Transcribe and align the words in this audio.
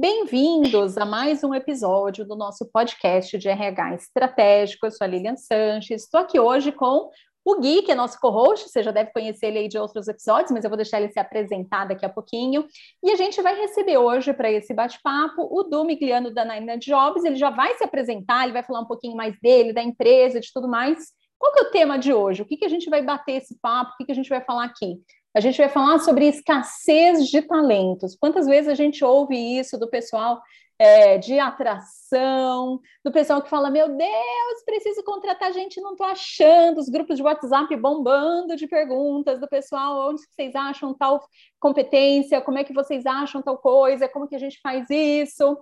Bem-vindos 0.00 0.96
a 0.96 1.04
mais 1.04 1.42
um 1.42 1.52
episódio 1.52 2.24
do 2.24 2.36
nosso 2.36 2.64
podcast 2.70 3.36
de 3.36 3.48
RH 3.48 3.96
Estratégico. 3.96 4.86
Eu 4.86 4.92
sou 4.92 5.04
a 5.04 5.08
Lilian 5.08 5.34
Sanches. 5.34 6.04
Estou 6.04 6.20
aqui 6.20 6.38
hoje 6.38 6.70
com 6.70 7.10
o 7.44 7.58
Gui, 7.58 7.82
que 7.82 7.90
é 7.90 7.96
nosso 7.96 8.16
co-host, 8.20 8.68
você 8.68 8.80
já 8.80 8.92
deve 8.92 9.10
conhecer 9.10 9.46
ele 9.46 9.58
aí 9.58 9.66
de 9.66 9.76
outros 9.76 10.06
episódios, 10.06 10.52
mas 10.52 10.62
eu 10.62 10.70
vou 10.70 10.76
deixar 10.76 11.00
ele 11.00 11.10
se 11.10 11.18
apresentar 11.18 11.84
daqui 11.86 12.06
a 12.06 12.08
pouquinho. 12.08 12.64
E 13.02 13.10
a 13.10 13.16
gente 13.16 13.42
vai 13.42 13.58
receber 13.58 13.98
hoje 13.98 14.32
para 14.32 14.48
esse 14.48 14.72
bate-papo 14.72 15.48
o 15.50 15.64
Du 15.64 15.82
Migliano 15.82 16.32
da 16.32 16.44
Nine 16.44 16.78
Jobs. 16.78 17.24
Ele 17.24 17.34
já 17.34 17.50
vai 17.50 17.74
se 17.74 17.82
apresentar, 17.82 18.44
ele 18.44 18.52
vai 18.52 18.62
falar 18.62 18.78
um 18.78 18.86
pouquinho 18.86 19.16
mais 19.16 19.36
dele, 19.42 19.72
da 19.72 19.82
empresa, 19.82 20.38
de 20.38 20.52
tudo 20.54 20.68
mais. 20.68 21.08
Qual 21.36 21.52
que 21.52 21.58
é 21.58 21.62
o 21.62 21.70
tema 21.72 21.98
de 21.98 22.14
hoje? 22.14 22.42
O 22.42 22.46
que, 22.46 22.56
que 22.56 22.64
a 22.64 22.68
gente 22.68 22.88
vai 22.88 23.02
bater 23.02 23.32
esse 23.32 23.58
papo? 23.60 23.94
O 23.94 23.96
que, 23.96 24.04
que 24.04 24.12
a 24.12 24.14
gente 24.14 24.28
vai 24.28 24.44
falar 24.44 24.62
aqui? 24.62 25.00
A 25.38 25.40
gente 25.40 25.56
vai 25.56 25.68
falar 25.68 26.00
sobre 26.00 26.26
escassez 26.26 27.28
de 27.28 27.40
talentos. 27.40 28.16
Quantas 28.16 28.44
vezes 28.44 28.68
a 28.68 28.74
gente 28.74 29.04
ouve 29.04 29.36
isso 29.36 29.78
do 29.78 29.88
pessoal 29.88 30.42
é, 30.76 31.16
de 31.16 31.38
atração, 31.38 32.80
do 33.04 33.12
pessoal 33.12 33.40
que 33.40 33.48
fala: 33.48 33.70
Meu 33.70 33.88
Deus, 33.88 34.64
preciso 34.66 35.04
contratar 35.04 35.52
gente, 35.52 35.80
não 35.80 35.92
estou 35.92 36.08
achando. 36.08 36.80
Os 36.80 36.88
grupos 36.88 37.16
de 37.16 37.22
WhatsApp 37.22 37.76
bombando 37.76 38.56
de 38.56 38.66
perguntas 38.66 39.38
do 39.38 39.46
pessoal: 39.46 40.10
onde 40.10 40.22
vocês 40.22 40.56
acham 40.56 40.92
tal 40.92 41.24
competência? 41.60 42.40
Como 42.40 42.58
é 42.58 42.64
que 42.64 42.74
vocês 42.74 43.06
acham 43.06 43.40
tal 43.40 43.58
coisa? 43.58 44.08
Como 44.08 44.26
que 44.26 44.34
a 44.34 44.40
gente 44.40 44.58
faz 44.60 44.90
isso? 44.90 45.56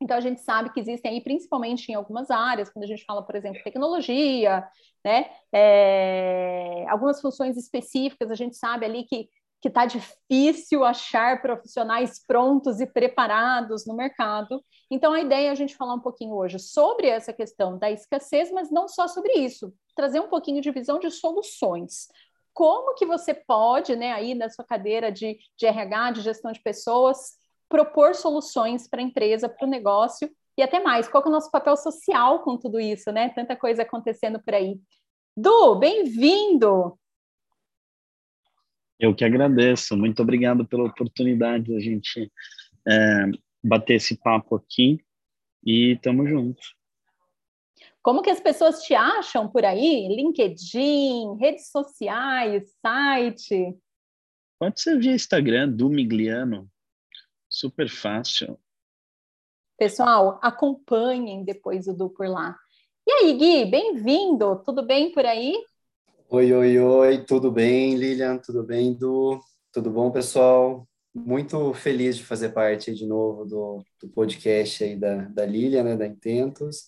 Então, 0.00 0.16
a 0.16 0.20
gente 0.20 0.40
sabe 0.40 0.72
que 0.72 0.80
existem 0.80 1.12
aí, 1.12 1.20
principalmente 1.20 1.90
em 1.90 1.94
algumas 1.94 2.30
áreas, 2.30 2.70
quando 2.70 2.84
a 2.84 2.88
gente 2.88 3.04
fala, 3.04 3.22
por 3.22 3.34
exemplo, 3.34 3.62
tecnologia, 3.64 4.66
né? 5.04 5.30
É, 5.52 6.84
algumas 6.88 7.20
funções 7.20 7.56
específicas, 7.56 8.30
a 8.30 8.34
gente 8.34 8.56
sabe 8.56 8.86
ali 8.86 9.04
que 9.04 9.28
que 9.60 9.68
está 9.68 9.86
difícil 9.86 10.84
achar 10.84 11.42
profissionais 11.42 12.24
prontos 12.24 12.80
e 12.80 12.86
preparados 12.86 13.86
no 13.86 13.94
mercado. 13.94 14.64
Então, 14.90 15.12
a 15.12 15.20
ideia 15.20 15.48
é 15.48 15.50
a 15.50 15.54
gente 15.54 15.76
falar 15.76 15.94
um 15.94 16.00
pouquinho 16.00 16.34
hoje 16.34 16.58
sobre 16.58 17.08
essa 17.08 17.32
questão 17.32 17.76
da 17.76 17.90
escassez, 17.90 18.52
mas 18.52 18.70
não 18.70 18.86
só 18.86 19.08
sobre 19.08 19.32
isso, 19.32 19.72
trazer 19.96 20.20
um 20.20 20.28
pouquinho 20.28 20.62
de 20.62 20.70
visão 20.70 20.98
de 20.98 21.10
soluções. 21.10 22.08
Como 22.54 22.94
que 22.94 23.04
você 23.04 23.34
pode, 23.34 23.96
né, 23.96 24.12
aí 24.12 24.34
na 24.34 24.48
sua 24.48 24.64
cadeira 24.64 25.10
de, 25.10 25.38
de 25.56 25.66
RH, 25.66 26.12
de 26.12 26.20
gestão 26.22 26.52
de 26.52 26.60
pessoas, 26.60 27.36
propor 27.68 28.14
soluções 28.14 28.88
para 28.88 29.00
a 29.00 29.04
empresa, 29.04 29.48
para 29.48 29.66
o 29.66 29.70
negócio 29.70 30.30
e 30.56 30.62
até 30.62 30.80
mais. 30.80 31.08
Qual 31.08 31.22
é 31.24 31.28
o 31.28 31.32
nosso 31.32 31.50
papel 31.50 31.76
social 31.76 32.40
com 32.40 32.56
tudo 32.56 32.80
isso, 32.80 33.12
né? 33.12 33.28
Tanta 33.30 33.54
coisa 33.54 33.82
acontecendo 33.82 34.40
por 34.42 34.54
aí. 34.54 34.80
Du, 35.36 35.76
bem-vindo! 35.76 36.98
Eu 38.98 39.14
que 39.14 39.24
agradeço. 39.24 39.96
Muito 39.96 40.20
obrigado 40.20 40.66
pela 40.66 40.84
oportunidade 40.84 41.64
de 41.66 41.76
a 41.76 41.80
gente 41.80 42.32
é, 42.88 43.26
bater 43.62 43.94
esse 43.94 44.16
papo 44.16 44.56
aqui 44.56 44.98
e 45.64 45.92
estamos 45.92 46.28
juntos. 46.28 46.74
Como 48.02 48.22
que 48.22 48.30
as 48.30 48.40
pessoas 48.40 48.82
te 48.82 48.94
acham 48.94 49.48
por 49.48 49.64
aí? 49.64 50.08
LinkedIn, 50.08 51.36
redes 51.38 51.70
sociais, 51.70 52.72
site? 52.80 53.76
Pode 54.58 54.80
ser 54.80 54.98
via 54.98 55.12
Instagram, 55.12 55.68
do 55.68 55.88
Migliano. 55.88 56.68
Super 57.58 57.88
fácil. 57.88 58.56
Pessoal, 59.76 60.38
acompanhem 60.40 61.42
depois 61.42 61.88
o 61.88 61.92
Du 61.92 62.08
por 62.08 62.28
lá. 62.28 62.56
E 63.04 63.10
aí, 63.10 63.32
Gui, 63.36 63.64
bem-vindo. 63.68 64.62
Tudo 64.64 64.86
bem 64.86 65.10
por 65.10 65.26
aí? 65.26 65.56
Oi, 66.30 66.52
oi, 66.52 66.78
oi, 66.78 67.24
tudo 67.24 67.50
bem, 67.50 67.96
Lilian? 67.96 68.38
Tudo 68.38 68.62
bem, 68.62 68.94
Du? 68.94 69.40
Tudo 69.72 69.90
bom, 69.90 70.08
pessoal? 70.12 70.86
Muito 71.12 71.74
feliz 71.74 72.16
de 72.16 72.24
fazer 72.24 72.50
parte 72.50 72.94
de 72.94 73.04
novo 73.04 73.44
do, 73.44 73.84
do 74.00 74.08
podcast 74.08 74.84
aí 74.84 74.94
da, 74.94 75.24
da 75.24 75.44
Lilian, 75.44 75.82
né, 75.82 75.96
da 75.96 76.06
Intentos. 76.06 76.84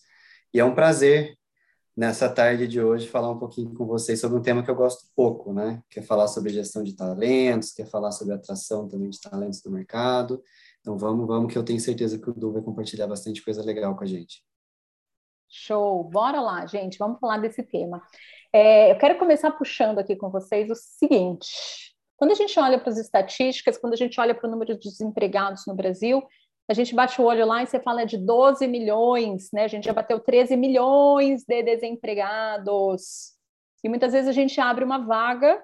E 0.55 0.61
é 0.61 0.65
um 0.65 0.73
prazer, 0.77 1.37
nessa 1.97 2.29
tarde 2.29 2.67
de 2.67 2.81
hoje, 2.81 3.09
falar 3.09 3.31
um 3.31 3.39
pouquinho 3.39 3.75
com 3.75 3.87
vocês 3.87 4.21
sobre 4.21 4.39
um 4.39 4.43
tema 4.43 4.63
que 4.63 4.71
eu 4.71 4.75
gosto 4.75 5.09
pouco, 5.15 5.53
né? 5.53 5.83
Que 5.91 6.01
é 6.01 6.03
falar 6.03 6.29
sobre 6.29 6.53
gestão 6.53 6.83
de 6.83 6.95
talentos, 6.95 7.73
que 7.73 7.83
é 7.83 7.87
falar 7.87 8.13
sobre 8.13 8.35
atração 8.35 8.89
também 8.89 9.11
de 9.11 9.21
talentos 9.21 9.61
do 9.63 9.71
mercado. 9.71 10.43
Então, 10.81 10.97
vamos, 10.97 11.27
vamos, 11.27 11.53
que 11.53 11.59
eu 11.59 11.65
tenho 11.65 11.81
certeza 11.81 12.19
que 12.19 12.31
o 12.31 12.35
Du 12.35 12.53
vai 12.53 12.63
compartilhar 12.63 13.07
bastante 13.07 13.45
coisa 13.45 13.63
legal 13.63 13.95
com 13.97 14.05
a 14.05 14.07
gente. 14.07 14.43
Show! 15.49 16.05
Bora 16.05 16.41
lá, 16.41 16.65
gente, 16.65 16.97
vamos 16.97 17.19
falar 17.19 17.39
desse 17.39 17.63
tema. 17.63 18.03
É, 18.53 18.93
eu 18.93 18.99
quero 18.99 19.19
começar 19.19 19.51
puxando 19.51 19.99
aqui 19.99 20.15
com 20.17 20.31
vocês 20.31 20.71
o 20.71 20.75
seguinte: 20.75 21.91
quando 22.17 22.31
a 22.31 22.35
gente 22.35 22.59
olha 22.59 22.79
para 22.79 22.91
as 22.91 22.99
estatísticas, 22.99 23.77
quando 23.77 23.95
a 23.95 23.97
gente 23.97 24.21
olha 24.21 24.35
para 24.35 24.47
o 24.49 24.51
número 24.51 24.79
de 24.79 24.89
desempregados 24.89 25.65
no 25.67 25.75
Brasil, 25.75 26.23
a 26.71 26.73
gente 26.73 26.95
bate 26.95 27.21
o 27.21 27.25
olho 27.25 27.45
lá 27.45 27.65
e 27.65 27.67
você 27.67 27.81
fala 27.81 28.05
de 28.05 28.17
12 28.17 28.65
milhões, 28.69 29.51
né? 29.53 29.65
A 29.65 29.69
gente 29.69 29.87
já 29.87 29.93
bateu 29.93 30.21
13 30.21 30.57
milhões 30.57 31.43
de 31.43 31.65
desempregados. 31.65 33.33
E 33.83 33.89
muitas 33.89 34.13
vezes 34.13 34.29
a 34.29 34.33
gente 34.33 34.61
abre 34.61 34.85
uma 34.85 34.99
vaga 34.99 35.61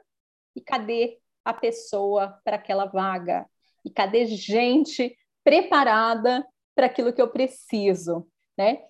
e 0.56 0.60
cadê 0.60 1.16
a 1.44 1.54
pessoa 1.54 2.40
para 2.44 2.56
aquela 2.56 2.86
vaga? 2.86 3.46
E 3.84 3.90
cadê 3.90 4.26
gente 4.26 5.16
preparada 5.44 6.44
para 6.74 6.86
aquilo 6.86 7.12
que 7.12 7.22
eu 7.22 7.28
preciso, 7.28 8.26
né? 8.58 8.82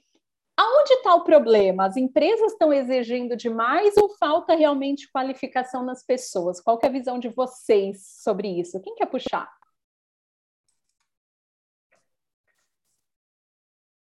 Aonde 0.57 0.95
está 0.95 1.15
o 1.15 1.23
problema? 1.23 1.85
As 1.85 1.99
empresas 1.99 2.53
estão 2.53 2.73
exigindo 2.73 3.37
demais 3.37 3.95
ou 3.99 4.09
falta 4.17 4.55
realmente 4.55 5.11
qualificação 5.13 5.85
nas 5.85 6.03
pessoas? 6.03 6.63
Qual 6.63 6.79
é 6.83 6.87
a 6.87 6.91
visão 6.91 7.19
de 7.19 7.29
vocês 7.29 8.07
sobre 8.23 8.59
isso? 8.59 8.81
Quem 8.81 8.95
quer 8.95 9.05
puxar? 9.05 9.55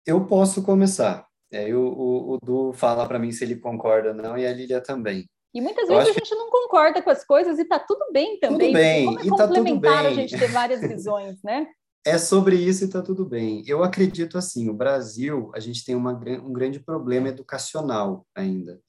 Eu 0.06 0.24
posso 0.24 0.62
começar. 0.62 1.26
Aí 1.52 1.74
o, 1.74 1.82
o, 1.82 2.34
o 2.34 2.38
Du 2.38 2.72
fala 2.72 3.06
para 3.06 3.18
mim 3.18 3.32
se 3.32 3.44
ele 3.44 3.56
concorda 3.56 4.10
ou 4.10 4.14
não, 4.14 4.38
e 4.38 4.46
a 4.46 4.52
Lília 4.52 4.80
também. 4.80 5.28
E 5.52 5.60
muitas 5.60 5.88
vezes 5.88 6.10
a 6.10 6.12
gente 6.12 6.28
que... 6.28 6.34
não 6.34 6.50
concorda 6.50 7.00
com 7.02 7.10
as 7.10 7.24
coisas 7.24 7.58
e 7.58 7.62
está 7.62 7.78
tudo 7.78 8.12
bem 8.12 8.38
também. 8.38 8.68
Tudo 8.68 8.72
bem, 8.72 9.06
como 9.06 9.18
é 9.18 9.24
e 9.24 9.28
tá 9.30 9.48
tudo 9.48 9.80
bem. 9.80 9.90
a 9.90 10.12
gente 10.12 10.38
ter 10.38 10.48
várias 10.48 10.80
visões, 10.86 11.42
né? 11.42 11.66
É 12.04 12.18
sobre 12.18 12.56
isso 12.56 12.84
e 12.84 12.86
está 12.86 13.02
tudo 13.02 13.24
bem. 13.24 13.64
Eu 13.66 13.82
acredito 13.82 14.38
assim, 14.38 14.68
o 14.68 14.74
Brasil, 14.74 15.50
a 15.54 15.58
gente 15.58 15.84
tem 15.84 15.94
uma, 15.94 16.12
um 16.12 16.52
grande 16.52 16.78
problema 16.78 17.28
educacional 17.28 18.24
ainda. 18.34 18.80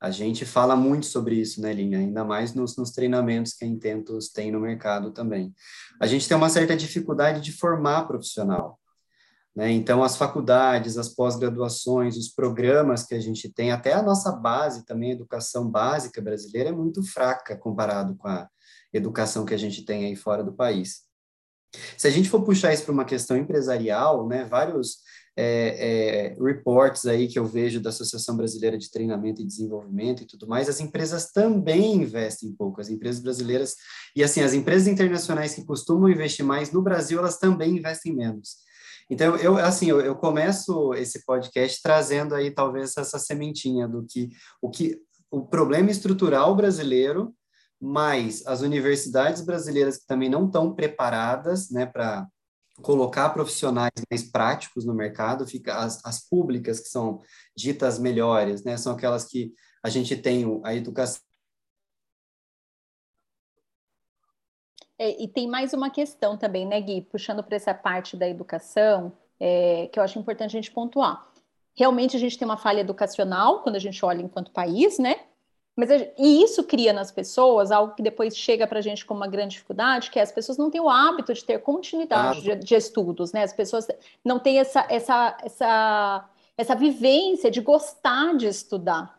A 0.00 0.10
gente 0.10 0.46
fala 0.46 0.74
muito 0.74 1.06
sobre 1.06 1.36
isso, 1.36 1.60
né, 1.60 1.72
Linha? 1.72 1.98
Ainda 1.98 2.24
mais 2.24 2.54
nos, 2.54 2.76
nos 2.76 2.90
treinamentos 2.90 3.52
que 3.52 3.64
a 3.64 3.68
Intentos 3.68 4.30
tem 4.30 4.50
no 4.50 4.58
mercado 4.58 5.12
também. 5.12 5.52
A 6.00 6.06
gente 6.06 6.26
tem 6.26 6.36
uma 6.36 6.48
certa 6.48 6.74
dificuldade 6.74 7.40
de 7.40 7.52
formar 7.52 8.06
profissional. 8.06 8.80
Né? 9.54 9.70
Então, 9.70 10.02
as 10.02 10.16
faculdades, 10.16 10.96
as 10.96 11.08
pós-graduações, 11.08 12.16
os 12.16 12.28
programas 12.28 13.04
que 13.04 13.14
a 13.14 13.20
gente 13.20 13.52
tem, 13.52 13.70
até 13.70 13.92
a 13.92 14.02
nossa 14.02 14.32
base 14.32 14.84
também, 14.84 15.10
a 15.10 15.14
educação 15.14 15.70
básica 15.70 16.22
brasileira, 16.22 16.70
é 16.70 16.72
muito 16.72 17.02
fraca 17.02 17.56
comparado 17.56 18.16
com 18.16 18.28
a 18.28 18.48
educação 18.92 19.44
que 19.44 19.54
a 19.54 19.58
gente 19.58 19.84
tem 19.84 20.06
aí 20.06 20.16
fora 20.16 20.42
do 20.42 20.52
país. 20.52 21.02
Se 21.96 22.06
a 22.06 22.10
gente 22.10 22.28
for 22.28 22.42
puxar 22.42 22.72
isso 22.72 22.84
para 22.84 22.92
uma 22.92 23.04
questão 23.04 23.36
empresarial, 23.36 24.26
né, 24.28 24.44
vários 24.44 24.98
é, 25.34 26.34
é, 26.34 26.42
reports 26.42 27.06
aí 27.06 27.26
que 27.26 27.38
eu 27.38 27.46
vejo 27.46 27.80
da 27.80 27.88
Associação 27.88 28.36
Brasileira 28.36 28.76
de 28.76 28.90
Treinamento 28.90 29.40
e 29.40 29.46
Desenvolvimento 29.46 30.22
e 30.22 30.26
tudo 30.26 30.46
mais, 30.46 30.68
as 30.68 30.80
empresas 30.80 31.30
também 31.30 31.96
investem 32.02 32.52
pouco, 32.52 32.80
as 32.80 32.90
empresas 32.90 33.22
brasileiras, 33.22 33.74
e 34.14 34.22
assim, 34.22 34.42
as 34.42 34.52
empresas 34.52 34.86
internacionais 34.86 35.54
que 35.54 35.64
costumam 35.64 36.10
investir 36.10 36.44
mais 36.44 36.70
no 36.70 36.82
Brasil, 36.82 37.18
elas 37.18 37.38
também 37.38 37.76
investem 37.76 38.14
menos. 38.14 38.56
Então, 39.12 39.36
eu, 39.36 39.58
assim, 39.58 39.90
eu, 39.90 40.00
eu 40.00 40.16
começo 40.16 40.94
esse 40.94 41.24
podcast 41.26 41.82
trazendo 41.82 42.34
aí 42.34 42.50
talvez 42.50 42.96
essa 42.96 43.18
sementinha 43.18 43.86
do 43.86 44.04
que 44.04 44.30
o 44.60 44.70
que 44.70 44.98
o 45.30 45.46
problema 45.46 45.90
estrutural 45.90 46.54
brasileiro 46.56 47.34
mas 47.84 48.46
as 48.46 48.60
universidades 48.60 49.42
brasileiras 49.42 49.98
que 49.98 50.06
também 50.06 50.28
não 50.28 50.46
estão 50.46 50.72
preparadas 50.72 51.68
né, 51.68 51.84
para 51.84 52.28
colocar 52.80 53.28
profissionais 53.30 53.90
mais 54.08 54.22
práticos 54.22 54.84
no 54.84 54.94
mercado, 54.94 55.46
fica 55.48 55.74
as, 55.74 56.00
as 56.04 56.20
públicas 56.28 56.78
que 56.78 56.88
são 56.88 57.20
ditas 57.56 57.98
melhores, 57.98 58.62
né, 58.62 58.76
são 58.76 58.92
aquelas 58.92 59.24
que 59.24 59.52
a 59.82 59.88
gente 59.90 60.16
tem 60.16 60.44
a 60.64 60.76
educação. 60.76 61.20
É, 65.02 65.20
e 65.20 65.26
tem 65.26 65.48
mais 65.48 65.72
uma 65.72 65.90
questão 65.90 66.36
também, 66.36 66.64
né, 66.64 66.80
Gui, 66.80 67.00
puxando 67.00 67.42
para 67.42 67.56
essa 67.56 67.74
parte 67.74 68.16
da 68.16 68.28
educação, 68.28 69.12
é, 69.40 69.88
que 69.90 69.98
eu 69.98 70.02
acho 70.04 70.16
importante 70.16 70.56
a 70.56 70.60
gente 70.60 70.70
pontuar. 70.70 71.26
Realmente 71.74 72.16
a 72.16 72.20
gente 72.20 72.38
tem 72.38 72.46
uma 72.46 72.56
falha 72.56 72.82
educacional 72.82 73.62
quando 73.62 73.74
a 73.74 73.80
gente 73.80 74.04
olha 74.04 74.22
enquanto 74.22 74.52
país, 74.52 75.00
né? 75.00 75.16
Mas 75.74 75.90
e 75.90 76.44
isso 76.44 76.62
cria 76.62 76.92
nas 76.92 77.10
pessoas 77.10 77.72
algo 77.72 77.96
que 77.96 78.02
depois 78.02 78.36
chega 78.36 78.64
para 78.64 78.78
a 78.78 78.82
gente 78.82 79.04
como 79.04 79.18
uma 79.18 79.26
grande 79.26 79.54
dificuldade, 79.54 80.08
que 80.08 80.20
é 80.20 80.22
as 80.22 80.30
pessoas 80.30 80.56
não 80.56 80.70
têm 80.70 80.80
o 80.80 80.88
hábito 80.88 81.34
de 81.34 81.42
ter 81.42 81.58
continuidade 81.58 82.52
ah. 82.52 82.54
de, 82.54 82.64
de, 82.64 82.74
estudos, 82.76 83.32
né? 83.32 83.42
As 83.42 83.52
pessoas 83.52 83.88
não 84.24 84.38
têm 84.38 84.60
essa, 84.60 84.86
essa, 84.88 85.36
essa, 85.42 86.30
essa 86.56 86.76
vivência 86.76 87.50
de 87.50 87.60
gostar 87.60 88.36
de 88.36 88.46
estudar. 88.46 89.18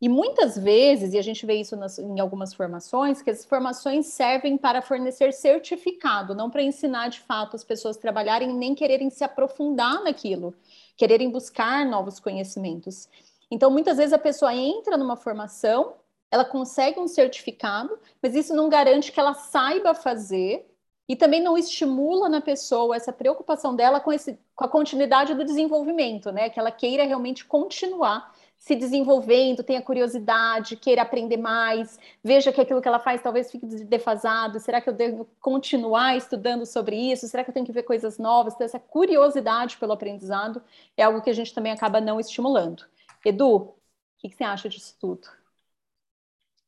E 0.00 0.08
muitas 0.08 0.56
vezes, 0.56 1.12
e 1.12 1.18
a 1.18 1.22
gente 1.22 1.44
vê 1.44 1.54
isso 1.54 1.76
nas, 1.76 1.98
em 1.98 2.20
algumas 2.20 2.54
formações, 2.54 3.20
que 3.20 3.30
as 3.30 3.44
formações 3.44 4.06
servem 4.06 4.56
para 4.56 4.80
fornecer 4.80 5.32
certificado, 5.32 6.36
não 6.36 6.48
para 6.48 6.62
ensinar 6.62 7.08
de 7.08 7.20
fato 7.20 7.56
as 7.56 7.64
pessoas 7.64 7.96
trabalharem, 7.96 8.54
nem 8.54 8.76
quererem 8.76 9.10
se 9.10 9.24
aprofundar 9.24 10.04
naquilo, 10.04 10.54
quererem 10.96 11.30
buscar 11.30 11.84
novos 11.84 12.20
conhecimentos. 12.20 13.08
Então, 13.50 13.70
muitas 13.72 13.96
vezes 13.96 14.12
a 14.12 14.18
pessoa 14.18 14.54
entra 14.54 14.96
numa 14.96 15.16
formação, 15.16 15.94
ela 16.30 16.44
consegue 16.44 17.00
um 17.00 17.08
certificado, 17.08 17.98
mas 18.22 18.36
isso 18.36 18.54
não 18.54 18.68
garante 18.68 19.10
que 19.10 19.18
ela 19.18 19.34
saiba 19.34 19.94
fazer 19.94 20.68
e 21.08 21.16
também 21.16 21.42
não 21.42 21.56
estimula 21.56 22.28
na 22.28 22.40
pessoa 22.40 22.94
essa 22.94 23.12
preocupação 23.12 23.74
dela 23.74 23.98
com, 23.98 24.12
esse, 24.12 24.38
com 24.54 24.64
a 24.64 24.68
continuidade 24.68 25.34
do 25.34 25.44
desenvolvimento, 25.44 26.30
né? 26.30 26.50
Que 26.50 26.60
ela 26.60 26.70
queira 26.70 27.04
realmente 27.04 27.46
continuar 27.46 28.30
se 28.58 28.74
desenvolvendo, 28.74 29.62
tenha 29.62 29.80
curiosidade, 29.80 30.76
queira 30.76 31.02
aprender 31.02 31.36
mais, 31.36 31.98
veja 32.22 32.52
que 32.52 32.60
aquilo 32.60 32.82
que 32.82 32.88
ela 32.88 32.98
faz 32.98 33.22
talvez 33.22 33.50
fique 33.50 33.64
defasado. 33.84 34.58
Será 34.58 34.80
que 34.80 34.88
eu 34.88 34.92
devo 34.92 35.26
continuar 35.40 36.16
estudando 36.16 36.66
sobre 36.66 36.96
isso? 36.96 37.28
Será 37.28 37.44
que 37.44 37.50
eu 37.50 37.54
tenho 37.54 37.64
que 37.64 37.72
ver 37.72 37.84
coisas 37.84 38.18
novas? 38.18 38.54
Então, 38.54 38.64
essa 38.64 38.80
curiosidade 38.80 39.76
pelo 39.76 39.92
aprendizado 39.92 40.60
é 40.96 41.04
algo 41.04 41.22
que 41.22 41.30
a 41.30 41.32
gente 41.32 41.54
também 41.54 41.72
acaba 41.72 42.00
não 42.00 42.18
estimulando. 42.18 42.84
Edu, 43.24 43.56
o 43.56 43.74
que, 44.18 44.30
você 44.30 44.42
acha 44.42 44.68
disso 44.68 44.96
tudo? 45.00 45.28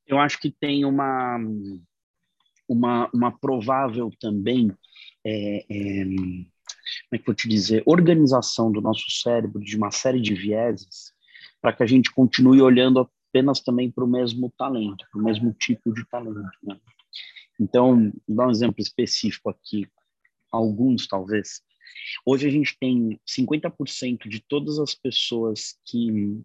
Eu 0.07 0.19
acho 0.19 0.39
que 0.39 0.51
tem 0.51 0.85
uma, 0.85 1.39
uma, 2.69 3.11
uma 3.13 3.39
provável 3.39 4.11
também. 4.21 4.73
É, 5.25 5.67
é, 5.69 6.05
como 6.05 7.15
é 7.15 7.19
que 7.19 7.27
vou 7.27 7.35
te 7.35 7.49
dizer? 7.49 7.83
Organização 7.85 8.71
do 8.71 8.81
nosso 8.81 9.11
cérebro 9.11 9.61
de 9.61 9.77
uma 9.77 9.91
série 9.91 10.21
de 10.21 10.35
vieses 10.35 11.13
para 11.61 11.73
que 11.73 11.83
a 11.83 11.87
gente 11.87 12.11
continue 12.13 12.61
olhando 12.61 13.09
apenas 13.31 13.61
também 13.61 13.91
para 13.91 14.05
o 14.05 14.09
mesmo 14.09 14.53
talento, 14.57 15.05
para 15.11 15.21
o 15.21 15.25
mesmo 15.25 15.53
tipo 15.53 15.93
de 15.93 16.05
talento. 16.09 16.51
Né? 16.63 16.79
Então, 17.61 18.13
vou 18.27 18.37
dar 18.37 18.49
um 18.49 18.51
exemplo 18.51 18.81
específico 18.81 19.51
aqui, 19.51 19.87
alguns 20.51 21.07
talvez. 21.07 21.63
Hoje 22.25 22.47
a 22.47 22.51
gente 22.51 22.77
tem 22.79 23.21
50% 23.29 24.29
de 24.29 24.41
todas 24.41 24.79
as 24.79 24.95
pessoas 24.95 25.79
que 25.85 26.41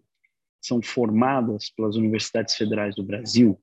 são 0.60 0.82
formadas 0.82 1.70
pelas 1.70 1.96
universidades 1.96 2.54
federais 2.54 2.94
do 2.94 3.02
Brasil. 3.02 3.58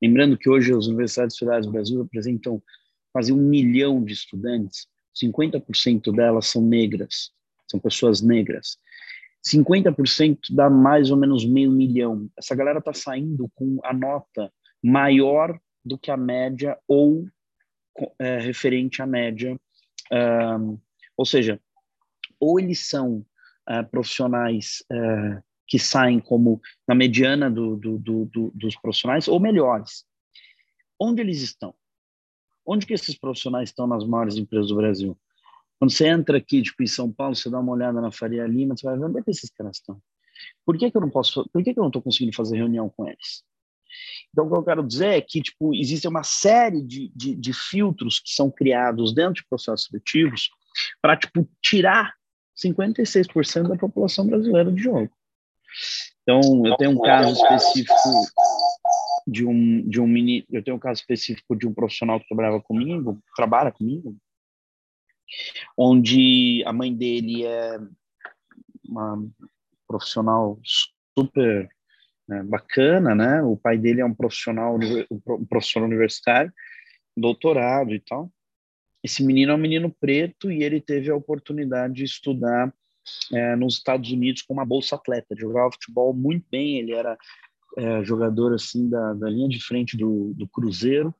Lembrando 0.00 0.38
que 0.38 0.48
hoje 0.48 0.72
as 0.72 0.86
universidades 0.86 1.36
federais 1.36 1.66
do 1.66 1.72
Brasil 1.72 2.02
representam 2.02 2.62
quase 3.12 3.32
um 3.32 3.36
milhão 3.36 4.02
de 4.04 4.12
estudantes, 4.12 4.86
50% 5.14 6.14
delas 6.14 6.46
são 6.46 6.62
negras, 6.62 7.32
são 7.68 7.78
pessoas 7.78 8.20
negras. 8.20 8.78
50% 9.46 10.38
dá 10.50 10.70
mais 10.70 11.10
ou 11.10 11.16
menos 11.16 11.44
meio 11.44 11.70
milhão. 11.70 12.28
Essa 12.36 12.54
galera 12.54 12.78
está 12.78 12.92
saindo 12.92 13.50
com 13.54 13.78
a 13.84 13.92
nota 13.92 14.52
maior 14.82 15.58
do 15.84 15.98
que 15.98 16.10
a 16.10 16.16
média 16.16 16.78
ou 16.88 17.26
é, 18.18 18.38
referente 18.38 19.02
à 19.02 19.06
média. 19.06 19.58
Ou 21.16 21.24
seja, 21.24 21.60
ou 22.40 22.58
eles 22.58 22.86
são 22.86 23.24
uh, 23.68 23.88
profissionais 23.90 24.84
uh, 24.92 25.42
que 25.66 25.78
saem 25.78 26.20
como 26.20 26.60
na 26.86 26.94
mediana 26.94 27.50
do, 27.50 27.76
do, 27.76 27.98
do, 27.98 28.52
dos 28.54 28.76
profissionais, 28.76 29.28
ou 29.28 29.40
melhores. 29.40 30.04
Onde 31.00 31.22
eles 31.22 31.40
estão? 31.40 31.74
Onde 32.66 32.86
que 32.86 32.94
esses 32.94 33.16
profissionais 33.16 33.70
estão 33.70 33.86
nas 33.86 34.04
maiores 34.06 34.36
empresas 34.36 34.68
do 34.68 34.76
Brasil? 34.76 35.18
Quando 35.84 35.92
você 35.92 36.08
entra 36.08 36.38
aqui, 36.38 36.62
tipo, 36.62 36.82
em 36.82 36.86
São 36.86 37.12
Paulo, 37.12 37.36
você 37.36 37.50
dá 37.50 37.60
uma 37.60 37.72
olhada 37.72 38.00
na 38.00 38.10
Faria 38.10 38.46
Lima, 38.46 38.74
você 38.74 38.86
vai 38.86 38.96
ver 38.96 39.04
onde 39.04 39.18
é 39.18 39.22
que 39.22 39.30
esses 39.30 39.50
caras 39.50 39.76
estão. 39.76 40.00
Por 40.64 40.78
que, 40.78 40.90
que 40.90 40.96
eu 40.96 41.00
não 41.02 41.10
posso, 41.10 41.46
por 41.52 41.62
que, 41.62 41.74
que 41.74 41.78
eu 41.78 41.82
não 41.82 41.90
estou 41.90 42.00
conseguindo 42.00 42.34
fazer 42.34 42.56
reunião 42.56 42.88
com 42.88 43.06
eles? 43.06 43.44
Então, 44.30 44.46
o 44.46 44.50
que 44.50 44.56
eu 44.56 44.62
quero 44.62 44.82
dizer 44.82 45.08
é 45.08 45.20
que, 45.20 45.42
tipo, 45.42 45.74
existe 45.74 46.08
uma 46.08 46.22
série 46.22 46.80
de, 46.80 47.12
de, 47.14 47.36
de 47.36 47.52
filtros 47.52 48.18
que 48.18 48.30
são 48.30 48.50
criados 48.50 49.14
dentro 49.14 49.34
de 49.34 49.46
processos 49.46 49.88
seletivos 49.88 50.48
para, 51.02 51.18
tipo, 51.18 51.46
tirar 51.62 52.14
56% 52.56 53.68
da 53.68 53.76
população 53.76 54.26
brasileira 54.26 54.72
de 54.72 54.82
jogo. 54.82 55.10
Então, 56.22 56.64
eu 56.64 56.78
tenho 56.78 56.92
um 56.92 57.02
caso 57.02 57.34
específico 57.34 57.94
de 59.26 59.44
um 59.44 59.86
de 59.86 60.00
um 60.00 60.06
mini, 60.06 60.46
eu 60.50 60.64
tenho 60.64 60.78
um 60.78 60.80
caso 60.80 61.00
específico 61.00 61.54
de 61.54 61.66
um 61.66 61.74
profissional 61.74 62.18
que 62.18 62.26
trabalhava 62.26 62.62
comigo, 62.62 63.18
trabalha 63.36 63.70
comigo, 63.70 64.16
onde 65.76 66.62
a 66.66 66.72
mãe 66.72 66.94
dele 66.94 67.44
é 67.44 67.78
uma 68.88 69.24
profissional 69.86 70.58
super 71.16 71.68
né, 72.28 72.42
bacana, 72.42 73.14
né? 73.14 73.42
O 73.42 73.56
pai 73.56 73.76
dele 73.78 74.00
é 74.00 74.04
um 74.04 74.14
profissional, 74.14 74.78
um 75.10 75.44
professor 75.46 75.82
universitário, 75.82 76.52
doutorado 77.16 77.94
e 77.94 78.00
tal. 78.00 78.30
Esse 79.02 79.22
menino 79.22 79.52
é 79.52 79.54
um 79.54 79.58
menino 79.58 79.94
preto 80.00 80.50
e 80.50 80.62
ele 80.62 80.80
teve 80.80 81.10
a 81.10 81.16
oportunidade 81.16 81.94
de 81.94 82.04
estudar 82.04 82.72
é, 83.32 83.54
nos 83.54 83.76
Estados 83.76 84.10
Unidos 84.10 84.40
com 84.42 84.54
uma 84.54 84.64
bolsa 84.64 84.96
atleta, 84.96 85.36
jogava 85.36 85.72
futebol 85.72 86.14
muito 86.14 86.46
bem, 86.50 86.78
ele 86.78 86.92
era 86.92 87.18
é, 87.76 88.02
jogador 88.02 88.54
assim 88.54 88.88
da, 88.88 89.12
da 89.12 89.28
linha 89.28 89.48
de 89.48 89.62
frente 89.62 89.94
do, 89.94 90.32
do 90.34 90.48
Cruzeiro 90.48 91.14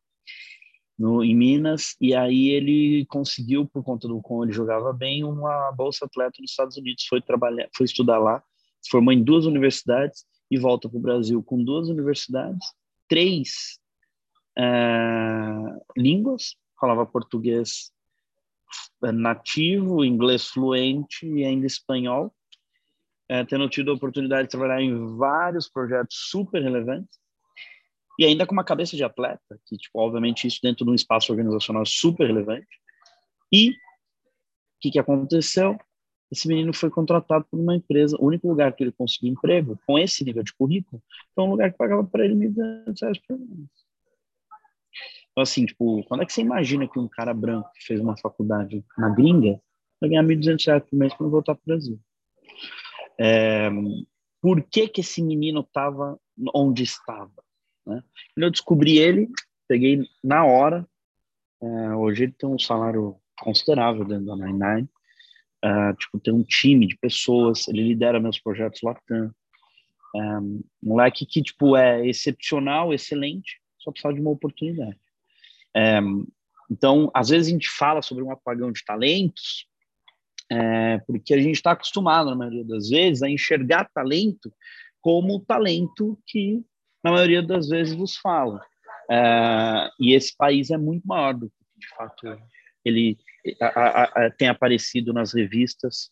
no, 0.98 1.24
em 1.24 1.34
Minas, 1.34 1.96
e 2.00 2.14
aí 2.14 2.50
ele 2.50 3.04
conseguiu, 3.06 3.66
por 3.66 3.82
conta 3.82 4.06
do 4.06 4.20
como 4.22 4.44
ele 4.44 4.52
jogava 4.52 4.92
bem, 4.92 5.24
uma 5.24 5.72
bolsa 5.72 6.04
atleta 6.04 6.40
nos 6.40 6.50
Estados 6.50 6.76
Unidos, 6.76 7.06
foi 7.06 7.20
trabalhar, 7.20 7.68
foi 7.76 7.84
estudar 7.84 8.18
lá, 8.18 8.42
se 8.80 8.90
formou 8.90 9.12
em 9.12 9.22
duas 9.22 9.46
universidades 9.46 10.24
e 10.50 10.58
volta 10.58 10.88
para 10.88 10.98
o 10.98 11.02
Brasil 11.02 11.42
com 11.42 11.62
duas 11.62 11.88
universidades, 11.88 12.66
três 13.08 13.78
uh, 14.58 15.84
línguas, 15.96 16.56
falava 16.78 17.04
português 17.06 17.92
nativo, 19.02 20.04
inglês 20.04 20.48
fluente 20.48 21.26
e 21.26 21.44
ainda 21.44 21.66
espanhol, 21.66 22.34
uh, 23.30 23.44
tendo 23.48 23.68
tido 23.68 23.90
a 23.90 23.94
oportunidade 23.94 24.44
de 24.44 24.50
trabalhar 24.50 24.80
em 24.80 25.16
vários 25.16 25.68
projetos 25.68 26.16
super 26.30 26.62
relevantes, 26.62 27.18
e 28.18 28.24
ainda 28.24 28.46
com 28.46 28.52
uma 28.52 28.64
cabeça 28.64 28.96
de 28.96 29.04
atleta, 29.04 29.60
que, 29.66 29.76
tipo, 29.76 29.98
obviamente, 29.98 30.46
isso 30.46 30.60
dentro 30.62 30.84
de 30.84 30.90
um 30.90 30.94
espaço 30.94 31.32
organizacional 31.32 31.84
super 31.84 32.26
relevante. 32.26 32.66
E 33.52 33.70
o 33.70 33.74
que, 34.80 34.90
que 34.92 34.98
aconteceu? 34.98 35.76
Esse 36.30 36.48
menino 36.48 36.72
foi 36.74 36.90
contratado 36.90 37.44
por 37.50 37.58
uma 37.58 37.76
empresa, 37.76 38.16
o 38.18 38.26
único 38.26 38.48
lugar 38.48 38.74
que 38.74 38.82
ele 38.82 38.92
conseguiu 38.92 39.32
emprego 39.32 39.78
com 39.86 39.98
esse 39.98 40.24
nível 40.24 40.42
de 40.42 40.52
currículo 40.52 41.02
foi 41.34 41.44
um 41.44 41.50
lugar 41.50 41.70
que 41.70 41.78
pagava 41.78 42.04
para 42.04 42.24
ele 42.24 42.34
1.200 42.34 43.00
reais 43.00 43.18
por 43.18 43.38
mês. 43.38 43.68
Então, 45.30 45.42
assim, 45.42 45.66
tipo, 45.66 46.02
quando 46.04 46.22
é 46.22 46.26
que 46.26 46.32
você 46.32 46.40
imagina 46.40 46.88
que 46.88 46.98
um 46.98 47.08
cara 47.08 47.34
branco 47.34 47.68
que 47.74 47.84
fez 47.84 48.00
uma 48.00 48.16
faculdade 48.16 48.84
na 48.96 49.10
gringa 49.10 49.60
vai 50.00 50.10
ganhar 50.10 50.22
1.200 50.22 50.66
reais 50.66 50.82
por 50.84 50.96
mês 50.96 51.14
para 51.14 51.26
voltar 51.26 51.54
para 51.54 51.62
o 51.62 51.66
Brasil? 51.66 52.00
É, 53.18 53.70
por 54.40 54.62
que 54.62 54.88
que 54.88 55.00
esse 55.00 55.22
menino 55.22 55.60
estava 55.60 56.18
onde 56.54 56.82
estava? 56.82 57.32
Né? 57.86 58.02
Quando 58.34 58.44
eu 58.44 58.50
descobri 58.50 58.98
ele, 58.98 59.28
peguei 59.68 60.08
na 60.22 60.44
hora. 60.44 60.86
Uh, 61.60 61.96
hoje 61.96 62.24
ele 62.24 62.32
tem 62.32 62.48
um 62.48 62.58
salário 62.58 63.16
considerável 63.38 64.04
dentro 64.04 64.26
da 64.26 64.36
Nine 64.36 64.58
Nine. 64.58 64.88
Uh, 65.64 65.96
tipo, 65.96 66.20
tem 66.20 66.34
um 66.34 66.42
time 66.42 66.86
de 66.86 66.96
pessoas, 66.96 67.66
ele 67.68 67.82
lidera 67.82 68.20
meus 68.20 68.38
projetos 68.38 68.82
Latam. 68.82 69.34
Um, 70.14 70.62
moleque 70.82 71.26
que, 71.26 71.42
tipo, 71.42 71.76
é 71.76 72.06
excepcional, 72.06 72.92
excelente, 72.92 73.60
só 73.78 73.90
precisa 73.90 74.14
de 74.14 74.20
uma 74.20 74.30
oportunidade. 74.30 74.96
Então, 76.70 77.10
às 77.12 77.28
vezes 77.28 77.48
a 77.48 77.50
gente 77.50 77.68
fala 77.68 78.00
sobre 78.00 78.22
um 78.22 78.30
apagão 78.30 78.70
de 78.70 78.84
talentos, 78.84 79.66
é, 80.50 80.98
porque 81.06 81.34
a 81.34 81.38
gente 81.38 81.56
está 81.56 81.72
acostumado, 81.72 82.30
na 82.30 82.36
maioria 82.36 82.64
das 82.64 82.88
vezes, 82.88 83.22
a 83.22 83.30
enxergar 83.30 83.90
talento 83.92 84.52
como 85.00 85.40
talento 85.40 86.18
que 86.26 86.64
na 87.04 87.12
maioria 87.12 87.42
das 87.42 87.68
vezes 87.68 87.94
vos 87.94 88.16
fala. 88.16 88.64
É, 89.10 89.90
e 90.00 90.14
esse 90.14 90.34
país 90.34 90.70
é 90.70 90.78
muito 90.78 91.06
maior 91.06 91.34
do 91.34 91.50
que, 91.50 91.78
de 91.78 91.88
fato, 91.94 92.38
ele 92.84 93.18
a, 93.60 93.66
a, 93.66 94.02
a, 94.04 94.30
tem 94.30 94.48
aparecido 94.48 95.12
nas 95.12 95.34
revistas 95.34 96.10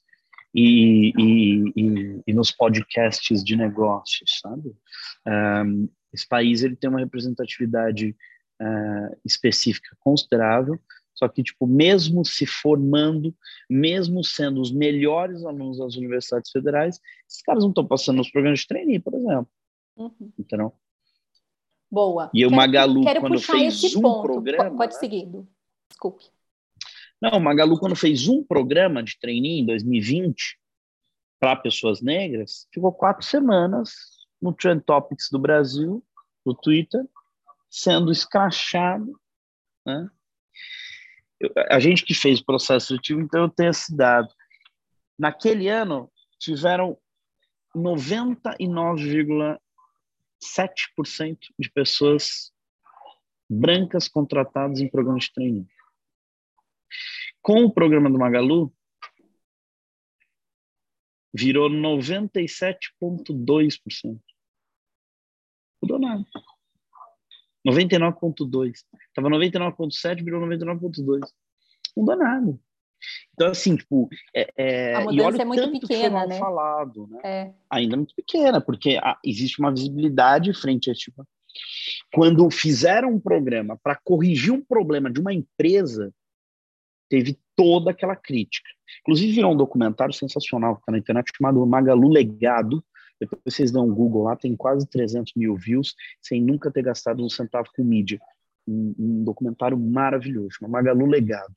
e, 0.55 1.13
e, 1.19 1.73
e, 1.77 2.23
e, 2.27 2.33
nos 2.35 2.51
podcasts 2.51 3.43
de 3.43 3.57
negócios, 3.57 4.39
sabe? 4.41 4.75
Um, 5.27 5.89
esse 6.13 6.29
país 6.29 6.63
ele 6.63 6.77
tem 6.77 6.91
uma 6.91 7.01
representatividade 7.01 8.15
uh, 8.61 9.17
específica 9.25 9.97
considerável, 9.99 10.79
só 11.15 11.27
que, 11.29 11.43
tipo, 11.43 11.67
mesmo 11.67 12.25
se 12.25 12.45
formando, 12.45 13.35
mesmo 13.69 14.23
sendo 14.23 14.61
os 14.61 14.73
melhores 14.73 15.45
alunos 15.45 15.79
das 15.79 15.97
universidades 15.97 16.51
federais, 16.51 17.01
esses 17.29 17.43
caras 17.43 17.63
não 17.63 17.71
estão 17.71 17.87
passando 17.87 18.17
nos 18.17 18.31
programas 18.31 18.61
de 18.61 18.67
trainee, 18.67 18.99
por 18.99 19.15
exemplo. 19.15 19.49
Uhum. 19.97 20.33
Então, 20.39 20.73
Boa. 21.93 22.31
E 22.33 22.47
o 22.47 22.51
Magalu, 22.51 23.03
quero 23.03 23.21
quando 23.21 23.39
fez 23.39 23.95
um 23.95 24.01
ponto. 24.01 24.23
programa. 24.23 24.75
Pode 24.79 24.97
seguir, 24.99 25.29
desculpe. 25.91 26.25
Não, 27.21 27.33
o 27.33 27.41
Magalu, 27.41 27.79
quando 27.79 27.95
fez 27.95 28.27
um 28.29 28.43
programa 28.43 29.03
de 29.03 29.19
trainee 29.21 29.61
em 29.61 29.67
2020 29.67 30.59
para 31.39 31.55
pessoas 31.55 32.01
negras, 32.01 32.67
ficou 32.73 32.91
quatro 32.95 33.27
semanas 33.27 33.93
no 34.41 34.55
Trend 34.55 34.83
Topics 34.87 35.29
do 35.31 35.39
Brasil, 35.39 36.03
no 36.47 36.55
Twitter, 36.55 37.05
sendo 37.69 38.11
escrachado, 38.11 39.13
né? 39.85 40.09
a 41.69 41.79
gente 41.79 42.07
que 42.07 42.15
fez 42.15 42.41
o 42.41 42.45
processo 42.47 42.87
seletivo, 42.87 43.21
então 43.21 43.43
eu 43.43 43.51
tenho 43.51 43.71
esse 43.71 43.95
dado. 43.95 44.29
Naquele 45.19 45.69
ano, 45.69 46.11
tiveram 46.39 46.97
99,7% 50.43 51.39
de 51.59 51.71
pessoas 51.71 52.53
brancas 53.49 54.09
contratadas 54.09 54.81
em 54.81 54.89
programas 54.89 55.25
de 55.25 55.33
treino. 55.33 55.67
Com 57.41 57.65
o 57.65 57.73
programa 57.73 58.11
do 58.11 58.19
Magalu, 58.19 58.71
virou 61.35 61.71
97,2%. 61.71 64.21
Mudou 65.81 65.99
nada. 65.99 66.27
99,2. 67.67 68.85
Estava 69.09 69.29
99,7, 69.29 70.23
virou 70.25 70.47
99,2. 70.47 71.21
Não 71.97 72.05
dá 72.05 72.15
nada. 72.17 72.59
Então, 73.35 73.49
assim, 73.51 73.77
tipo, 73.77 74.09
é, 74.35 74.53
é, 74.57 74.95
a 74.95 75.01
mudança 75.03 75.43
é 75.43 75.45
muito 75.45 75.81
pequena, 75.81 76.27
né? 76.27 76.39
falado, 76.39 77.07
né? 77.09 77.21
É. 77.25 77.53
Ainda 77.71 77.97
muito 77.97 78.15
pequena, 78.15 78.61
porque 78.61 78.99
existe 79.25 79.59
uma 79.59 79.71
visibilidade 79.71 80.53
frente 80.55 80.91
a 80.91 80.95
tipo. 80.95 81.27
Quando 82.13 82.51
fizeram 82.51 83.11
um 83.11 83.21
programa 83.21 83.79
para 83.83 83.97
corrigir 83.97 84.53
um 84.53 84.63
problema 84.63 85.11
de 85.11 85.21
uma 85.21 85.33
empresa, 85.35 86.13
teve 87.09 87.39
toda 87.55 87.91
aquela 87.91 88.17
crítica. 88.17 88.69
Inclusive, 89.01 89.33
virou 89.33 89.53
um 89.53 89.57
documentário 89.57 90.15
sensacional 90.15 90.77
que 90.77 90.83
está 90.83 90.93
na 90.93 90.99
internet 90.99 91.31
chamado 91.37 91.65
Magalu 91.67 92.09
Legado, 92.09 92.83
depois 93.21 93.41
vocês 93.45 93.71
dão 93.71 93.87
um 93.87 93.95
Google 93.95 94.25
lá, 94.25 94.35
tem 94.35 94.57
quase 94.57 94.89
300 94.89 95.35
mil 95.37 95.55
views, 95.55 95.95
sem 96.21 96.43
nunca 96.43 96.73
ter 96.73 96.83
gastado 96.83 97.25
um 97.25 97.29
centavo 97.29 97.69
com 97.75 97.85
mídia. 97.85 98.21
Um, 98.67 98.95
um 98.99 99.25
documentário 99.25 99.79
maravilhoso, 99.79 100.57
chama 100.59 100.73
Magalu 100.73 101.07
Legado. 101.07 101.55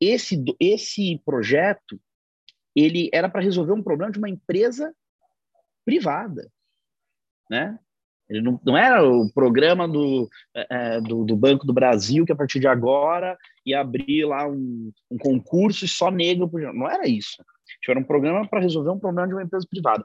Esse, 0.00 0.42
esse 0.60 1.20
projeto, 1.24 2.00
ele 2.74 3.10
era 3.12 3.28
para 3.28 3.42
resolver 3.42 3.72
um 3.72 3.82
problema 3.82 4.12
de 4.12 4.18
uma 4.18 4.28
empresa 4.28 4.94
privada, 5.84 6.48
né? 7.50 7.78
Ele 8.28 8.42
não, 8.42 8.60
não 8.62 8.76
era 8.76 9.02
o 9.02 9.32
programa 9.32 9.88
do, 9.88 10.28
é, 10.54 10.66
é 10.70 11.00
do, 11.00 11.24
do, 11.24 11.34
Banco 11.34 11.66
do 11.66 11.72
Brasil 11.72 12.26
que 12.26 12.32
a 12.32 12.36
partir 12.36 12.60
de 12.60 12.68
agora 12.68 13.38
ia 13.64 13.80
abrir 13.80 14.26
lá 14.26 14.46
um, 14.46 14.92
um 15.10 15.16
concurso 15.16 15.86
e 15.86 15.88
só 15.88 16.10
negro. 16.10 16.50
Não 16.74 16.90
era 16.90 17.08
isso. 17.08 17.42
Era 17.88 17.98
um 17.98 18.04
programa 18.04 18.46
para 18.46 18.60
resolver 18.60 18.90
um 18.90 18.98
problema 18.98 19.26
de 19.26 19.34
uma 19.34 19.42
empresa 19.42 19.66
privada. 19.68 20.04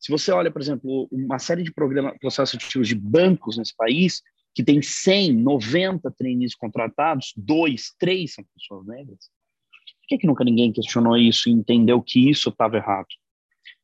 Se 0.00 0.10
você 0.10 0.32
olha, 0.32 0.50
por 0.50 0.60
exemplo, 0.60 1.08
uma 1.12 1.38
série 1.38 1.62
de 1.62 1.72
programas, 1.72 2.18
processos 2.18 2.56
ativos 2.56 2.88
de 2.88 2.96
bancos 2.96 3.56
nesse 3.56 3.76
país, 3.76 4.20
que 4.54 4.64
tem 4.64 4.82
100, 4.82 5.34
90 5.34 6.10
trainees 6.12 6.54
contratados, 6.54 7.32
dois, 7.36 7.94
três 7.98 8.34
são 8.34 8.44
pessoas 8.54 8.86
negras. 8.86 9.30
Por 10.00 10.08
que, 10.08 10.18
que 10.18 10.26
nunca 10.26 10.44
ninguém 10.44 10.72
questionou 10.72 11.16
isso 11.16 11.48
e 11.48 11.52
entendeu 11.52 12.02
que 12.02 12.28
isso 12.28 12.48
estava 12.48 12.76
errado? 12.76 13.08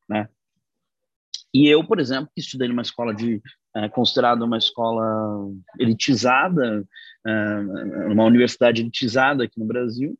Né? 0.09 0.27
E 1.53 1.67
eu, 1.67 1.85
por 1.85 1.99
exemplo, 1.99 2.29
que 2.33 2.41
estudei 2.41 2.67
numa 2.67 2.81
escola 2.81 3.15
de 3.15 3.41
é, 3.75 3.87
considerada 3.89 4.43
uma 4.43 4.57
escola 4.57 5.49
elitizada, 5.79 6.85
é, 7.25 7.59
uma 8.11 8.25
universidade 8.25 8.81
elitizada 8.81 9.45
aqui 9.45 9.59
no 9.59 9.65
Brasil, 9.65 10.17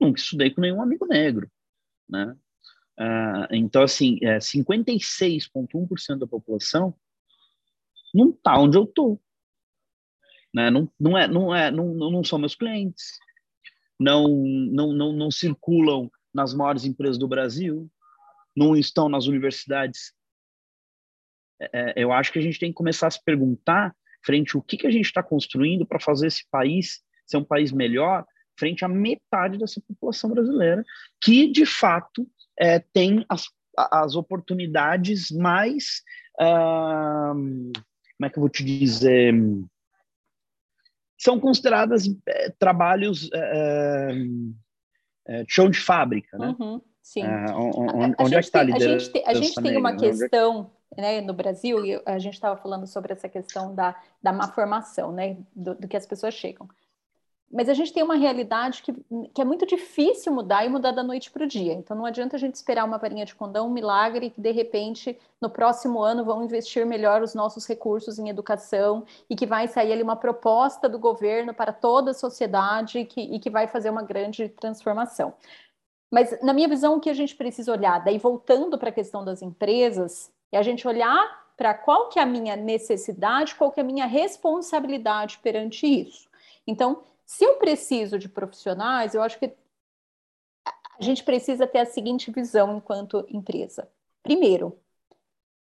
nunca 0.00 0.20
estudei 0.20 0.50
com 0.50 0.60
nenhum 0.60 0.82
amigo 0.82 1.06
negro, 1.06 1.50
né? 2.08 2.36
Uh, 3.00 3.46
então, 3.52 3.82
assim, 3.82 4.18
é, 4.22 4.38
56,1% 4.38 6.18
da 6.18 6.26
população 6.26 6.92
não 8.12 8.30
está 8.30 8.58
onde 8.58 8.76
eu 8.76 8.84
estou. 8.84 9.20
Né? 10.58 10.70
Não, 10.72 10.90
não, 10.98 11.16
é, 11.16 11.28
não, 11.28 11.54
é, 11.54 11.70
não, 11.70 11.94
não 11.94 12.24
são 12.24 12.36
meus 12.36 12.56
clientes, 12.56 13.16
não, 13.96 14.26
não, 14.26 14.92
não, 14.92 15.12
não 15.12 15.30
circulam 15.30 16.10
nas 16.34 16.52
maiores 16.52 16.84
empresas 16.84 17.16
do 17.16 17.28
Brasil, 17.28 17.88
não 18.56 18.76
estão 18.76 19.08
nas 19.08 19.26
universidades. 19.26 20.12
É, 21.60 21.68
é 21.72 22.02
eu 22.02 22.10
acho 22.10 22.32
que 22.32 22.40
a 22.40 22.42
gente 22.42 22.58
tem 22.58 22.70
que 22.70 22.74
começar 22.74 23.06
a 23.06 23.10
se 23.10 23.22
perguntar 23.22 23.94
frente 24.26 24.56
ao 24.56 24.62
que, 24.62 24.76
que 24.76 24.86
a 24.88 24.90
gente 24.90 25.04
está 25.04 25.22
construindo 25.22 25.86
para 25.86 26.00
fazer 26.00 26.26
esse 26.26 26.44
país 26.50 27.04
ser 27.24 27.36
um 27.36 27.44
país 27.44 27.70
melhor 27.70 28.26
frente 28.58 28.84
à 28.84 28.88
metade 28.88 29.58
dessa 29.58 29.80
população 29.86 30.30
brasileira, 30.30 30.84
que 31.20 31.46
de 31.46 31.64
fato 31.64 32.28
é, 32.58 32.80
tem 32.80 33.24
as, 33.28 33.44
as 33.76 34.16
oportunidades 34.16 35.30
mais. 35.30 36.02
Uh, 36.40 37.70
como 38.16 38.26
é 38.26 38.28
que 38.28 38.38
eu 38.38 38.40
vou 38.40 38.48
te 38.48 38.64
dizer? 38.64 39.32
São 41.18 41.40
consideradas 41.40 42.04
é, 42.26 42.50
trabalhos 42.58 43.28
é, 43.34 44.12
é, 45.26 45.44
chão 45.48 45.68
de 45.68 45.78
fábrica, 45.78 46.38
né? 46.38 46.54
Uhum, 46.58 46.80
sim. 47.02 47.22
É, 47.22 47.52
onde, 47.52 48.14
a, 48.16 48.24
onde 48.24 48.34
é 48.34 48.38
que 48.38 48.46
está 48.46 48.60
a 48.60 48.62
liderança? 48.62 48.94
A 48.94 48.98
gente, 48.98 49.12
tem, 49.12 49.24
a 49.26 49.34
gente 49.34 49.62
tem 49.62 49.76
uma 49.76 49.92
né? 49.92 49.98
questão 49.98 50.70
né, 50.96 51.20
no 51.20 51.34
Brasil, 51.34 51.84
e 51.84 52.00
a 52.06 52.18
gente 52.18 52.34
estava 52.34 52.56
falando 52.56 52.86
sobre 52.86 53.12
essa 53.12 53.28
questão 53.28 53.74
da, 53.74 53.94
da 54.22 54.32
má 54.32 54.48
formação, 54.48 55.12
né, 55.12 55.36
do, 55.54 55.74
do 55.74 55.88
que 55.88 55.96
as 55.96 56.06
pessoas 56.06 56.34
chegam 56.34 56.68
mas 57.50 57.68
a 57.68 57.74
gente 57.74 57.92
tem 57.92 58.02
uma 58.02 58.16
realidade 58.16 58.82
que, 58.82 58.92
que 59.32 59.40
é 59.40 59.44
muito 59.44 59.64
difícil 59.64 60.32
mudar 60.32 60.66
e 60.66 60.68
mudar 60.68 60.92
da 60.92 61.02
noite 61.02 61.30
para 61.30 61.44
o 61.44 61.46
dia. 61.46 61.72
Então 61.72 61.96
não 61.96 62.04
adianta 62.04 62.36
a 62.36 62.38
gente 62.38 62.54
esperar 62.54 62.84
uma 62.84 62.98
varinha 62.98 63.24
de 63.24 63.34
condão, 63.34 63.68
um 63.68 63.72
milagre, 63.72 64.28
que 64.28 64.40
de 64.40 64.50
repente 64.50 65.18
no 65.40 65.48
próximo 65.48 66.02
ano 66.02 66.24
vão 66.24 66.42
investir 66.44 66.84
melhor 66.84 67.22
os 67.22 67.34
nossos 67.34 67.66
recursos 67.66 68.18
em 68.18 68.28
educação 68.28 69.04
e 69.30 69.34
que 69.34 69.46
vai 69.46 69.66
sair 69.66 69.92
ali 69.92 70.02
uma 70.02 70.16
proposta 70.16 70.88
do 70.88 70.98
governo 70.98 71.54
para 71.54 71.72
toda 71.72 72.10
a 72.10 72.14
sociedade 72.14 73.04
que, 73.06 73.20
e 73.20 73.38
que 73.38 73.48
vai 73.48 73.66
fazer 73.66 73.88
uma 73.88 74.02
grande 74.02 74.50
transformação. 74.50 75.32
Mas 76.10 76.40
na 76.42 76.52
minha 76.52 76.68
visão, 76.68 76.96
o 76.96 77.00
que 77.00 77.10
a 77.10 77.14
gente 77.14 77.34
precisa 77.34 77.72
olhar, 77.72 78.04
daí 78.04 78.18
voltando 78.18 78.78
para 78.78 78.90
a 78.90 78.92
questão 78.92 79.24
das 79.24 79.40
empresas, 79.40 80.30
é 80.52 80.58
a 80.58 80.62
gente 80.62 80.86
olhar 80.86 81.48
para 81.56 81.74
qual 81.74 82.08
que 82.08 82.18
é 82.18 82.22
a 82.22 82.26
minha 82.26 82.56
necessidade, 82.56 83.54
qual 83.54 83.72
que 83.72 83.80
é 83.80 83.82
a 83.82 83.86
minha 83.86 84.06
responsabilidade 84.06 85.38
perante 85.42 85.86
isso. 85.86 86.28
Então, 86.66 87.02
se 87.28 87.44
eu 87.44 87.58
preciso 87.58 88.18
de 88.18 88.26
profissionais, 88.26 89.14
eu 89.14 89.20
acho 89.22 89.38
que 89.38 89.54
a 90.64 91.02
gente 91.02 91.22
precisa 91.22 91.66
ter 91.66 91.80
a 91.80 91.84
seguinte 91.84 92.30
visão 92.30 92.78
enquanto 92.78 93.26
empresa. 93.28 93.86
Primeiro, 94.22 94.78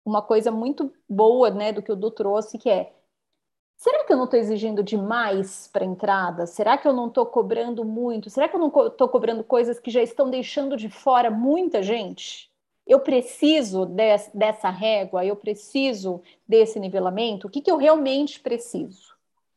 uma 0.04 0.22
coisa 0.22 0.52
muito 0.52 0.94
boa 1.08 1.50
né, 1.50 1.72
do 1.72 1.82
que 1.82 1.90
o 1.90 1.96
Du 1.96 2.12
trouxe, 2.12 2.58
que 2.58 2.70
é 2.70 2.94
será 3.76 4.04
que 4.04 4.12
eu 4.12 4.16
não 4.16 4.26
estou 4.26 4.38
exigindo 4.38 4.84
demais 4.84 5.68
para 5.72 5.84
entrada? 5.84 6.46
Será 6.46 6.78
que 6.78 6.86
eu 6.86 6.92
não 6.92 7.08
estou 7.08 7.26
cobrando 7.26 7.84
muito? 7.84 8.30
Será 8.30 8.48
que 8.48 8.54
eu 8.54 8.60
não 8.60 8.68
estou 8.86 9.08
cobrando 9.08 9.42
coisas 9.42 9.80
que 9.80 9.90
já 9.90 10.00
estão 10.00 10.30
deixando 10.30 10.76
de 10.76 10.88
fora 10.88 11.28
muita 11.28 11.82
gente? 11.82 12.52
Eu 12.86 13.00
preciso 13.00 13.84
des, 13.84 14.30
dessa 14.32 14.70
régua, 14.70 15.26
eu 15.26 15.34
preciso 15.34 16.22
desse 16.46 16.78
nivelamento? 16.78 17.48
O 17.48 17.50
que, 17.50 17.60
que 17.60 17.70
eu 17.70 17.76
realmente 17.76 18.38
preciso? 18.38 19.12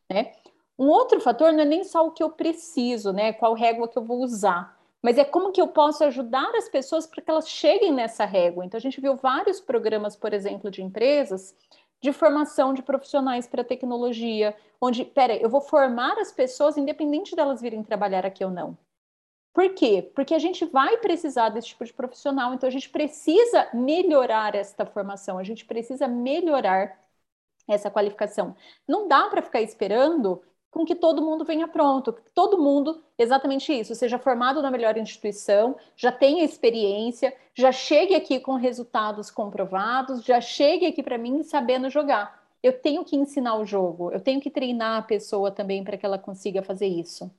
Né? 0.09 0.33
Um 0.81 0.89
outro 0.89 1.21
fator 1.21 1.53
não 1.53 1.61
é 1.61 1.65
nem 1.65 1.83
só 1.83 2.07
o 2.07 2.11
que 2.11 2.23
eu 2.23 2.31
preciso, 2.31 3.13
né? 3.13 3.31
Qual 3.33 3.53
régua 3.53 3.87
que 3.87 3.99
eu 3.99 4.03
vou 4.03 4.23
usar, 4.23 4.75
mas 4.99 5.19
é 5.19 5.23
como 5.23 5.51
que 5.51 5.61
eu 5.61 5.67
posso 5.67 6.03
ajudar 6.03 6.55
as 6.55 6.67
pessoas 6.67 7.05
para 7.05 7.21
que 7.21 7.29
elas 7.29 7.47
cheguem 7.47 7.93
nessa 7.93 8.25
régua. 8.25 8.65
Então 8.65 8.79
a 8.79 8.81
gente 8.81 8.99
viu 8.99 9.15
vários 9.15 9.61
programas, 9.61 10.15
por 10.15 10.33
exemplo, 10.33 10.71
de 10.71 10.81
empresas 10.81 11.55
de 12.01 12.11
formação 12.11 12.73
de 12.73 12.81
profissionais 12.81 13.45
para 13.45 13.63
tecnologia, 13.63 14.55
onde, 14.81 15.05
pera, 15.05 15.35
eu 15.35 15.47
vou 15.47 15.61
formar 15.61 16.17
as 16.17 16.31
pessoas 16.31 16.75
independente 16.75 17.35
delas 17.35 17.61
virem 17.61 17.83
trabalhar 17.83 18.25
aqui 18.25 18.43
ou 18.43 18.49
não. 18.49 18.75
Por 19.53 19.75
quê? 19.75 20.11
Porque 20.15 20.33
a 20.33 20.39
gente 20.39 20.65
vai 20.65 20.97
precisar 20.97 21.49
desse 21.49 21.67
tipo 21.67 21.85
de 21.85 21.93
profissional, 21.93 22.55
então 22.55 22.67
a 22.67 22.71
gente 22.71 22.89
precisa 22.89 23.69
melhorar 23.71 24.55
esta 24.55 24.83
formação, 24.83 25.37
a 25.37 25.43
gente 25.43 25.63
precisa 25.63 26.07
melhorar 26.07 26.99
essa 27.67 27.91
qualificação. 27.91 28.55
Não 28.87 29.07
dá 29.07 29.29
para 29.29 29.41
ficar 29.43 29.61
esperando 29.61 30.41
com 30.71 30.85
que 30.85 30.95
todo 30.95 31.21
mundo 31.21 31.43
venha 31.43 31.67
pronto, 31.67 32.13
que 32.13 32.21
todo 32.33 32.57
mundo, 32.57 33.03
exatamente 33.17 33.71
isso, 33.73 33.93
seja 33.93 34.17
formado 34.17 34.61
na 34.61 34.71
melhor 34.71 34.97
instituição, 34.97 35.75
já 35.97 36.11
tenha 36.11 36.45
experiência, 36.45 37.35
já 37.53 37.71
chegue 37.71 38.15
aqui 38.15 38.39
com 38.39 38.55
resultados 38.55 39.29
comprovados, 39.29 40.23
já 40.23 40.39
chegue 40.39 40.85
aqui 40.87 41.03
para 41.03 41.17
mim 41.17 41.43
sabendo 41.43 41.89
jogar. 41.89 42.41
Eu 42.63 42.79
tenho 42.79 43.03
que 43.03 43.15
ensinar 43.17 43.57
o 43.57 43.65
jogo, 43.65 44.11
eu 44.11 44.21
tenho 44.21 44.39
que 44.39 44.49
treinar 44.49 44.99
a 44.99 45.01
pessoa 45.03 45.51
também 45.51 45.83
para 45.83 45.97
que 45.97 46.05
ela 46.05 46.17
consiga 46.17 46.63
fazer 46.63 46.87
isso. 46.87 47.29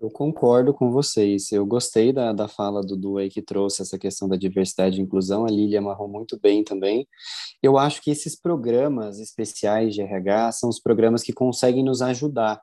Eu 0.00 0.10
concordo 0.10 0.72
com 0.72 0.92
vocês. 0.92 1.50
Eu 1.50 1.66
gostei 1.66 2.12
da, 2.12 2.32
da 2.32 2.46
fala 2.46 2.82
do 2.82 2.96
Du 2.96 3.18
aí 3.18 3.28
que 3.28 3.42
trouxe 3.42 3.82
essa 3.82 3.98
questão 3.98 4.28
da 4.28 4.36
diversidade 4.36 5.00
e 5.00 5.02
inclusão. 5.02 5.44
A 5.44 5.50
Lília 5.50 5.80
amarrou 5.80 6.06
muito 6.08 6.38
bem 6.38 6.62
também. 6.62 7.08
Eu 7.60 7.76
acho 7.76 8.00
que 8.00 8.10
esses 8.10 8.36
programas 8.40 9.18
especiais 9.18 9.94
de 9.94 10.00
RH 10.00 10.52
são 10.52 10.70
os 10.70 10.78
programas 10.78 11.22
que 11.24 11.32
conseguem 11.32 11.82
nos 11.84 12.00
ajudar 12.00 12.62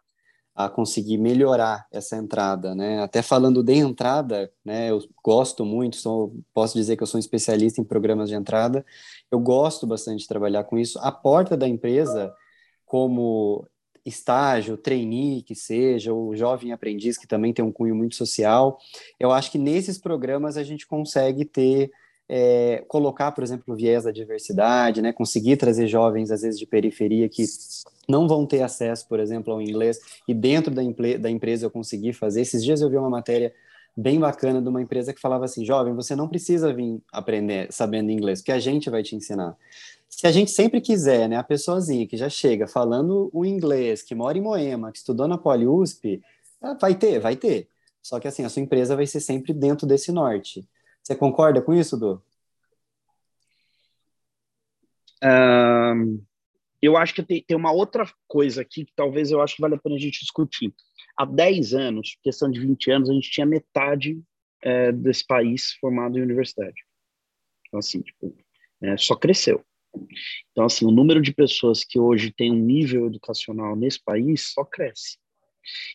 a 0.55 0.69
conseguir 0.69 1.17
melhorar 1.17 1.85
essa 1.91 2.15
entrada, 2.15 2.73
né? 2.73 3.01
Até 3.01 3.21
falando 3.21 3.61
de 3.61 3.73
entrada, 3.73 4.49
né? 4.63 4.89
Eu 4.89 4.99
gosto 5.21 5.65
muito, 5.65 5.97
sou, 5.97 6.33
posso 6.53 6.75
dizer 6.75 6.95
que 6.95 7.03
eu 7.03 7.07
sou 7.07 7.17
um 7.17 7.19
especialista 7.19 7.81
em 7.81 7.83
programas 7.83 8.29
de 8.29 8.35
entrada. 8.35 8.85
Eu 9.29 9.39
gosto 9.41 9.85
bastante 9.85 10.21
de 10.21 10.27
trabalhar 10.27 10.63
com 10.63 10.77
isso. 10.77 10.97
A 10.99 11.11
porta 11.11 11.57
da 11.57 11.67
empresa, 11.67 12.33
como 12.85 13.67
estágio, 14.05 14.77
trainee 14.77 15.41
que 15.41 15.55
seja, 15.55 16.13
ou 16.13 16.35
jovem 16.35 16.71
aprendiz 16.71 17.17
que 17.17 17.27
também 17.27 17.53
tem 17.53 17.65
um 17.65 17.71
cunho 17.71 17.95
muito 17.95 18.15
social, 18.15 18.77
eu 19.19 19.31
acho 19.31 19.51
que 19.51 19.57
nesses 19.57 19.97
programas 19.97 20.57
a 20.57 20.63
gente 20.63 20.85
consegue 20.85 21.43
ter 21.43 21.91
é, 22.27 22.83
colocar, 22.87 23.31
por 23.31 23.43
exemplo, 23.43 23.73
o 23.73 23.77
viés 23.77 24.03
da 24.03 24.11
diversidade, 24.11 25.01
né, 25.01 25.13
conseguir 25.13 25.57
trazer 25.57 25.87
jovens, 25.87 26.31
às 26.31 26.41
vezes, 26.41 26.59
de 26.59 26.65
periferia 26.65 27.29
que 27.29 27.43
não 28.07 28.27
vão 28.27 28.45
ter 28.45 28.61
acesso, 28.61 29.07
por 29.07 29.19
exemplo, 29.19 29.53
ao 29.53 29.61
inglês, 29.61 29.99
e 30.27 30.33
dentro 30.33 30.73
da, 30.73 30.81
da 31.19 31.29
empresa 31.29 31.65
eu 31.65 31.71
conseguir 31.71 32.13
fazer. 32.13 32.41
Esses 32.41 32.63
dias 32.63 32.81
eu 32.81 32.89
vi 32.89 32.97
uma 32.97 33.09
matéria 33.09 33.53
bem 33.95 34.19
bacana 34.19 34.61
de 34.61 34.67
uma 34.67 34.81
empresa 34.81 35.13
que 35.13 35.21
falava 35.21 35.45
assim, 35.45 35.63
jovem, 35.63 35.93
você 35.93 36.15
não 36.15 36.27
precisa 36.27 36.73
vir 36.73 36.99
aprender 37.11 37.67
sabendo 37.71 38.11
inglês, 38.11 38.41
porque 38.41 38.51
a 38.51 38.59
gente 38.59 38.89
vai 38.89 39.01
te 39.01 39.15
ensinar. 39.15 39.55
Se 40.15 40.25
a 40.25 40.31
gente 40.31 40.49
sempre 40.49 40.79
quiser, 40.79 41.27
né, 41.27 41.35
a 41.35 41.43
pessoazinha 41.43 42.07
que 42.07 42.15
já 42.15 42.29
chega 42.29 42.69
falando 42.69 43.29
o 43.33 43.45
inglês, 43.45 44.01
que 44.01 44.15
mora 44.15 44.37
em 44.37 44.41
Moema, 44.41 44.89
que 44.89 44.97
estudou 44.99 45.27
na 45.27 45.37
Poli 45.37 45.67
USP, 45.67 46.21
ah, 46.61 46.73
vai 46.79 46.95
ter, 46.95 47.19
vai 47.19 47.35
ter. 47.35 47.67
Só 48.01 48.17
que 48.17 48.25
assim, 48.25 48.45
a 48.45 48.49
sua 48.49 48.61
empresa 48.61 48.95
vai 48.95 49.05
ser 49.05 49.19
sempre 49.19 49.53
dentro 49.53 49.85
desse 49.85 50.13
norte. 50.13 50.65
Você 51.03 51.17
concorda 51.17 51.61
com 51.61 51.73
isso, 51.73 51.97
Du? 51.97 52.23
Um, 55.21 56.23
eu 56.81 56.95
acho 56.95 57.13
que 57.13 57.21
tem, 57.21 57.43
tem 57.43 57.57
uma 57.57 57.73
outra 57.73 58.09
coisa 58.25 58.61
aqui 58.61 58.85
que 58.85 58.93
talvez 58.95 59.31
eu 59.31 59.41
acho 59.41 59.57
que 59.57 59.61
vale 59.61 59.75
a 59.75 59.77
pena 59.77 59.95
a 59.95 59.99
gente 59.99 60.21
discutir. 60.21 60.73
Há 61.17 61.25
10 61.25 61.73
anos, 61.73 62.17
questão 62.23 62.49
de 62.49 62.61
20 62.61 62.89
anos, 62.89 63.09
a 63.09 63.13
gente 63.13 63.29
tinha 63.29 63.45
metade 63.45 64.23
é, 64.61 64.93
desse 64.93 65.27
país 65.27 65.73
formado 65.73 66.17
em 66.17 66.21
universidade. 66.21 66.85
Então, 67.67 67.79
assim, 67.79 67.99
tipo, 68.01 68.33
é, 68.81 68.95
só 68.95 69.13
cresceu. 69.13 69.61
Então, 70.51 70.65
assim, 70.65 70.85
o 70.85 70.91
número 70.91 71.21
de 71.21 71.33
pessoas 71.33 71.83
que 71.83 71.99
hoje 71.99 72.33
tem 72.35 72.51
um 72.51 72.59
nível 72.59 73.07
educacional 73.07 73.75
nesse 73.75 74.03
país 74.03 74.53
só 74.53 74.63
cresce. 74.63 75.17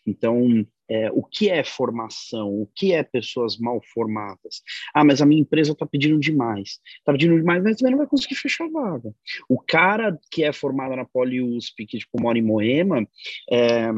Então, 0.06 0.66
é, 0.88 1.10
o 1.12 1.22
que 1.22 1.48
é 1.48 1.62
formação? 1.62 2.48
O 2.48 2.68
que 2.74 2.92
é 2.92 3.02
pessoas 3.02 3.56
mal 3.56 3.80
formadas? 3.94 4.62
Ah, 4.92 5.04
mas 5.04 5.22
a 5.22 5.26
minha 5.26 5.40
empresa 5.40 5.72
está 5.72 5.86
pedindo 5.86 6.18
demais. 6.18 6.80
Está 6.98 7.12
pedindo 7.12 7.36
demais, 7.36 7.62
mas 7.62 7.76
também 7.76 7.92
não 7.92 7.98
vai 7.98 8.08
conseguir 8.08 8.34
fechar 8.34 8.64
a 8.64 8.70
vaga. 8.70 9.14
O 9.48 9.58
cara 9.60 10.18
que 10.30 10.42
é 10.42 10.52
formado 10.52 10.96
na 10.96 11.04
PoliUSP, 11.04 11.86
que 11.86 11.98
tipo, 11.98 12.20
mora 12.20 12.38
em 12.38 12.42
Moema, 12.42 13.06
é, 13.50 13.90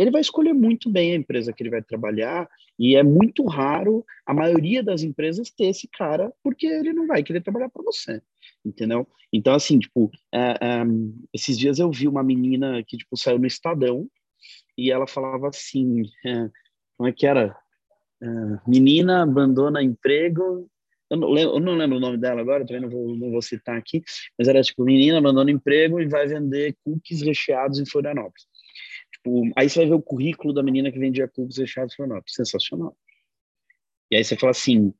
ele 0.00 0.10
vai 0.10 0.22
escolher 0.22 0.54
muito 0.54 0.88
bem 0.88 1.12
a 1.12 1.16
empresa 1.16 1.52
que 1.52 1.62
ele 1.62 1.68
vai 1.68 1.82
trabalhar 1.82 2.48
e 2.78 2.96
é 2.96 3.02
muito 3.02 3.44
raro 3.44 4.02
a 4.24 4.32
maioria 4.32 4.82
das 4.82 5.02
empresas 5.02 5.50
ter 5.50 5.66
esse 5.66 5.86
cara 5.88 6.32
porque 6.42 6.66
ele 6.66 6.94
não 6.94 7.06
vai 7.06 7.22
querer 7.22 7.42
trabalhar 7.42 7.68
para 7.68 7.82
você, 7.82 8.22
entendeu? 8.64 9.06
Então 9.30 9.52
assim, 9.52 9.78
tipo, 9.78 10.10
é, 10.32 10.52
é, 10.58 10.82
esses 11.34 11.58
dias 11.58 11.78
eu 11.78 11.90
vi 11.90 12.08
uma 12.08 12.22
menina 12.22 12.82
que 12.82 12.96
tipo 12.96 13.14
saiu 13.14 13.38
no 13.38 13.46
Estadão 13.46 14.08
e 14.76 14.90
ela 14.90 15.06
falava 15.06 15.48
assim, 15.48 16.02
é, 16.24 16.48
como 16.96 17.06
é 17.06 17.12
que 17.12 17.26
era? 17.26 17.54
É, 18.22 18.26
menina 18.66 19.22
abandona 19.22 19.82
emprego, 19.82 20.66
eu 21.10 21.16
não, 21.18 21.28
lembro, 21.28 21.56
eu 21.56 21.60
não, 21.60 21.74
lembro, 21.74 21.98
o 21.98 22.00
nome 22.00 22.16
dela 22.16 22.40
agora, 22.40 22.64
também 22.64 22.80
não 22.80 22.88
vou, 22.88 23.14
não 23.16 23.30
vou 23.32 23.42
citar 23.42 23.76
aqui, 23.76 24.02
mas 24.38 24.48
era 24.48 24.62
tipo, 24.62 24.82
menina 24.82 25.18
abandona 25.18 25.50
emprego 25.50 26.00
e 26.00 26.08
vai 26.08 26.26
vender 26.26 26.74
cookies 26.84 27.20
recheados 27.20 27.78
em 27.78 27.84
Florianópolis. 27.84 28.48
Tipo, 29.22 29.52
aí 29.54 29.68
você 29.68 29.80
vai 29.80 29.88
ver 29.88 29.94
o 29.94 30.02
currículo 30.02 30.54
da 30.54 30.62
menina 30.62 30.90
que 30.90 30.98
vendia 30.98 31.28
cookies 31.28 31.58
recheados 31.58 31.94
Florianópolis, 31.94 32.34
sensacional. 32.34 32.96
E 34.10 34.16
aí 34.16 34.24
você 34.24 34.36
fala 34.36 34.50
assim, 34.50 34.92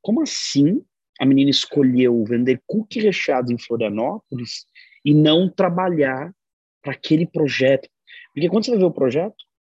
como 0.00 0.22
assim 0.22 0.84
a 1.20 1.26
menina 1.26 1.50
escolheu 1.50 2.24
vender 2.24 2.62
cookies 2.66 3.04
recheados 3.04 3.50
em 3.50 3.58
Florianópolis 3.58 4.66
e 5.04 5.14
não 5.14 5.50
trabalhar 5.50 6.34
para 6.80 6.92
aquele 6.92 7.26
projeto, 7.26 7.88
porque 8.34 8.48
quando 8.48 8.64
você 8.64 8.70
vai 8.72 8.80
ver 8.80 8.86
o 8.86 8.92
projeto, 8.92 9.36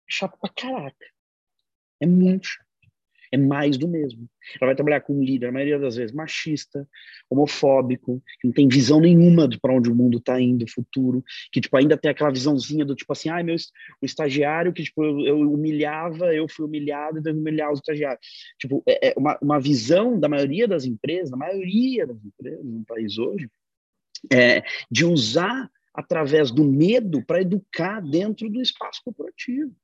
é 0.09 0.13
chato 0.13 0.39
pra 0.39 0.51
caraca. 0.51 1.07
É 2.01 2.07
muito 2.07 2.47
chato. 2.47 2.62
É 3.33 3.39
mais 3.39 3.79
do 3.79 3.89
mesmo. 3.89 4.29
Ela 4.61 4.69
vai 4.69 4.75
trabalhar 4.75 5.01
com 5.01 5.15
um 5.15 5.23
líder, 5.23 5.47
a 5.47 5.53
maioria 5.53 5.79
das 5.79 5.97
vezes, 5.97 6.15
machista, 6.15 6.87
homofóbico, 7.31 8.23
que 8.39 8.47
não 8.47 8.53
tem 8.53 8.69
visão 8.69 9.01
nenhuma 9.01 9.49
de 9.49 9.59
para 9.59 9.73
onde 9.73 9.91
o 9.91 9.95
mundo 9.95 10.19
está 10.19 10.39
indo, 10.39 10.71
futuro, 10.71 11.25
que 11.51 11.61
tipo, 11.61 11.75
ainda 11.77 11.97
tem 11.97 12.11
aquela 12.11 12.31
visãozinha 12.31 12.85
do 12.85 12.95
tipo 12.95 13.11
assim, 13.11 13.31
ai, 13.31 13.43
meu, 13.43 13.57
o 14.03 14.05
estagiário 14.05 14.73
que 14.73 14.83
tipo, 14.83 15.03
eu, 15.03 15.21
eu 15.21 15.53
humilhava, 15.53 16.35
eu 16.35 16.47
fui 16.47 16.67
humilhado 16.67 17.19
e 17.19 17.23
devo 17.23 17.39
humilhar 17.39 17.73
os 17.73 17.79
estagiários. 17.79 18.27
Tipo, 18.61 18.83
é, 18.87 19.09
é 19.09 19.15
uma, 19.17 19.39
uma 19.41 19.59
visão 19.59 20.21
da 20.21 20.29
maioria 20.29 20.69
das 20.69 20.85
empresas, 20.85 21.31
da 21.31 21.37
maioria 21.37 22.07
das 22.07 22.23
empresas 22.23 22.65
no 22.65 22.85
país 22.85 23.17
hoje, 23.17 23.49
é, 24.31 24.63
de 24.91 25.07
usar 25.07 25.71
através 25.95 26.51
do 26.51 26.65
medo 26.65 27.25
para 27.25 27.41
educar 27.41 28.01
dentro 28.01 28.49
do 28.49 28.61
espaço 28.61 29.01
corporativo. 29.05 29.75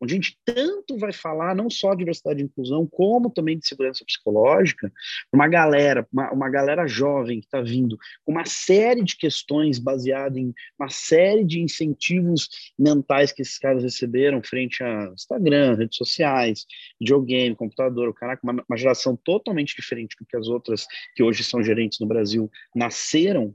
Onde 0.00 0.14
a 0.14 0.16
gente 0.16 0.38
tanto 0.44 0.96
vai 0.96 1.12
falar 1.12 1.54
não 1.54 1.68
só 1.68 1.92
de 1.92 1.98
diversidade 1.98 2.40
e 2.40 2.44
inclusão, 2.44 2.86
como 2.86 3.30
também 3.30 3.58
de 3.58 3.66
segurança 3.66 4.04
psicológica, 4.04 4.92
uma 5.32 5.48
galera, 5.48 6.06
uma, 6.12 6.32
uma 6.32 6.48
galera 6.48 6.86
jovem 6.86 7.40
que 7.40 7.46
está 7.46 7.60
vindo 7.60 7.98
com 8.24 8.32
uma 8.32 8.44
série 8.44 9.02
de 9.02 9.16
questões 9.16 9.78
baseadas 9.78 10.38
em 10.38 10.54
uma 10.78 10.88
série 10.88 11.44
de 11.44 11.60
incentivos 11.60 12.48
mentais 12.78 13.32
que 13.32 13.42
esses 13.42 13.58
caras 13.58 13.82
receberam 13.82 14.42
frente 14.42 14.82
a 14.82 15.10
Instagram, 15.12 15.76
redes 15.76 15.96
sociais, 15.96 16.64
videogame, 17.00 17.56
computador, 17.56 18.14
caraca, 18.14 18.40
uma, 18.42 18.64
uma 18.68 18.76
geração 18.76 19.16
totalmente 19.16 19.74
diferente 19.74 20.16
do 20.18 20.24
que 20.24 20.36
as 20.36 20.48
outras 20.48 20.86
que 21.14 21.22
hoje 21.22 21.42
são 21.42 21.62
gerentes 21.62 21.98
no 21.98 22.06
Brasil 22.06 22.50
nasceram 22.74 23.54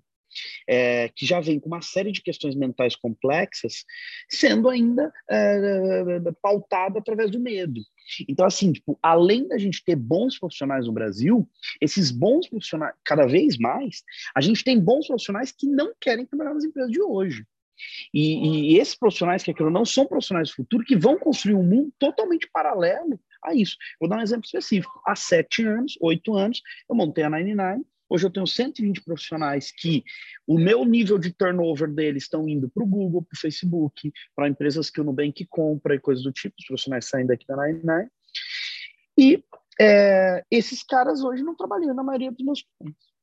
é, 0.68 1.10
que 1.10 1.26
já 1.26 1.40
vem 1.40 1.60
com 1.60 1.68
uma 1.68 1.82
série 1.82 2.12
de 2.12 2.22
questões 2.22 2.56
mentais 2.56 2.96
complexas, 2.96 3.86
sendo 4.30 4.70
ainda 4.70 5.12
é, 5.30 6.20
pautada 6.42 7.00
através 7.00 7.32
do 7.32 7.40
medo. 7.40 7.82
Então, 8.28 8.46
assim, 8.46 8.72
tipo, 8.72 8.98
além 9.02 9.48
da 9.48 9.58
gente 9.58 9.84
ter 9.84 9.96
bons 9.96 10.38
profissionais 10.38 10.86
no 10.86 10.94
Brasil, 10.94 11.48
esses 11.80 12.12
bons 12.12 12.48
profissionais, 12.48 12.94
cada 13.04 13.26
vez 13.26 13.58
mais, 13.58 14.04
a 14.36 14.42
gente 14.42 14.64
tem 14.64 14.80
bons 14.80 15.08
profissionais 15.08 15.52
que 15.52 15.68
não 15.68 15.94
querem 16.00 16.26
trabalhar 16.26 16.54
nas 16.54 16.64
empresas 16.64 16.92
de 16.92 17.02
hoje. 17.02 17.46
E, 18.14 18.74
e 18.74 18.80
esses 18.80 18.96
profissionais 18.96 19.44
que 19.44 19.52
aquilo 19.52 19.70
não 19.70 19.86
são 19.86 20.06
profissionais 20.06 20.50
do 20.50 20.56
futuro 20.56 20.86
que 20.86 20.96
vão 20.96 21.18
construir 21.18 21.56
um 21.56 21.64
mundo 21.64 21.92
totalmente 21.98 22.50
paralelo 22.52 23.20
a 23.44 23.54
isso. 23.54 23.76
Vou 24.00 24.08
dar 24.08 24.18
um 24.18 24.22
exemplo 24.22 24.46
específico. 24.46 25.02
Há 25.06 25.16
sete 25.16 25.66
anos, 25.66 25.98
oito 26.02 26.36
anos, 26.36 26.62
eu 26.90 26.96
montei 26.96 27.24
a 27.24 27.30
99 27.30 27.84
Hoje 28.10 28.26
eu 28.26 28.32
tenho 28.32 28.46
120 28.46 29.02
profissionais 29.02 29.72
que 29.72 30.04
o 30.46 30.58
meu 30.58 30.86
nível 30.86 31.18
de 31.18 31.32
turnover 31.32 31.90
deles 31.90 32.24
estão 32.24 32.48
indo 32.48 32.70
para 32.70 32.84
o 32.84 32.88
Google, 32.88 33.24
para 33.24 33.36
o 33.36 33.40
Facebook, 33.40 34.12
para 34.36 34.48
empresas 34.48 34.90
que 34.90 35.02
o 35.02 35.04
Nubank 35.04 35.46
compra 35.48 35.96
e 35.96 36.00
coisas 36.00 36.24
do 36.24 36.32
tipo, 36.32 36.56
os 36.60 36.66
profissionais 36.66 37.06
saindo 37.08 37.28
daqui 37.28 37.46
da 37.48 37.56
Nine 37.56 37.82
E 39.18 39.44
é, 39.80 40.44
esses 40.52 40.84
caras 40.84 41.24
hoje 41.24 41.44
não 41.44 41.56
trabalham 41.56 41.94
na 41.94 42.04
maioria 42.04 42.32
dos 42.32 42.46
meus 42.46 42.62
clientes. 42.62 43.14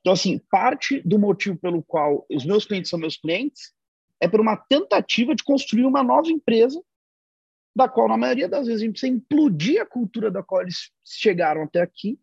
Então, 0.00 0.12
assim, 0.12 0.38
parte 0.50 1.00
do 1.00 1.18
motivo 1.18 1.58
pelo 1.58 1.82
qual 1.82 2.26
os 2.30 2.44
meus 2.44 2.66
clientes 2.66 2.90
são 2.90 2.98
meus 2.98 3.16
clientes 3.16 3.72
é 4.20 4.28
por 4.28 4.40
uma 4.40 4.56
tentativa 4.56 5.34
de 5.34 5.44
construir 5.44 5.84
uma 5.84 6.02
nova 6.02 6.28
empresa, 6.28 6.82
da 7.74 7.88
qual, 7.88 8.08
na 8.08 8.16
maioria 8.16 8.48
das 8.48 8.66
vezes, 8.66 8.82
a 8.82 8.84
gente 8.84 8.94
precisa 8.94 9.12
implodir 9.12 9.80
a 9.80 9.86
cultura 9.86 10.30
da 10.30 10.42
qual 10.42 10.62
eles 10.62 10.90
chegaram 11.04 11.62
até 11.62 11.80
aqui 11.80 12.18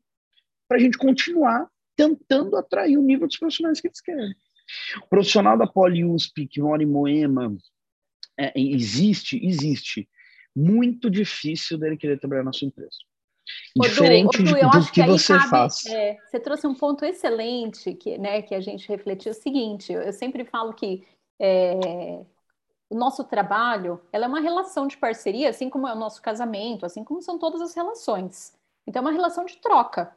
para 0.67 0.77
a 0.77 0.79
gente 0.79 0.97
continuar 0.97 1.67
tentando 1.95 2.57
atrair 2.57 2.97
o 2.97 3.01
nível 3.01 3.27
dos 3.27 3.37
profissionais 3.37 3.79
que 3.79 3.87
eles 3.87 4.01
querem. 4.01 4.35
O 5.03 5.07
profissional 5.07 5.57
da 5.57 5.67
PoliUSP 5.67 6.47
que 6.47 6.61
mora 6.61 6.83
em 6.83 6.87
Moema, 6.87 7.55
é, 8.37 8.51
existe, 8.55 9.43
existe. 9.45 10.09
Muito 10.55 11.09
difícil 11.09 11.77
dele 11.77 11.97
querer 11.97 12.19
trabalhar 12.19 12.43
na 12.43 12.53
sua 12.53 12.67
empresa. 12.67 12.97
Diferente 13.75 14.41
Odu, 14.41 14.51
Odu, 14.51 14.79
do 14.79 14.91
que, 14.91 15.03
que 15.03 15.07
você 15.07 15.33
cabe, 15.33 15.49
faz. 15.49 15.85
É, 15.85 16.17
você 16.25 16.39
trouxe 16.39 16.65
um 16.65 16.73
ponto 16.73 17.05
excelente 17.05 17.93
que, 17.93 18.17
né, 18.17 18.41
que 18.41 18.55
a 18.55 18.59
gente 18.59 18.87
refletiu 18.87 19.31
o 19.31 19.35
seguinte, 19.35 19.93
eu 19.93 20.11
sempre 20.11 20.43
falo 20.45 20.73
que 20.73 21.05
é, 21.39 22.25
o 22.89 22.95
nosso 22.95 23.23
trabalho 23.23 24.01
ela 24.11 24.25
é 24.25 24.27
uma 24.27 24.39
relação 24.39 24.87
de 24.87 24.97
parceria, 24.97 25.49
assim 25.49 25.69
como 25.69 25.87
é 25.87 25.93
o 25.93 25.99
nosso 25.99 26.21
casamento, 26.21 26.85
assim 26.85 27.03
como 27.03 27.21
são 27.21 27.37
todas 27.37 27.61
as 27.61 27.75
relações. 27.75 28.53
Então, 28.87 29.01
é 29.01 29.05
uma 29.05 29.11
relação 29.11 29.45
de 29.45 29.57
troca. 29.57 30.15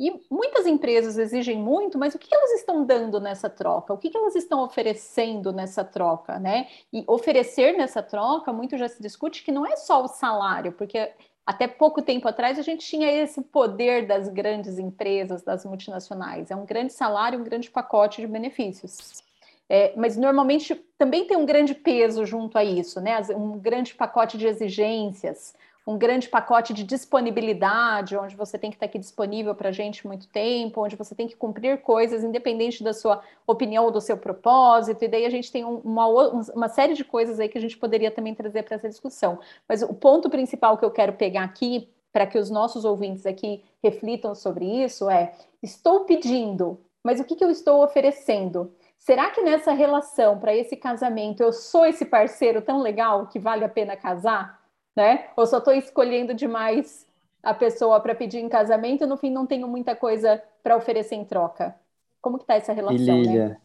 E 0.00 0.12
muitas 0.30 0.64
empresas 0.64 1.18
exigem 1.18 1.58
muito, 1.58 1.98
mas 1.98 2.14
o 2.14 2.18
que 2.18 2.32
elas 2.32 2.52
estão 2.52 2.84
dando 2.84 3.18
nessa 3.20 3.50
troca? 3.50 3.92
O 3.92 3.98
que 3.98 4.16
elas 4.16 4.36
estão 4.36 4.62
oferecendo 4.62 5.52
nessa 5.52 5.84
troca, 5.84 6.38
né? 6.38 6.68
E 6.92 7.02
oferecer 7.06 7.76
nessa 7.76 8.00
troca, 8.00 8.52
muito 8.52 8.78
já 8.78 8.88
se 8.88 9.02
discute 9.02 9.42
que 9.42 9.50
não 9.50 9.66
é 9.66 9.74
só 9.74 10.04
o 10.04 10.08
salário, 10.08 10.72
porque 10.72 11.12
até 11.44 11.66
pouco 11.66 12.00
tempo 12.00 12.28
atrás 12.28 12.58
a 12.58 12.62
gente 12.62 12.86
tinha 12.86 13.10
esse 13.10 13.42
poder 13.42 14.06
das 14.06 14.28
grandes 14.28 14.78
empresas, 14.78 15.42
das 15.42 15.64
multinacionais. 15.64 16.50
É 16.50 16.54
um 16.54 16.64
grande 16.64 16.92
salário, 16.92 17.40
um 17.40 17.44
grande 17.44 17.68
pacote 17.68 18.20
de 18.20 18.26
benefícios. 18.28 19.22
É, 19.68 19.92
mas 19.96 20.16
normalmente 20.16 20.74
também 20.96 21.26
tem 21.26 21.36
um 21.36 21.44
grande 21.44 21.74
peso 21.74 22.24
junto 22.24 22.56
a 22.56 22.64
isso, 22.64 23.00
né? 23.00 23.20
Um 23.34 23.58
grande 23.58 23.94
pacote 23.94 24.38
de 24.38 24.46
exigências, 24.46 25.54
um 25.88 25.96
grande 25.96 26.28
pacote 26.28 26.74
de 26.74 26.84
disponibilidade, 26.84 28.14
onde 28.14 28.36
você 28.36 28.58
tem 28.58 28.68
que 28.70 28.76
estar 28.76 28.84
aqui 28.84 28.98
disponível 28.98 29.54
para 29.54 29.70
a 29.70 29.72
gente 29.72 30.06
muito 30.06 30.28
tempo, 30.28 30.84
onde 30.84 30.94
você 30.96 31.14
tem 31.14 31.26
que 31.26 31.34
cumprir 31.34 31.80
coisas 31.80 32.22
independente 32.22 32.84
da 32.84 32.92
sua 32.92 33.22
opinião 33.46 33.86
ou 33.86 33.90
do 33.90 33.98
seu 33.98 34.18
propósito, 34.18 35.02
e 35.02 35.08
daí 35.08 35.24
a 35.24 35.30
gente 35.30 35.50
tem 35.50 35.64
uma, 35.64 36.06
uma 36.54 36.68
série 36.68 36.92
de 36.92 37.02
coisas 37.02 37.40
aí 37.40 37.48
que 37.48 37.56
a 37.56 37.60
gente 37.60 37.78
poderia 37.78 38.10
também 38.10 38.34
trazer 38.34 38.64
para 38.64 38.74
essa 38.74 38.86
discussão. 38.86 39.38
Mas 39.66 39.80
o 39.80 39.94
ponto 39.94 40.28
principal 40.28 40.76
que 40.76 40.84
eu 40.84 40.90
quero 40.90 41.14
pegar 41.14 41.44
aqui, 41.44 41.88
para 42.12 42.26
que 42.26 42.36
os 42.36 42.50
nossos 42.50 42.84
ouvintes 42.84 43.24
aqui 43.24 43.64
reflitam 43.82 44.34
sobre 44.34 44.66
isso, 44.66 45.08
é: 45.08 45.32
estou 45.62 46.00
pedindo, 46.00 46.78
mas 47.02 47.18
o 47.18 47.24
que, 47.24 47.34
que 47.34 47.44
eu 47.44 47.50
estou 47.50 47.82
oferecendo? 47.82 48.74
Será 48.98 49.30
que 49.30 49.40
nessa 49.40 49.72
relação, 49.72 50.38
para 50.38 50.54
esse 50.54 50.76
casamento, 50.76 51.42
eu 51.42 51.50
sou 51.50 51.86
esse 51.86 52.04
parceiro 52.04 52.60
tão 52.60 52.82
legal 52.82 53.28
que 53.28 53.38
vale 53.38 53.64
a 53.64 53.68
pena 53.70 53.96
casar? 53.96 54.57
Né? 54.98 55.26
Ou 55.36 55.46
só 55.46 55.58
estou 55.58 55.72
escolhendo 55.72 56.34
demais 56.34 57.06
a 57.40 57.54
pessoa 57.54 58.00
para 58.00 58.16
pedir 58.16 58.38
em 58.38 58.48
casamento 58.48 59.04
e 59.04 59.06
no 59.06 59.16
fim 59.16 59.30
não 59.30 59.46
tenho 59.46 59.68
muita 59.68 59.94
coisa 59.94 60.42
para 60.60 60.76
oferecer 60.76 61.14
em 61.14 61.24
troca. 61.24 61.72
Como 62.20 62.36
que 62.36 62.44
tá 62.44 62.54
essa 62.56 62.72
relação, 62.72 62.96
e 62.96 63.22
Lilia, 63.22 63.48
né? 63.50 63.56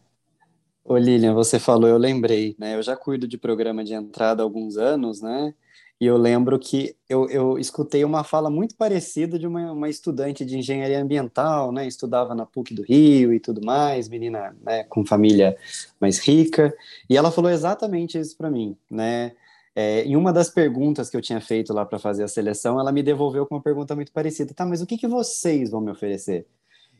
Ô 0.84 0.96
Lilian, 0.96 1.34
você 1.34 1.58
falou, 1.58 1.88
eu 1.88 1.98
lembrei, 1.98 2.54
né? 2.56 2.76
Eu 2.76 2.82
já 2.82 2.94
cuido 2.94 3.26
de 3.26 3.36
programa 3.36 3.82
de 3.82 3.94
entrada 3.94 4.42
há 4.42 4.44
alguns 4.44 4.76
anos, 4.76 5.20
né? 5.20 5.52
E 6.00 6.06
eu 6.06 6.16
lembro 6.16 6.56
que 6.56 6.94
eu, 7.08 7.28
eu 7.28 7.58
escutei 7.58 8.04
uma 8.04 8.22
fala 8.22 8.48
muito 8.48 8.76
parecida 8.76 9.36
de 9.36 9.46
uma, 9.46 9.72
uma, 9.72 9.88
estudante 9.88 10.44
de 10.44 10.56
engenharia 10.56 11.02
ambiental, 11.02 11.72
né? 11.72 11.84
Estudava 11.84 12.32
na 12.32 12.46
PUC 12.46 12.74
do 12.74 12.82
Rio 12.82 13.32
e 13.32 13.40
tudo 13.40 13.60
mais, 13.64 14.08
menina 14.08 14.54
né, 14.62 14.84
com 14.84 15.04
família 15.04 15.56
mais 16.00 16.20
rica. 16.20 16.72
E 17.10 17.16
ela 17.16 17.32
falou 17.32 17.50
exatamente 17.50 18.18
isso 18.18 18.36
para 18.36 18.50
mim, 18.50 18.76
né? 18.88 19.32
É, 19.76 20.02
em 20.04 20.16
uma 20.16 20.32
das 20.32 20.48
perguntas 20.48 21.10
que 21.10 21.16
eu 21.16 21.20
tinha 21.20 21.40
feito 21.40 21.72
lá 21.72 21.84
para 21.84 21.98
fazer 21.98 22.22
a 22.22 22.28
seleção, 22.28 22.78
ela 22.78 22.92
me 22.92 23.02
devolveu 23.02 23.44
com 23.46 23.56
uma 23.56 23.62
pergunta 23.62 23.94
muito 23.94 24.12
parecida. 24.12 24.54
Tá, 24.54 24.64
mas 24.64 24.80
o 24.80 24.86
que, 24.86 24.96
que 24.96 25.08
vocês 25.08 25.70
vão 25.70 25.80
me 25.80 25.90
oferecer? 25.90 26.46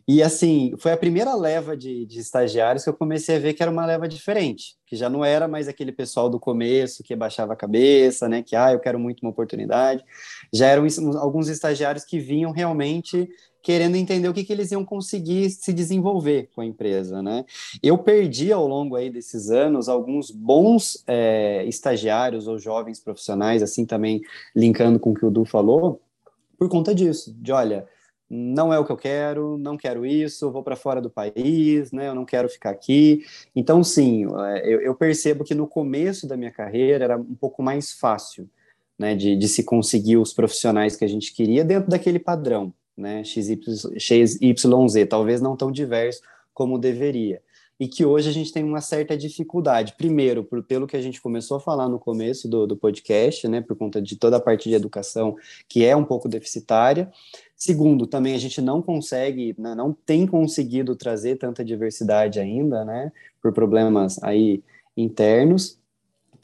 E 0.06 0.22
assim, 0.22 0.74
foi 0.78 0.92
a 0.92 0.98
primeira 0.98 1.34
leva 1.34 1.74
de, 1.74 2.04
de, 2.04 2.18
estagiários 2.18 2.84
que 2.84 2.90
eu 2.90 2.94
comecei 2.94 3.36
a 3.36 3.38
ver 3.38 3.54
que 3.54 3.62
era 3.62 3.72
uma 3.72 3.86
leva 3.86 4.06
diferente, 4.06 4.76
que 4.86 4.96
já 4.96 5.08
não 5.08 5.24
era 5.24 5.48
mais 5.48 5.66
aquele 5.66 5.92
pessoal 5.92 6.28
do 6.28 6.38
começo 6.38 7.02
que 7.02 7.16
baixava 7.16 7.54
a 7.54 7.56
cabeça, 7.56 8.28
né? 8.28 8.42
Que 8.42 8.54
ah, 8.54 8.70
eu 8.70 8.78
quero 8.78 8.98
muito 8.98 9.22
uma 9.22 9.30
oportunidade. 9.30 10.04
Já 10.52 10.66
eram 10.66 10.86
alguns 11.18 11.48
estagiários 11.48 12.04
que 12.04 12.18
vinham 12.18 12.52
realmente 12.52 13.26
querendo 13.64 13.96
entender 13.96 14.28
o 14.28 14.34
que, 14.34 14.44
que 14.44 14.52
eles 14.52 14.70
iam 14.70 14.84
conseguir 14.84 15.48
se 15.48 15.72
desenvolver 15.72 16.50
com 16.54 16.60
a 16.60 16.66
empresa, 16.66 17.22
né? 17.22 17.46
Eu 17.82 17.96
perdi 17.96 18.52
ao 18.52 18.68
longo 18.68 18.94
aí 18.94 19.08
desses 19.08 19.50
anos 19.50 19.88
alguns 19.88 20.30
bons 20.30 21.02
é, 21.06 21.64
estagiários 21.64 22.46
ou 22.46 22.58
jovens 22.58 23.00
profissionais, 23.00 23.62
assim 23.62 23.86
também 23.86 24.20
linkando 24.54 25.00
com 25.00 25.12
o 25.12 25.14
que 25.14 25.24
o 25.24 25.30
Du 25.30 25.46
falou, 25.46 25.98
por 26.58 26.68
conta 26.68 26.94
disso, 26.94 27.34
de 27.40 27.52
olha, 27.52 27.88
não 28.28 28.70
é 28.70 28.78
o 28.78 28.84
que 28.84 28.92
eu 28.92 28.98
quero, 28.98 29.56
não 29.56 29.78
quero 29.78 30.04
isso, 30.04 30.52
vou 30.52 30.62
para 30.62 30.76
fora 30.76 31.00
do 31.00 31.08
país, 31.08 31.90
né? 31.90 32.08
Eu 32.08 32.14
não 32.14 32.26
quero 32.26 32.50
ficar 32.50 32.68
aqui. 32.68 33.24
Então, 33.56 33.82
sim, 33.82 34.26
é, 34.26 34.68
eu, 34.68 34.82
eu, 34.82 34.94
percebo 34.94 35.42
que 35.42 35.54
no 35.54 35.66
começo 35.66 36.28
da 36.28 36.36
minha 36.36 36.50
carreira 36.50 37.04
era 37.04 37.16
um 37.16 37.34
pouco 37.34 37.62
mais 37.62 37.92
fácil, 37.92 38.46
né? 38.98 39.14
De, 39.14 39.34
de 39.34 39.48
se 39.48 39.64
conseguir 39.64 40.18
os 40.18 40.34
profissionais 40.34 40.96
que 40.96 41.04
a 41.04 41.08
gente 41.08 41.32
queria 41.32 41.64
dentro 41.64 41.88
daquele 41.88 42.18
padrão 42.18 42.70
né, 42.96 43.22
XYZ, 43.24 45.06
talvez 45.08 45.40
não 45.40 45.56
tão 45.56 45.70
diverso 45.70 46.20
como 46.52 46.78
deveria. 46.78 47.42
E 47.78 47.88
que 47.88 48.04
hoje 48.04 48.28
a 48.28 48.32
gente 48.32 48.52
tem 48.52 48.62
uma 48.62 48.80
certa 48.80 49.16
dificuldade. 49.16 49.94
Primeiro, 49.98 50.44
por, 50.44 50.62
pelo 50.62 50.86
que 50.86 50.96
a 50.96 51.02
gente 51.02 51.20
começou 51.20 51.56
a 51.56 51.60
falar 51.60 51.88
no 51.88 51.98
começo 51.98 52.48
do, 52.48 52.66
do 52.68 52.76
podcast, 52.76 53.48
né, 53.48 53.60
por 53.60 53.76
conta 53.76 54.00
de 54.00 54.16
toda 54.16 54.36
a 54.36 54.40
parte 54.40 54.68
de 54.68 54.76
educação 54.76 55.36
que 55.68 55.84
é 55.84 55.96
um 55.96 56.04
pouco 56.04 56.28
deficitária. 56.28 57.10
Segundo, 57.56 58.06
também 58.06 58.34
a 58.34 58.38
gente 58.38 58.60
não 58.60 58.80
consegue, 58.80 59.56
né, 59.58 59.74
não 59.74 59.92
tem 59.92 60.24
conseguido 60.24 60.94
trazer 60.94 61.36
tanta 61.36 61.64
diversidade 61.64 62.38
ainda, 62.38 62.84
né, 62.84 63.10
por 63.42 63.52
problemas 63.52 64.22
aí 64.22 64.62
internos. 64.96 65.78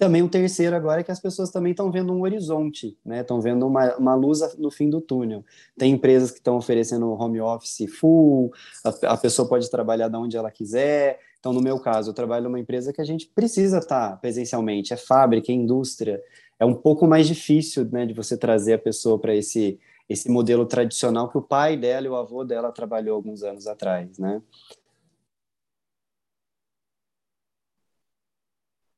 Também 0.01 0.23
o 0.23 0.31
terceiro 0.31 0.75
agora 0.75 1.03
é 1.03 1.05
que 1.05 1.11
as 1.11 1.21
pessoas 1.21 1.51
também 1.51 1.73
estão 1.73 1.91
vendo 1.91 2.11
um 2.11 2.23
horizonte, 2.23 2.97
né? 3.05 3.21
Estão 3.21 3.39
vendo 3.39 3.67
uma, 3.67 3.95
uma 3.97 4.15
luz 4.15 4.41
no 4.57 4.71
fim 4.71 4.89
do 4.89 4.99
túnel. 4.99 5.45
Tem 5.77 5.93
empresas 5.93 6.31
que 6.31 6.39
estão 6.39 6.57
oferecendo 6.57 7.13
home 7.13 7.39
office 7.39 7.85
full, 7.99 8.51
a, 8.83 9.13
a 9.13 9.17
pessoa 9.19 9.47
pode 9.47 9.71
trabalhar 9.71 10.09
de 10.09 10.17
onde 10.17 10.39
ela 10.39 10.51
quiser. 10.51 11.21
Então, 11.39 11.53
no 11.53 11.61
meu 11.61 11.79
caso, 11.79 12.09
eu 12.09 12.15
trabalho 12.15 12.45
numa 12.45 12.59
empresa 12.59 12.95
que 12.95 13.01
a 13.03 13.05
gente 13.05 13.27
precisa 13.27 13.77
estar 13.77 14.19
presencialmente, 14.23 14.95
é 14.95 14.97
fábrica, 14.97 15.53
é 15.53 15.55
indústria. 15.55 16.19
É 16.59 16.65
um 16.65 16.75
pouco 16.75 17.07
mais 17.07 17.29
difícil, 17.29 17.87
né, 17.93 18.07
de 18.07 18.15
você 18.15 18.39
trazer 18.39 18.73
a 18.73 18.79
pessoa 18.79 19.19
para 19.19 19.35
esse 19.35 19.79
esse 20.09 20.31
modelo 20.31 20.65
tradicional 20.67 21.29
que 21.31 21.39
o 21.39 21.43
pai 21.43 21.77
dela 21.77 22.07
e 22.07 22.11
o 22.11 22.17
avô 22.17 22.43
dela 22.43 22.73
trabalhou 22.73 23.15
alguns 23.15 23.43
anos 23.43 23.67
atrás, 23.67 24.19
né? 24.19 24.43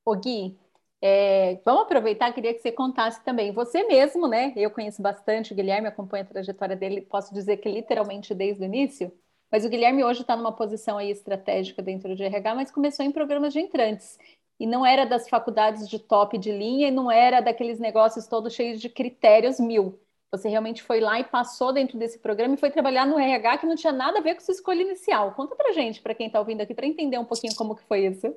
O 0.04 0.16
Gui, 0.16 0.56
é, 1.02 1.60
vamos 1.64 1.82
aproveitar, 1.82 2.32
queria 2.32 2.54
que 2.54 2.60
você 2.60 2.70
contasse 2.70 3.24
também, 3.24 3.50
você 3.50 3.82
mesmo, 3.82 4.28
né? 4.28 4.52
Eu 4.54 4.70
conheço 4.70 5.02
bastante 5.02 5.52
o 5.52 5.56
Guilherme, 5.56 5.88
acompanho 5.88 6.22
a 6.24 6.28
trajetória 6.28 6.76
dele, 6.76 7.00
posso 7.00 7.34
dizer 7.34 7.56
que 7.56 7.68
literalmente 7.68 8.32
desde 8.32 8.62
o 8.62 8.64
início, 8.64 9.12
mas 9.50 9.64
o 9.64 9.68
Guilherme 9.68 10.04
hoje 10.04 10.22
está 10.22 10.36
numa 10.36 10.52
posição 10.52 10.96
aí 10.98 11.10
estratégica 11.10 11.82
dentro 11.82 12.14
de 12.14 12.22
RH, 12.22 12.54
mas 12.54 12.70
começou 12.70 13.04
em 13.04 13.10
programas 13.10 13.52
de 13.52 13.60
entrantes. 13.60 14.16
E 14.60 14.66
não 14.66 14.86
era 14.86 15.04
das 15.04 15.28
faculdades 15.28 15.88
de 15.88 15.98
top 15.98 16.38
de 16.38 16.52
linha, 16.52 16.88
e 16.88 16.90
não 16.92 17.10
era 17.10 17.40
daqueles 17.40 17.80
negócios 17.80 18.28
todos 18.28 18.54
cheios 18.54 18.80
de 18.80 18.88
critérios 18.88 19.58
mil. 19.58 19.98
Você 20.30 20.48
realmente 20.48 20.82
foi 20.82 21.00
lá 21.00 21.18
e 21.20 21.24
passou 21.24 21.72
dentro 21.72 21.98
desse 21.98 22.18
programa 22.18 22.54
e 22.54 22.56
foi 22.56 22.70
trabalhar 22.70 23.06
no 23.06 23.18
RH 23.18 23.58
que 23.58 23.66
não 23.66 23.76
tinha 23.76 23.92
nada 23.92 24.18
a 24.20 24.22
ver 24.22 24.36
com 24.36 24.40
sua 24.40 24.54
escolha 24.54 24.82
inicial. 24.82 25.34
Conta 25.34 25.56
pra 25.56 25.72
gente, 25.72 26.00
para 26.00 26.14
quem 26.14 26.28
está 26.28 26.38
ouvindo 26.38 26.62
aqui, 26.62 26.74
para 26.74 26.86
entender 26.86 27.18
um 27.18 27.24
pouquinho 27.24 27.54
como 27.56 27.74
que 27.74 27.82
foi 27.82 28.06
isso. 28.06 28.34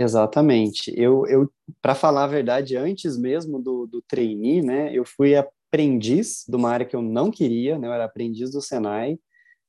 Exatamente. 0.00 0.92
Eu, 0.96 1.26
eu 1.26 1.50
para 1.82 1.92
falar 1.94 2.22
a 2.24 2.26
verdade, 2.28 2.76
antes 2.76 3.16
mesmo 3.18 3.60
do, 3.60 3.84
do 3.86 4.00
trainee, 4.02 4.62
né, 4.62 4.94
eu 4.96 5.04
fui 5.04 5.34
aprendiz 5.34 6.44
de 6.48 6.54
uma 6.56 6.70
área 6.70 6.86
que 6.86 6.94
eu 6.94 7.02
não 7.02 7.32
queria, 7.32 7.76
né, 7.78 7.88
eu 7.88 7.92
era 7.92 8.04
aprendiz 8.04 8.52
do 8.52 8.60
Senai, 8.62 9.18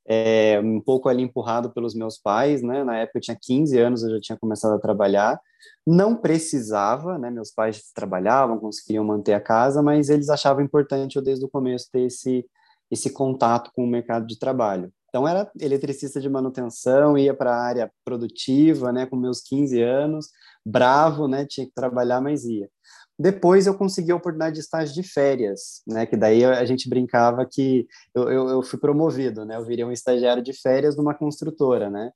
é, 0.08 0.60
um 0.62 0.82
pouco 0.82 1.10
ali 1.10 1.24
empurrado 1.24 1.72
pelos 1.74 1.96
meus 1.96 2.18
pais, 2.20 2.62
né, 2.64 2.84
na 2.84 2.98
época 3.00 3.20
eu 3.20 3.24
tinha 3.24 3.38
15 3.42 3.80
anos, 3.80 4.04
eu 4.04 4.12
já 4.12 4.22
tinha 4.22 4.38
começado 4.40 4.74
a 4.76 4.80
trabalhar, 4.80 5.40
não 5.88 6.16
precisava, 6.16 7.18
né, 7.18 7.32
meus 7.32 7.52
pais 7.52 7.92
trabalhavam, 7.96 8.60
conseguiam 8.60 9.06
manter 9.06 9.34
a 9.34 9.42
casa, 9.42 9.82
mas 9.84 10.10
eles 10.10 10.30
achavam 10.30 10.64
importante 10.64 11.16
eu 11.18 11.24
desde 11.24 11.46
o 11.46 11.50
começo 11.50 11.90
ter 11.92 12.02
esse, 12.04 12.46
esse 12.92 13.12
contato 13.12 13.72
com 13.74 13.84
o 13.86 13.88
mercado 13.88 14.28
de 14.28 14.38
trabalho. 14.40 14.92
Então, 15.10 15.28
era 15.28 15.52
eletricista 15.60 16.22
de 16.22 16.30
manutenção, 16.30 17.18
ia 17.18 17.34
para 17.34 17.52
a 17.52 17.62
área 17.62 17.92
produtiva, 18.06 18.92
né, 18.94 19.06
com 19.06 19.16
meus 19.16 19.42
15 19.42 19.82
anos, 19.82 20.30
bravo, 20.66 21.28
né, 21.28 21.46
tinha 21.46 21.66
que 21.66 21.74
trabalhar, 21.74 22.22
mas 22.22 22.46
ia. 22.46 22.70
Depois 23.18 23.68
eu 23.68 23.76
consegui 23.78 24.12
a 24.12 24.16
oportunidade 24.16 24.56
de 24.56 24.62
estágio 24.62 24.94
de 24.94 25.04
férias, 25.04 25.82
né, 25.88 26.06
que 26.06 26.16
daí 26.16 26.46
a 26.46 26.64
gente 26.64 26.88
brincava 26.88 27.46
que 27.46 27.88
eu, 28.16 28.32
eu, 28.32 28.50
eu 28.50 28.64
fui 28.64 28.80
promovido, 28.80 29.44
né, 29.44 29.58
eu 29.58 29.66
virei 29.66 29.84
um 29.84 29.92
estagiário 29.92 30.44
de 30.44 30.54
férias 30.54 30.96
numa 30.96 31.14
construtora, 31.14 31.90
né. 31.90 32.12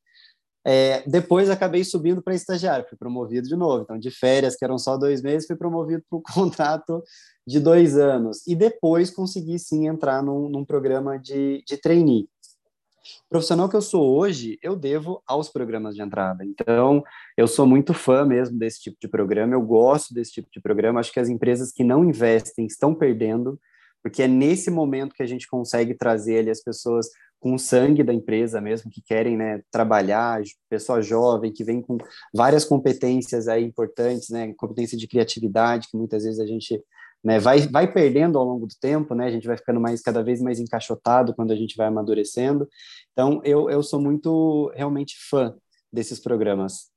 É, 0.66 1.04
depois 1.10 1.50
acabei 1.50 1.84
subindo 1.84 2.22
para 2.22 2.34
estagiário, 2.34 2.88
fui 2.88 2.98
promovido 2.98 3.48
de 3.48 3.56
novo. 3.56 3.84
Então, 3.84 4.00
de 4.00 4.10
férias, 4.10 4.56
que 4.56 4.64
eram 4.64 4.78
só 4.78 4.96
dois 4.98 5.22
meses, 5.22 5.46
fui 5.46 5.58
promovido 5.58 6.04
para 6.10 6.18
o 6.18 6.22
contrato 6.34 7.04
de 7.46 7.60
dois 7.60 7.98
anos. 7.98 8.48
E 8.48 8.56
depois 8.56 9.12
consegui 9.12 9.60
sim 9.60 9.88
entrar 9.88 10.24
num, 10.24 10.48
num 10.48 10.64
programa 10.64 11.20
de, 11.20 11.64
de 11.68 11.78
trainee. 11.78 12.30
O 13.26 13.30
profissional 13.30 13.68
que 13.68 13.76
eu 13.76 13.82
sou 13.82 14.18
hoje, 14.18 14.58
eu 14.62 14.76
devo 14.76 15.22
aos 15.28 15.50
programas 15.50 15.96
de 15.96 16.02
entrada. 16.02 16.46
Então, 16.46 17.04
eu 17.36 17.48
sou 17.48 17.66
muito 17.66 17.94
fã 17.94 18.26
mesmo 18.26 18.58
desse 18.58 18.82
tipo 18.82 18.98
de 19.00 19.08
programa, 19.08 19.54
eu 19.54 19.62
gosto 19.62 20.14
desse 20.14 20.32
tipo 20.32 20.50
de 20.52 20.62
programa. 20.62 21.00
Acho 21.00 21.12
que 21.12 21.20
as 21.20 21.30
empresas 21.30 21.72
que 21.72 21.84
não 21.84 22.04
investem 22.04 22.66
estão 22.66 22.96
perdendo, 22.96 23.60
porque 24.02 24.24
é 24.24 24.28
nesse 24.28 24.70
momento 24.72 25.16
que 25.16 25.24
a 25.24 25.28
gente 25.28 25.48
consegue 25.48 25.94
trazer 25.94 26.40
ali 26.40 26.50
as 26.50 26.62
pessoas 26.62 27.08
com 27.44 27.56
o 27.56 27.60
sangue 27.60 28.04
da 28.04 28.14
empresa 28.14 28.62
mesmo, 28.62 28.90
que 28.90 29.02
querem 29.02 29.36
né, 29.36 29.62
trabalhar, 29.70 30.42
pessoa 30.70 31.02
jovem, 31.02 31.52
que 31.52 31.62
vem 31.62 31.82
com 31.82 31.98
várias 32.34 32.64
competências 32.64 33.50
aí 33.50 33.66
importantes, 33.66 34.30
né, 34.30 34.54
competência 34.56 34.98
de 34.98 35.10
criatividade, 35.10 35.90
que 35.90 35.98
muitas 35.98 36.24
vezes 36.24 36.40
a 36.40 36.46
gente 36.46 36.82
né, 37.24 37.40
vai, 37.40 37.60
vai 37.62 37.92
perdendo 37.92 38.38
ao 38.38 38.44
longo 38.44 38.68
do 38.68 38.76
tempo, 38.80 39.16
né, 39.16 39.26
a 39.26 39.32
gente 39.32 39.48
vai 39.48 39.56
ficando 39.56 39.80
mais 39.80 40.02
cada 40.02 40.22
vez 40.22 40.42
mais 40.42 40.60
encaixotado 40.60 41.34
quando 41.34 41.52
a 41.52 41.56
gente 41.56 41.78
vai 41.78 41.88
amadurecendo. 41.88 42.68
Então, 43.14 43.40
eu, 43.44 43.70
eu 43.70 43.82
sou 43.82 44.02
muito 44.02 44.72
realmente 44.76 45.16
fã 45.30 45.56
desses 45.92 46.20
programas. 46.20 46.92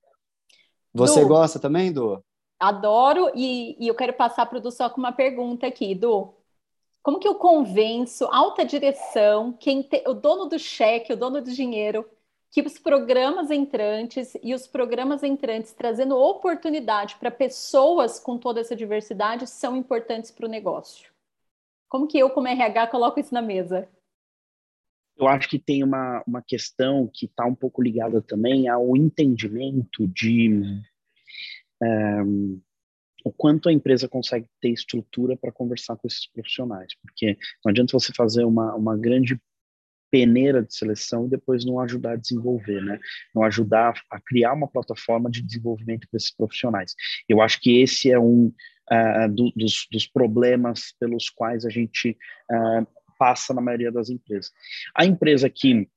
Você 0.93 1.21
du, 1.21 1.29
gosta 1.29 1.59
também, 1.59 1.93
Du? 1.93 2.25
Adoro, 2.59 3.31
e, 3.35 3.77
e 3.79 3.87
eu 3.87 3.95
quero 3.95 4.15
passar 4.15 4.47
para 4.47 4.59
o 4.59 4.61
Du 4.61 4.71
só 4.73 4.89
com 4.89 4.99
uma 4.99 5.13
pergunta 5.13 5.67
aqui, 5.67 5.95
Du. 5.95 6.35
Como 7.03 7.21
que 7.21 7.29
eu 7.29 7.37
convenço 7.37 8.25
alta 8.25 8.65
direção, 8.65 9.53
quem 9.53 9.83
te, 9.83 10.03
o 10.09 10.15
dono 10.15 10.47
do 10.47 10.59
cheque, 10.59 11.13
o 11.13 11.17
dono 11.17 11.41
do 11.41 11.53
dinheiro, 11.53 12.05
que 12.51 12.63
os 12.63 12.79
programas 12.79 13.51
entrantes 13.51 14.37
e 14.43 14.55
os 14.55 14.67
programas 14.67 15.23
entrantes 15.23 15.73
trazendo 15.73 16.17
oportunidade 16.17 17.17
para 17.17 17.31
pessoas 17.31 18.19
com 18.19 18.39
toda 18.39 18.61
essa 18.61 18.75
diversidade 18.75 19.47
são 19.47 19.77
importantes 19.77 20.31
para 20.31 20.47
o 20.47 20.51
negócio. 20.51 21.11
Como 21.89 22.07
que 22.07 22.19
eu, 22.19 22.31
como 22.31 22.49
RH, 22.49 22.89
coloco 22.89 23.21
isso 23.21 23.33
na 23.33 23.43
mesa? 23.43 23.89
Eu 25.17 25.27
acho 25.29 25.49
que 25.49 25.59
tem 25.59 25.83
uma, 25.83 26.23
uma 26.27 26.43
questão 26.43 27.11
que 27.13 27.27
está 27.27 27.47
um 27.47 27.55
pouco 27.55 27.83
ligada 27.83 28.21
também 28.21 28.69
ao 28.69 28.97
entendimento 28.97 30.07
de 30.09 30.83
um, 31.83 32.61
o 33.25 33.33
quanto 33.33 33.69
a 33.69 33.73
empresa 33.73 34.09
consegue 34.09 34.47
ter 34.61 34.71
estrutura 34.71 35.37
para 35.37 35.51
conversar 35.51 35.97
com 35.97 36.07
esses 36.07 36.31
profissionais, 36.31 36.95
porque 37.03 37.37
não 37.65 37.71
adianta 37.71 37.93
você 37.93 38.13
fazer 38.13 38.45
uma, 38.45 38.75
uma 38.75 38.97
grande 38.97 39.41
peneira 40.11 40.63
de 40.63 40.75
seleção 40.75 41.27
e 41.27 41.31
depois 41.31 41.65
não 41.65 41.81
ajudar 41.81 42.13
a 42.13 42.17
desenvolver, 42.17 42.83
né? 42.83 42.99
Não 43.35 43.43
ajudar 43.43 44.01
a 44.11 44.21
criar 44.21 44.53
uma 44.53 44.69
plataforma 44.69 45.31
de 45.31 45.43
desenvolvimento 45.43 46.07
para 46.09 46.19
esses 46.19 46.35
profissionais. 46.35 46.95
Eu 47.29 47.41
acho 47.41 47.61
que 47.61 47.81
esse 47.81 48.11
é 48.11 48.19
um 48.19 48.53
uh, 48.91 49.29
do, 49.29 49.53
dos, 49.57 49.87
dos, 49.91 50.07
problemas 50.07 50.95
pelos 50.99 51.29
quais 51.29 51.65
a 51.65 51.71
gente 51.71 52.17
uh, 52.51 52.87
passa 53.19 53.53
na 53.53 53.61
maioria 53.61 53.91
das 53.91 54.11
empresas. 54.11 54.53
A 54.95 55.05
empresa 55.05 55.51
que 55.51 55.89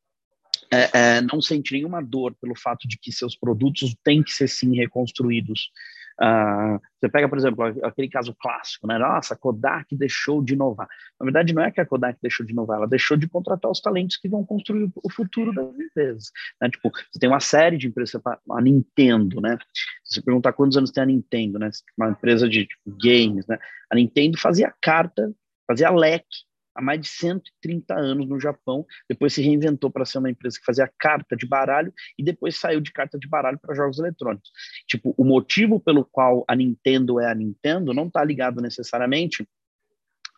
é, 0.71 1.17
é, 1.17 1.21
não 1.21 1.41
sente 1.41 1.73
nenhuma 1.73 2.01
dor 2.01 2.35
pelo 2.39 2.55
fato 2.55 2.87
de 2.87 2.97
que 2.97 3.11
seus 3.11 3.35
produtos 3.35 3.95
têm 4.03 4.21
que 4.21 4.31
ser 4.31 4.47
sim 4.47 4.75
reconstruídos 4.75 5.71
Uh, 6.21 6.77
você 6.99 7.07
pega, 7.07 7.29
por 7.29 7.37
exemplo, 7.37 7.63
aquele 7.83 8.09
caso 8.09 8.35
clássico, 8.37 8.85
né? 8.85 8.97
Nossa, 8.97 9.33
a 9.33 9.37
Kodak 9.37 9.95
deixou 9.95 10.43
de 10.43 10.53
inovar. 10.53 10.87
Na 11.17 11.23
verdade, 11.23 11.53
não 11.53 11.63
é 11.63 11.71
que 11.71 11.79
a 11.79 11.85
Kodak 11.85 12.19
deixou 12.21 12.45
de 12.45 12.51
inovar, 12.51 12.77
ela 12.77 12.87
deixou 12.87 13.15
de 13.15 13.27
contratar 13.27 13.71
os 13.71 13.79
talentos 13.79 14.17
que 14.17 14.27
vão 14.27 14.45
construir 14.45 14.91
o 15.01 15.09
futuro 15.09 15.53
das 15.53 15.79
empresas. 15.79 16.31
Né? 16.61 16.69
Tipo, 16.69 16.91
você 16.91 17.19
tem 17.19 17.29
uma 17.29 17.39
série 17.39 17.77
de 17.77 17.87
empresas, 17.87 18.21
a 18.25 18.61
Nintendo, 18.61 19.39
né? 19.39 19.57
Se 20.03 20.15
você 20.15 20.21
perguntar 20.21 20.51
quantos 20.51 20.75
anos 20.75 20.91
tem 20.91 21.03
a 21.03 21.05
Nintendo, 21.05 21.57
né? 21.57 21.69
Uma 21.97 22.09
empresa 22.09 22.49
de 22.49 22.65
tipo, 22.65 22.97
games, 23.01 23.47
né? 23.47 23.57
A 23.89 23.95
Nintendo 23.95 24.37
fazia 24.37 24.73
carta, 24.81 25.31
fazia 25.65 25.89
leque 25.89 26.48
há 26.79 26.81
mais 26.81 27.01
de 27.01 27.07
130 27.07 27.93
anos 27.93 28.27
no 28.27 28.39
Japão, 28.39 28.85
depois 29.07 29.33
se 29.33 29.41
reinventou 29.41 29.91
para 29.91 30.05
ser 30.05 30.17
uma 30.17 30.29
empresa 30.29 30.57
que 30.57 30.65
fazia 30.65 30.89
carta 30.97 31.35
de 31.35 31.45
baralho 31.45 31.93
e 32.17 32.23
depois 32.23 32.55
saiu 32.55 32.79
de 32.79 32.91
carta 32.91 33.19
de 33.19 33.27
baralho 33.27 33.59
para 33.59 33.75
jogos 33.75 33.99
eletrônicos. 33.99 34.49
Tipo, 34.87 35.13
o 35.17 35.25
motivo 35.25 35.79
pelo 35.79 36.05
qual 36.05 36.45
a 36.47 36.55
Nintendo 36.55 37.19
é 37.19 37.29
a 37.29 37.35
Nintendo 37.35 37.93
não 37.93 38.07
está 38.07 38.23
ligado 38.23 38.61
necessariamente 38.61 39.45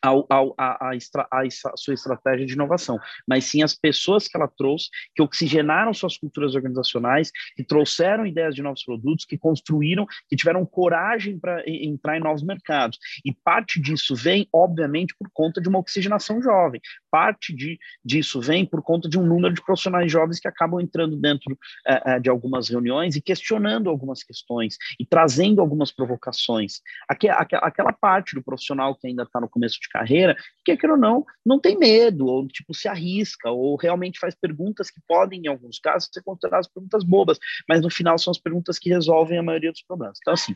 ao, 0.01 0.25
ao, 0.29 0.53
a, 0.57 0.89
a, 0.89 0.91
a, 0.91 1.43
a, 1.43 1.77
sua 1.77 1.93
estratégia 1.93 2.45
de 2.45 2.53
inovação, 2.53 2.99
mas 3.27 3.45
sim 3.45 3.61
as 3.61 3.73
pessoas 3.75 4.27
que 4.27 4.35
ela 4.35 4.47
trouxe, 4.47 4.89
que 5.15 5.21
oxigenaram 5.21 5.93
suas 5.93 6.17
culturas 6.17 6.55
organizacionais, 6.55 7.31
que 7.55 7.63
trouxeram 7.63 8.25
ideias 8.25 8.55
de 8.55 8.61
novos 8.61 8.83
produtos, 8.83 9.25
que 9.25 9.37
construíram, 9.37 10.07
que 10.29 10.35
tiveram 10.35 10.65
coragem 10.65 11.37
para 11.37 11.63
entrar 11.67 12.17
em 12.17 12.21
novos 12.21 12.43
mercados. 12.43 12.97
E 13.23 13.33
parte 13.33 13.79
disso 13.79 14.15
vem, 14.15 14.47
obviamente, 14.51 15.15
por 15.17 15.29
conta 15.33 15.61
de 15.61 15.69
uma 15.69 15.79
oxigenação 15.79 16.41
jovem. 16.41 16.81
Parte 17.09 17.53
de, 17.53 17.77
disso 18.03 18.41
vem 18.41 18.65
por 18.65 18.81
conta 18.81 19.07
de 19.07 19.19
um 19.19 19.25
número 19.25 19.53
de 19.53 19.63
profissionais 19.63 20.11
jovens 20.11 20.39
que 20.39 20.47
acabam 20.47 20.79
entrando 20.79 21.15
dentro 21.15 21.53
uh, 21.53 22.19
de 22.19 22.29
algumas 22.29 22.69
reuniões 22.69 23.15
e 23.15 23.21
questionando 23.21 23.89
algumas 23.89 24.23
questões 24.23 24.77
e 24.99 25.05
trazendo 25.05 25.61
algumas 25.61 25.91
provocações. 25.91 26.81
Aquela, 27.07 27.39
aquela 27.39 27.93
parte 27.93 28.35
do 28.35 28.43
profissional 28.43 28.95
que 28.95 29.07
ainda 29.07 29.23
está 29.23 29.39
no 29.39 29.49
começo 29.49 29.79
de 29.79 29.90
carreira, 29.91 30.35
que 30.65 30.75
quer 30.75 30.89
ou 30.89 30.97
não, 30.97 31.25
não 31.45 31.59
tem 31.59 31.77
medo, 31.77 32.25
ou 32.25 32.47
tipo, 32.47 32.73
se 32.73 32.87
arrisca, 32.87 33.49
ou 33.49 33.75
realmente 33.75 34.19
faz 34.19 34.35
perguntas 34.35 34.89
que 34.89 35.01
podem, 35.07 35.41
em 35.41 35.47
alguns 35.47 35.79
casos, 35.79 36.09
ser 36.11 36.23
consideradas 36.23 36.67
perguntas 36.67 37.03
bobas, 37.03 37.37
mas 37.67 37.81
no 37.81 37.89
final 37.89 38.17
são 38.17 38.31
as 38.31 38.39
perguntas 38.39 38.79
que 38.79 38.89
resolvem 38.89 39.37
a 39.37 39.43
maioria 39.43 39.71
dos 39.71 39.83
problemas. 39.83 40.17
Então, 40.21 40.33
assim, 40.33 40.55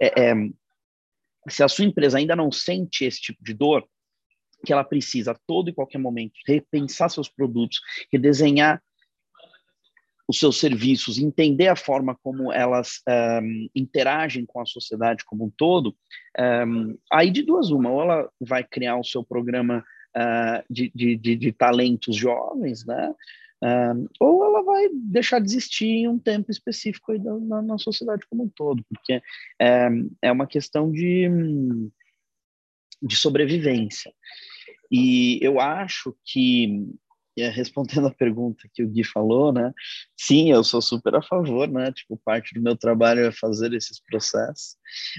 é, 0.00 0.30
é, 0.30 0.34
se 1.48 1.62
a 1.62 1.68
sua 1.68 1.84
empresa 1.84 2.18
ainda 2.18 2.36
não 2.36 2.50
sente 2.50 3.04
esse 3.04 3.20
tipo 3.20 3.42
de 3.42 3.54
dor, 3.54 3.86
que 4.64 4.72
ela 4.72 4.84
precisa 4.84 5.32
a 5.32 5.38
todo 5.46 5.68
e 5.68 5.74
qualquer 5.74 5.98
momento 5.98 6.34
repensar 6.46 7.08
seus 7.08 7.28
produtos, 7.28 7.80
redesenhar 8.12 8.82
os 10.28 10.38
seus 10.38 10.58
serviços, 10.58 11.18
entender 11.18 11.68
a 11.68 11.76
forma 11.76 12.16
como 12.22 12.52
elas 12.52 13.00
um, 13.08 13.68
interagem 13.74 14.44
com 14.44 14.60
a 14.60 14.66
sociedade 14.66 15.24
como 15.24 15.44
um 15.44 15.50
todo, 15.50 15.96
um, 16.66 16.96
aí 17.12 17.30
de 17.30 17.42
duas 17.42 17.70
uma, 17.70 17.90
ou 17.90 18.02
ela 18.02 18.30
vai 18.40 18.64
criar 18.64 18.96
o 18.96 19.04
seu 19.04 19.22
programa 19.22 19.84
uh, 20.16 20.64
de, 20.68 20.90
de, 20.94 21.16
de, 21.16 21.36
de, 21.36 21.52
talentos 21.52 22.16
jovens, 22.16 22.84
né? 22.84 23.14
Um, 23.62 24.06
ou 24.20 24.44
ela 24.44 24.62
vai 24.62 24.88
deixar 24.92 25.38
de 25.38 25.46
existir 25.46 25.86
em 25.86 26.08
um 26.08 26.18
tempo 26.18 26.50
específico 26.50 27.12
aí 27.12 27.18
da, 27.18 27.38
na, 27.38 27.62
na, 27.62 27.78
sociedade 27.78 28.26
como 28.28 28.44
um 28.44 28.48
todo, 28.48 28.84
porque 28.88 29.22
é, 29.58 29.88
é 30.20 30.30
uma 30.32 30.46
questão 30.46 30.90
de, 30.90 31.26
de 33.02 33.16
sobrevivência. 33.16 34.12
E 34.90 35.38
eu 35.40 35.58
acho 35.58 36.14
que 36.22 36.86
é, 37.42 37.48
respondendo 37.48 38.06
a 38.08 38.14
pergunta 38.14 38.68
que 38.72 38.82
o 38.82 38.88
Gui 38.88 39.04
falou, 39.04 39.52
né? 39.52 39.72
Sim, 40.16 40.50
eu 40.50 40.64
sou 40.64 40.80
super 40.80 41.14
a 41.14 41.22
favor, 41.22 41.68
né? 41.68 41.92
Tipo, 41.92 42.16
parte 42.24 42.54
do 42.54 42.62
meu 42.62 42.76
trabalho 42.76 43.24
é 43.26 43.32
fazer 43.32 43.72
esses 43.72 44.00
processos. 44.00 44.76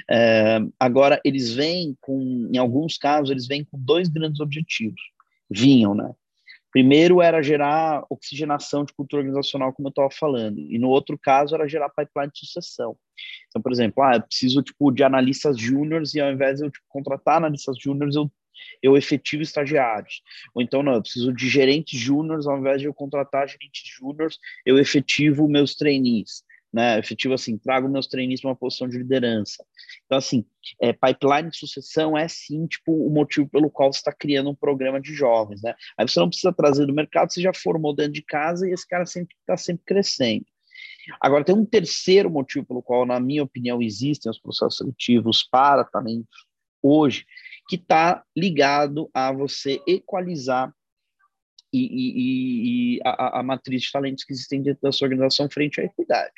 É, 0.09 0.59
agora, 0.79 1.21
eles 1.23 1.53
vêm 1.53 1.95
com, 2.01 2.49
em 2.51 2.57
alguns 2.57 2.97
casos, 2.97 3.29
eles 3.29 3.47
vêm 3.47 3.63
com 3.63 3.77
dois 3.79 4.09
grandes 4.09 4.39
objetivos. 4.39 5.01
Vinham, 5.49 5.93
né? 5.93 6.11
Primeiro 6.71 7.21
era 7.21 7.41
gerar 7.41 8.05
oxigenação 8.09 8.83
de 8.83 8.93
cultura 8.93 9.21
organizacional, 9.21 9.73
como 9.73 9.87
eu 9.87 9.89
estava 9.89 10.11
falando, 10.11 10.59
e 10.59 10.77
no 10.77 10.89
outro 10.89 11.17
caso 11.17 11.55
era 11.55 11.67
gerar 11.67 11.89
pipeline 11.89 12.31
de 12.31 12.39
sucessão. 12.39 12.95
Então, 13.47 13.61
por 13.61 13.71
exemplo, 13.71 14.03
ah, 14.03 14.15
eu 14.15 14.21
preciso 14.21 14.61
tipo 14.61 14.91
de 14.91 15.03
analistas 15.03 15.57
júniores 15.57 16.13
e 16.13 16.19
ao 16.19 16.31
invés 16.31 16.59
de 16.59 16.65
eu 16.65 16.71
tipo, 16.71 16.85
contratar 16.89 17.37
analistas 17.37 17.77
júniores, 17.81 18.15
eu 18.15 18.31
eu 18.81 18.97
efetivo 18.97 19.41
estagiários. 19.41 20.21
Ou 20.53 20.61
então, 20.61 20.83
não, 20.83 20.93
eu 20.93 21.01
preciso 21.01 21.33
de 21.33 21.49
gerentes 21.49 21.99
júniores, 21.99 22.47
ao 22.47 22.57
invés 22.57 22.81
de 22.81 22.87
eu 22.87 22.93
contratar 22.93 23.47
gerentes 23.47 23.83
júniores, 23.85 24.37
eu 24.65 24.77
efetivo 24.77 25.47
meus 25.47 25.75
trainees. 25.75 26.43
Né, 26.71 26.99
efetivo 26.99 27.33
assim, 27.33 27.57
trago 27.57 27.87
meus 27.87 28.07
trainees 28.07 28.41
para 28.41 28.49
uma 28.49 28.55
posição 28.55 28.89
de 28.89 28.97
liderança. 28.97 29.65
Então, 30.05 30.17
assim, 30.17 30.45
é, 30.81 30.91
pipeline 30.91 31.49
de 31.49 31.57
sucessão 31.57 32.15
é 32.15 32.27
sim, 32.27 32.67
tipo, 32.67 32.91
o 32.91 33.09
motivo 33.09 33.47
pelo 33.47 33.69
qual 33.69 33.91
você 33.91 33.99
está 33.99 34.11
criando 34.11 34.49
um 34.49 34.55
programa 34.55 34.99
de 34.99 35.13
jovens, 35.13 35.61
né? 35.63 35.73
Aí 35.97 36.07
você 36.07 36.19
não 36.19 36.27
precisa 36.27 36.51
trazer 36.51 36.85
do 36.85 36.93
mercado, 36.93 37.31
você 37.31 37.41
já 37.41 37.53
formou 37.53 37.95
dentro 37.95 38.11
de 38.11 38.21
casa 38.21 38.67
e 38.67 38.73
esse 38.73 38.85
cara 38.85 39.05
sempre 39.05 39.33
está 39.39 39.55
sempre 39.55 39.83
crescendo. 39.85 40.45
Agora, 41.21 41.43
tem 41.43 41.55
um 41.55 41.65
terceiro 41.65 42.29
motivo 42.29 42.65
pelo 42.65 42.83
qual, 42.83 43.05
na 43.05 43.19
minha 43.19 43.43
opinião, 43.43 43.81
existem 43.81 44.29
os 44.29 44.39
processos 44.39 44.77
seletivos 44.77 45.43
para 45.43 45.85
talentos 45.85 46.45
hoje, 46.81 47.25
que 47.67 47.75
está 47.75 48.23
ligado 48.35 49.09
a 49.13 49.31
você 49.31 49.81
equalizar 49.87 50.73
e, 51.71 51.79
e, 51.79 52.95
e 52.97 53.01
a, 53.03 53.39
a, 53.39 53.43
matriz 53.43 53.81
de 53.81 53.91
talentos 53.91 54.23
que 54.23 54.33
existem 54.33 54.61
dentro 54.61 54.81
da 54.81 54.91
sua 54.91 55.05
organização 55.05 55.49
frente 55.49 55.81
à 55.81 55.83
equidade. 55.83 56.33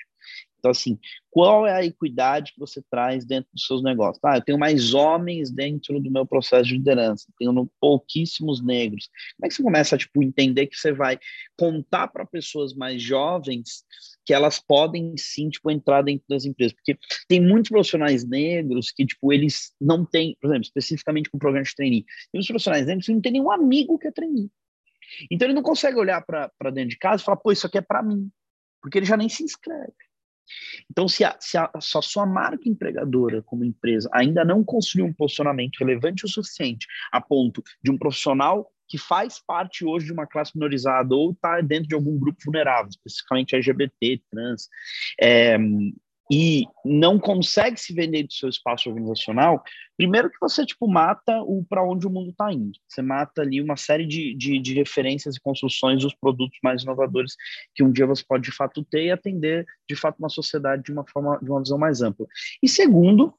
Então, 0.59 0.71
assim, 0.71 0.99
qual 1.31 1.65
é 1.65 1.73
a 1.73 1.85
equidade 1.85 2.51
que 2.53 2.59
você 2.59 2.83
traz 2.91 3.25
dentro 3.25 3.49
dos 3.53 3.65
seus 3.65 3.81
negócios? 3.81 4.19
Ah, 4.23 4.37
eu 4.37 4.41
tenho 4.41 4.59
mais 4.59 4.93
homens 4.93 5.49
dentro 5.49 5.99
do 5.99 6.11
meu 6.11 6.25
processo 6.25 6.65
de 6.65 6.75
liderança, 6.75 7.31
tenho 7.37 7.71
pouquíssimos 7.79 8.61
negros. 8.61 9.09
Como 9.37 9.45
é 9.45 9.47
que 9.47 9.55
você 9.55 9.63
começa 9.63 9.95
a 9.95 9.97
tipo, 9.97 10.21
entender 10.21 10.67
que 10.67 10.75
você 10.75 10.91
vai 10.91 11.17
contar 11.57 12.09
para 12.09 12.25
pessoas 12.25 12.73
mais 12.73 13.01
jovens 13.01 13.85
que 14.29 14.33
elas 14.35 14.59
podem 14.59 15.17
sim 15.17 15.49
tipo, 15.49 15.71
entrar 15.71 16.03
dentro 16.03 16.23
das 16.29 16.45
empresas? 16.45 16.71
Porque 16.73 16.95
tem 17.27 17.41
muitos 17.41 17.71
profissionais 17.71 18.23
negros 18.23 18.91
que 18.91 19.03
tipo, 19.03 19.33
eles 19.33 19.73
não 19.81 20.05
têm, 20.05 20.37
por 20.39 20.49
exemplo, 20.49 20.65
especificamente 20.65 21.31
com 21.31 21.37
o 21.37 21.39
programa 21.39 21.65
de 21.65 21.73
trainee, 21.73 22.03
tem 22.03 22.29
muitos 22.35 22.47
profissionais 22.47 22.85
negros 22.85 23.07
que 23.07 23.11
não 23.11 23.21
tem 23.21 23.31
nenhum 23.31 23.51
amigo 23.51 23.97
que 23.97 24.07
é 24.07 24.11
trainee. 24.11 24.51
Então 25.31 25.47
ele 25.47 25.55
não 25.55 25.63
consegue 25.63 25.97
olhar 25.97 26.23
para 26.23 26.69
dentro 26.71 26.91
de 26.91 26.99
casa 26.99 27.23
e 27.23 27.25
falar, 27.25 27.37
pô, 27.37 27.51
isso 27.51 27.65
aqui 27.65 27.79
é 27.79 27.81
para 27.81 28.03
mim, 28.03 28.29
porque 28.83 28.99
ele 28.99 29.05
já 29.07 29.17
nem 29.17 29.27
se 29.27 29.41
inscreve. 29.41 29.95
Então, 30.91 31.07
se 31.07 31.23
a, 31.23 31.35
se, 31.39 31.57
a, 31.57 31.71
se 31.81 31.97
a 31.97 32.01
sua 32.03 32.27
marca 32.27 32.69
empregadora 32.69 33.41
como 33.41 33.65
empresa 33.65 34.07
ainda 34.13 34.45
não 34.45 34.63
construiu 34.63 35.07
um 35.07 35.13
posicionamento 35.13 35.79
relevante 35.79 36.23
o 36.23 36.29
suficiente 36.29 36.85
a 37.11 37.19
ponto 37.19 37.63
de 37.83 37.89
um 37.89 37.97
profissional 37.97 38.71
que 38.89 38.97
faz 38.97 39.39
parte 39.39 39.85
hoje 39.85 40.07
de 40.07 40.13
uma 40.13 40.25
classe 40.25 40.51
minorizada 40.55 41.13
ou 41.15 41.31
está 41.31 41.61
dentro 41.61 41.87
de 41.87 41.95
algum 41.95 42.17
grupo 42.17 42.39
vulnerável, 42.43 42.89
especificamente 42.89 43.55
LGBT, 43.55 44.21
trans, 44.31 44.67
é, 45.21 45.57
e 46.31 46.65
não 46.85 47.17
consegue 47.17 47.79
se 47.79 47.91
vender 47.91 48.23
do 48.23 48.33
seu 48.33 48.49
espaço 48.49 48.87
organizacional, 48.87 49.63
primeiro 49.97 50.29
que 50.29 50.39
você 50.39 50.63
tipo 50.63 50.87
mata 50.87 51.41
o 51.41 51.65
para 51.67 51.83
onde 51.83 52.05
o 52.05 52.09
mundo 52.09 52.29
está 52.29 52.53
indo. 52.53 52.77
Você 52.87 53.01
mata 53.01 53.41
ali 53.41 53.59
uma 53.59 53.75
série 53.75 54.05
de, 54.05 54.35
de, 54.35 54.59
de, 54.59 54.75
referências 54.75 55.35
e 55.35 55.41
construções 55.41 56.03
dos 56.03 56.13
produtos 56.13 56.59
mais 56.63 56.83
inovadores 56.83 57.35
que 57.73 57.83
um 57.83 57.91
dia 57.91 58.05
você 58.05 58.23
pode 58.23 58.43
de 58.43 58.55
fato 58.55 58.83
ter 58.83 59.05
e 59.05 59.11
atender 59.11 59.65
de 59.89 59.95
fato 59.95 60.19
uma 60.19 60.29
sociedade 60.29 60.83
de 60.83 60.91
uma 60.91 61.05
forma 61.07 61.39
de 61.41 61.49
uma 61.49 61.61
visão 61.61 61.79
mais 61.79 62.01
ampla. 62.01 62.27
E 62.61 62.69
segundo, 62.69 63.33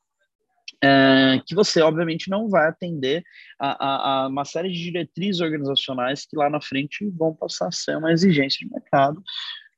é, 0.83 1.41
que 1.47 1.55
você 1.55 1.83
obviamente 1.83 2.31
não 2.31 2.49
vai 2.49 2.67
atender 2.69 3.23
a, 3.59 3.71
a, 3.71 4.25
a, 4.25 4.29
uma 4.29 4.45
série 4.45 4.71
de 4.71 4.79
diretrizes 4.79 5.41
organizacionais 5.41 6.27
que 6.27 6.37
lá 6.37 6.49
na 6.49 6.61
frente 6.61 7.09
vão 7.11 7.35
passar 7.35 7.69
a 7.69 7.73
ser 7.73 7.97
uma 7.97 8.13
exigência 8.13 8.67
de 8.67 8.73
mercado 8.73 9.23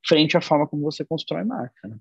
frente 0.06 0.36
à 0.36 0.40
forma 0.40 0.66
como 0.66 0.82
você 0.82 1.04
constrói 1.04 1.44
marca. 1.44 1.88
Né? 1.88 1.96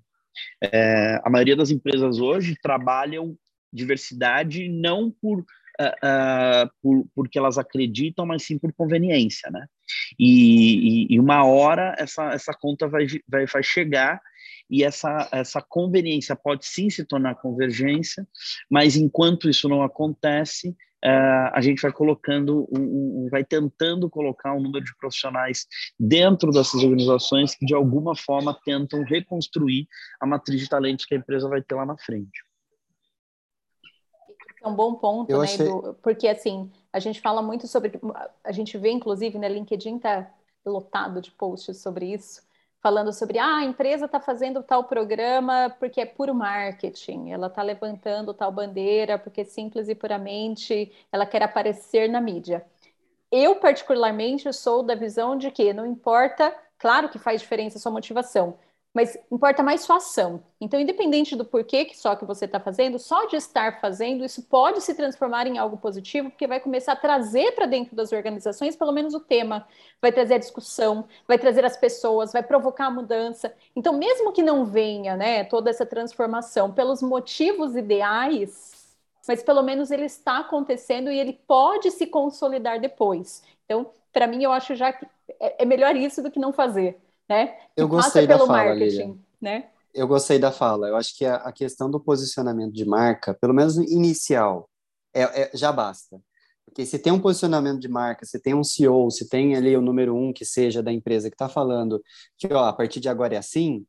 É, 0.62 1.20
a 1.24 1.30
maioria 1.30 1.56
das 1.56 1.70
empresas 1.70 2.18
hoje 2.18 2.56
trabalham 2.62 3.36
diversidade 3.72 4.68
não 4.68 5.10
por, 5.10 5.40
uh, 5.40 5.44
uh, 5.44 6.70
por 6.82 7.06
porque 7.14 7.38
elas 7.38 7.58
acreditam, 7.58 8.26
mas 8.26 8.42
sim 8.42 8.58
por 8.58 8.72
conveniência, 8.72 9.50
né? 9.50 9.66
E, 10.18 11.06
e, 11.06 11.14
e, 11.14 11.20
uma 11.20 11.44
hora 11.44 11.94
essa, 11.98 12.32
essa 12.32 12.52
conta 12.52 12.86
vai, 12.86 13.06
vai, 13.28 13.46
vai 13.46 13.62
chegar 13.62 14.20
e 14.72 14.82
essa, 14.82 15.28
essa 15.30 15.60
conveniência 15.60 16.34
pode 16.34 16.64
sim 16.64 16.88
se 16.88 17.04
tornar 17.04 17.34
convergência, 17.34 18.26
mas 18.70 18.96
enquanto 18.96 19.50
isso 19.50 19.68
não 19.68 19.82
acontece, 19.82 20.70
uh, 21.04 21.52
a 21.52 21.60
gente 21.60 21.82
vai 21.82 21.92
colocando, 21.92 22.66
um, 22.74 23.26
um, 23.26 23.28
vai 23.30 23.44
tentando 23.44 24.08
colocar 24.08 24.54
um 24.54 24.62
número 24.62 24.82
de 24.82 24.96
profissionais 24.96 25.66
dentro 26.00 26.50
dessas 26.50 26.82
organizações 26.82 27.54
que 27.54 27.66
de 27.66 27.74
alguma 27.74 28.16
forma 28.16 28.58
tentam 28.64 29.02
reconstruir 29.02 29.86
a 30.18 30.26
matriz 30.26 30.58
de 30.58 30.68
talentos 30.70 31.04
que 31.04 31.14
a 31.14 31.18
empresa 31.18 31.50
vai 31.50 31.60
ter 31.60 31.74
lá 31.74 31.84
na 31.84 31.98
frente. 31.98 32.42
É 34.62 34.66
um 34.66 34.74
bom 34.74 34.94
ponto, 34.94 35.30
Eu 35.30 35.40
né, 35.40 35.44
achei... 35.44 35.66
Edu? 35.66 35.98
Porque 36.02 36.26
assim, 36.26 36.72
a 36.90 36.98
gente 36.98 37.20
fala 37.20 37.42
muito 37.42 37.66
sobre, 37.66 37.92
a 38.42 38.52
gente 38.52 38.78
vê 38.78 38.90
inclusive, 38.90 39.38
né, 39.38 39.50
LinkedIn 39.50 39.98
tá 39.98 40.32
lotado 40.64 41.20
de 41.20 41.30
posts 41.32 41.76
sobre 41.76 42.06
isso, 42.06 42.40
falando 42.82 43.12
sobre 43.12 43.38
ah, 43.38 43.58
a 43.58 43.64
empresa 43.64 44.06
está 44.06 44.18
fazendo 44.20 44.62
tal 44.62 44.84
programa 44.84 45.74
porque 45.78 46.00
é 46.00 46.06
puro 46.06 46.34
marketing, 46.34 47.30
ela 47.30 47.46
está 47.46 47.62
levantando 47.62 48.34
tal 48.34 48.50
bandeira 48.50 49.16
porque 49.16 49.44
simples 49.44 49.88
e 49.88 49.94
puramente 49.94 50.92
ela 51.12 51.24
quer 51.24 51.42
aparecer 51.44 52.08
na 52.08 52.20
mídia. 52.20 52.66
Eu, 53.30 53.56
particularmente, 53.56 54.52
sou 54.52 54.82
da 54.82 54.94
visão 54.94 55.38
de 55.38 55.50
que 55.50 55.72
não 55.72 55.86
importa, 55.86 56.54
claro 56.78 57.08
que 57.08 57.18
faz 57.18 57.40
diferença 57.40 57.78
a 57.78 57.80
sua 57.80 57.92
motivação, 57.92 58.58
mas 58.94 59.16
importa 59.30 59.62
mais 59.62 59.80
sua 59.80 59.96
ação. 59.96 60.42
Então, 60.60 60.78
independente 60.78 61.34
do 61.34 61.44
porquê 61.44 61.84
que 61.84 61.96
só 61.96 62.14
que 62.14 62.26
você 62.26 62.44
está 62.44 62.60
fazendo, 62.60 62.98
só 62.98 63.26
de 63.26 63.36
estar 63.36 63.80
fazendo, 63.80 64.24
isso 64.24 64.42
pode 64.42 64.82
se 64.82 64.94
transformar 64.94 65.46
em 65.46 65.56
algo 65.56 65.78
positivo, 65.78 66.30
porque 66.30 66.46
vai 66.46 66.60
começar 66.60 66.92
a 66.92 66.96
trazer 66.96 67.52
para 67.52 67.64
dentro 67.64 67.96
das 67.96 68.12
organizações 68.12 68.76
pelo 68.76 68.92
menos 68.92 69.14
o 69.14 69.20
tema, 69.20 69.66
vai 70.00 70.12
trazer 70.12 70.34
a 70.34 70.38
discussão, 70.38 71.06
vai 71.26 71.38
trazer 71.38 71.64
as 71.64 71.76
pessoas, 71.76 72.32
vai 72.32 72.42
provocar 72.42 72.86
a 72.86 72.90
mudança. 72.90 73.54
Então, 73.74 73.96
mesmo 73.96 74.32
que 74.32 74.42
não 74.42 74.66
venha, 74.66 75.16
né, 75.16 75.44
toda 75.44 75.70
essa 75.70 75.86
transformação 75.86 76.72
pelos 76.72 77.00
motivos 77.00 77.74
ideais, 77.74 78.72
mas 79.26 79.42
pelo 79.42 79.62
menos 79.62 79.90
ele 79.90 80.04
está 80.04 80.38
acontecendo 80.38 81.10
e 81.10 81.18
ele 81.18 81.40
pode 81.46 81.90
se 81.90 82.06
consolidar 82.06 82.78
depois. 82.78 83.42
Então, 83.64 83.90
para 84.12 84.26
mim, 84.26 84.42
eu 84.42 84.52
acho 84.52 84.74
já 84.74 84.92
que 84.92 85.06
é, 85.40 85.62
é 85.62 85.64
melhor 85.64 85.96
isso 85.96 86.22
do 86.22 86.30
que 86.30 86.38
não 86.38 86.52
fazer 86.52 87.00
né? 87.32 87.56
Eu 87.76 87.88
gostei 87.88 88.26
da 88.26 88.38
fala, 88.38 88.52
marketing, 88.52 89.20
né? 89.40 89.70
Eu 89.94 90.06
gostei 90.06 90.38
da 90.38 90.52
fala. 90.52 90.88
Eu 90.88 90.96
acho 90.96 91.16
que 91.16 91.24
a, 91.24 91.36
a, 91.36 91.52
questão 91.52 91.90
do 91.90 91.98
posicionamento 91.98 92.72
de 92.72 92.84
marca, 92.84 93.34
pelo 93.34 93.54
menos 93.54 93.76
inicial, 93.76 94.68
é, 95.14 95.22
é, 95.22 95.50
já 95.54 95.72
basta. 95.72 96.20
Porque 96.64 96.86
se 96.86 96.98
tem 96.98 97.12
um 97.12 97.20
posicionamento 97.20 97.80
de 97.80 97.88
marca, 97.88 98.24
se 98.24 98.40
tem 98.40 98.54
um 98.54 98.64
CEO, 98.64 99.10
se 99.10 99.28
tem 99.28 99.56
ali 99.56 99.76
o 99.76 99.82
número 99.82 100.16
um 100.16 100.32
que 100.32 100.44
seja 100.44 100.82
da 100.82 100.92
empresa 100.92 101.28
que 101.28 101.34
está 101.34 101.48
falando 101.48 102.02
que 102.38 102.52
ó, 102.52 102.66
a 102.66 102.72
partir 102.72 103.00
de 103.00 103.08
agora 103.08 103.34
é 103.34 103.38
assim, 103.38 103.84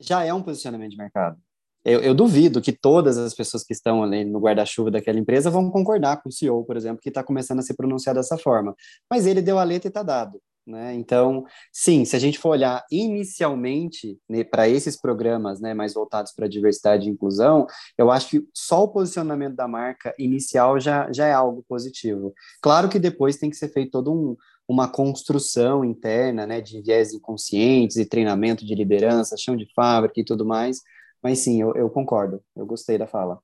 já 0.00 0.24
é 0.24 0.32
um 0.32 0.42
posicionamento 0.42 0.90
de 0.92 0.96
mercado. 0.96 1.38
Eu, 1.84 2.00
eu 2.00 2.14
duvido 2.14 2.62
que 2.62 2.72
todas 2.72 3.18
as 3.18 3.34
pessoas 3.34 3.62
que 3.62 3.74
estão 3.74 4.02
ali 4.02 4.24
no 4.24 4.40
guarda-chuva 4.40 4.90
daquela 4.90 5.18
empresa 5.18 5.50
vão 5.50 5.70
concordar 5.70 6.22
com 6.22 6.30
o 6.30 6.32
CEO, 6.32 6.64
por 6.64 6.76
exemplo, 6.76 7.00
que 7.00 7.10
está 7.10 7.22
começando 7.22 7.58
a 7.58 7.62
se 7.62 7.74
pronunciar 7.74 8.14
dessa 8.14 8.38
forma. 8.38 8.74
Mas 9.08 9.26
ele 9.26 9.42
deu 9.42 9.58
a 9.58 9.64
letra 9.64 9.88
e 9.88 9.90
está 9.90 10.02
dado. 10.02 10.40
Né? 10.66 10.94
Então, 10.94 11.44
sim, 11.70 12.06
se 12.06 12.16
a 12.16 12.18
gente 12.18 12.38
for 12.38 12.50
olhar 12.50 12.82
inicialmente 12.90 14.18
né, 14.26 14.42
para 14.42 14.66
esses 14.66 14.98
programas 14.98 15.60
né, 15.60 15.74
mais 15.74 15.92
voltados 15.92 16.32
para 16.32 16.48
diversidade 16.48 17.06
e 17.06 17.12
inclusão, 17.12 17.66
eu 17.98 18.10
acho 18.10 18.30
que 18.30 18.48
só 18.54 18.84
o 18.84 18.88
posicionamento 18.88 19.54
da 19.54 19.68
marca 19.68 20.14
inicial 20.18 20.80
já, 20.80 21.12
já 21.12 21.26
é 21.26 21.32
algo 21.32 21.62
positivo. 21.68 22.32
Claro 22.62 22.88
que 22.88 22.98
depois 22.98 23.36
tem 23.36 23.50
que 23.50 23.56
ser 23.56 23.68
feito 23.68 23.90
todo 23.90 24.10
um, 24.10 24.36
uma 24.66 24.88
construção 24.88 25.84
interna 25.84 26.46
né, 26.46 26.62
de 26.62 26.80
viés 26.80 27.12
inconscientes 27.12 27.96
e 27.96 28.06
treinamento 28.06 28.64
de 28.64 28.74
liderança, 28.74 29.36
chão 29.36 29.56
de 29.56 29.66
fábrica 29.74 30.18
e 30.18 30.24
tudo 30.24 30.46
mais, 30.46 30.80
mas 31.22 31.40
sim, 31.40 31.60
eu, 31.60 31.74
eu 31.74 31.90
concordo, 31.90 32.42
eu 32.56 32.64
gostei 32.64 32.96
da 32.96 33.06
fala 33.06 33.38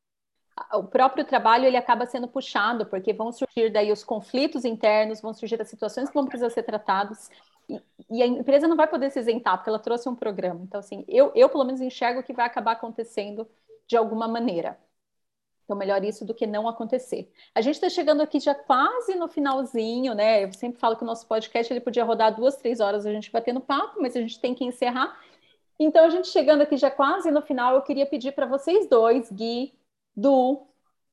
o 0.72 0.84
próprio 0.84 1.24
trabalho 1.24 1.64
ele 1.64 1.76
acaba 1.76 2.06
sendo 2.06 2.28
puxado, 2.28 2.86
porque 2.86 3.12
vão 3.12 3.32
surgir 3.32 3.70
daí 3.70 3.90
os 3.92 4.04
conflitos 4.04 4.64
internos, 4.64 5.20
vão 5.20 5.32
surgir 5.32 5.60
as 5.60 5.68
situações 5.68 6.08
que 6.08 6.14
vão 6.14 6.26
precisar 6.26 6.50
ser 6.50 6.62
tratadas, 6.62 7.30
e, 7.68 7.80
e, 8.10 8.22
a 8.22 8.26
empresa 8.26 8.66
não 8.66 8.76
vai 8.76 8.88
poder 8.88 9.10
se 9.10 9.20
isentar, 9.20 9.56
porque 9.56 9.70
ela 9.70 9.78
trouxe 9.78 10.08
um 10.08 10.16
programa. 10.16 10.60
Então, 10.62 10.80
assim, 10.80 11.04
eu, 11.06 11.30
eu 11.34 11.48
pelo 11.48 11.64
menos 11.64 11.80
enxergo 11.80 12.22
que 12.22 12.32
vai 12.32 12.46
acabar 12.46 12.72
acontecendo 12.72 13.48
de 13.86 13.96
alguma 13.96 14.26
maneira. 14.26 14.78
Então, 15.64 15.78
melhor 15.78 16.02
isso 16.04 16.24
do 16.24 16.34
que 16.34 16.48
não 16.48 16.68
acontecer. 16.68 17.32
A 17.54 17.60
gente 17.60 17.76
está 17.76 17.88
chegando 17.88 18.22
aqui 18.22 18.40
já 18.40 18.56
quase 18.56 19.14
no 19.14 19.28
finalzinho, 19.28 20.14
né? 20.14 20.42
Eu 20.42 20.52
sempre 20.52 20.80
falo 20.80 20.96
que 20.96 21.04
o 21.04 21.06
nosso 21.06 21.28
podcast 21.28 21.72
ele 21.72 21.80
podia 21.80 22.04
rodar 22.04 22.34
duas, 22.34 22.56
três 22.56 22.80
horas 22.80 23.06
a 23.06 23.12
gente 23.12 23.30
batendo 23.30 23.60
papo, 23.60 24.00
mas 24.02 24.16
a 24.16 24.20
gente 24.20 24.40
tem 24.40 24.52
que 24.52 24.64
encerrar. 24.64 25.16
Então, 25.78 26.04
a 26.04 26.10
gente 26.10 26.26
chegando 26.26 26.62
aqui 26.62 26.76
já 26.76 26.90
quase 26.90 27.30
no 27.30 27.40
final, 27.40 27.76
eu 27.76 27.82
queria 27.82 28.04
pedir 28.04 28.32
para 28.32 28.46
vocês 28.46 28.88
dois, 28.88 29.30
Gui, 29.30 29.72
do 30.20 30.66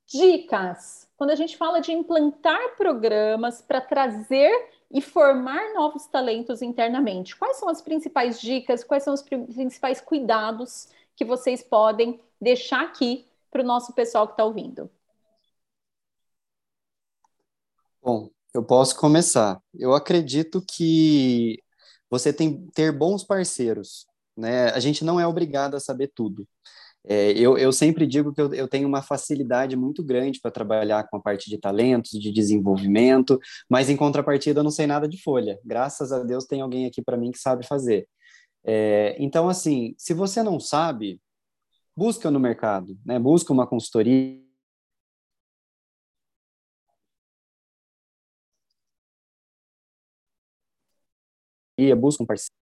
dicas. 0.06 1.08
Quando 1.16 1.32
a 1.32 1.36
gente 1.36 1.58
fala 1.58 1.80
de 1.80 1.92
implantar 1.92 2.76
programas 2.76 3.62
para 3.62 3.82
trazer 3.82 4.52
e 4.92 5.02
formar 5.02 5.74
novos 5.74 6.06
talentos 6.06 6.62
internamente, 6.62 7.36
quais 7.36 7.58
são 7.58 7.70
as 7.70 7.82
principais 7.82 8.40
dicas, 8.40 8.84
quais 8.84 9.04
são 9.04 9.14
os 9.14 9.22
principais 9.22 10.00
cuidados 10.02 10.90
que 11.16 11.26
vocês 11.26 11.64
podem 11.64 12.20
deixar 12.40 12.84
aqui 12.84 13.26
para 13.50 13.62
o 13.62 13.66
nosso 13.66 13.94
pessoal 13.94 14.28
que 14.28 14.34
está 14.34 14.46
ouvindo? 14.46 14.90
Bom, 18.02 18.30
eu 18.54 18.64
posso 18.64 18.96
começar. 18.98 19.62
Eu 19.74 19.94
acredito 19.94 20.62
que 20.62 21.62
você 22.10 22.32
tem 22.32 22.68
ter 22.68 22.92
bons 22.92 23.24
parceiros, 23.24 24.06
né? 24.36 24.70
A 24.70 24.80
gente 24.80 25.04
não 25.04 25.20
é 25.20 25.28
obrigado 25.28 25.76
a 25.76 25.80
saber 25.80 26.12
tudo. 26.16 26.48
É, 27.10 27.32
eu, 27.32 27.58
eu 27.58 27.72
sempre 27.72 28.06
digo 28.06 28.34
que 28.34 28.42
eu, 28.42 28.54
eu 28.54 28.68
tenho 28.68 28.88
uma 28.88 29.02
facilidade 29.02 29.76
muito 29.78 30.04
grande 30.04 30.42
para 30.42 30.52
trabalhar 30.52 31.08
com 31.08 31.18
a 31.18 31.22
parte 31.22 31.50
de 31.50 31.58
talentos, 31.58 32.12
de 32.12 32.32
desenvolvimento, 32.32 33.40
mas 33.70 33.90
em 33.90 33.96
contrapartida 33.96 34.60
eu 34.60 34.64
não 34.64 34.72
sei 34.72 34.88
nada 34.88 35.08
de 35.08 35.22
folha. 35.22 35.58
Graças 35.64 36.12
a 36.12 36.24
Deus 36.24 36.46
tem 36.46 36.62
alguém 36.62 36.86
aqui 36.86 37.02
para 37.02 37.18
mim 37.18 37.32
que 37.32 37.40
sabe 37.40 37.66
fazer. 37.66 38.08
É, 38.66 39.16
então, 39.20 39.48
assim, 39.50 39.96
se 39.98 40.14
você 40.14 40.44
não 40.44 40.60
sabe, 40.60 41.22
busca 41.96 42.30
no 42.32 42.40
mercado, 42.40 42.98
né? 43.06 43.20
busca 43.20 43.54
uma 43.54 43.68
consultoria. 43.68 44.46
Busca 51.96 52.24
um 52.24 52.26
parceiro 52.26 52.67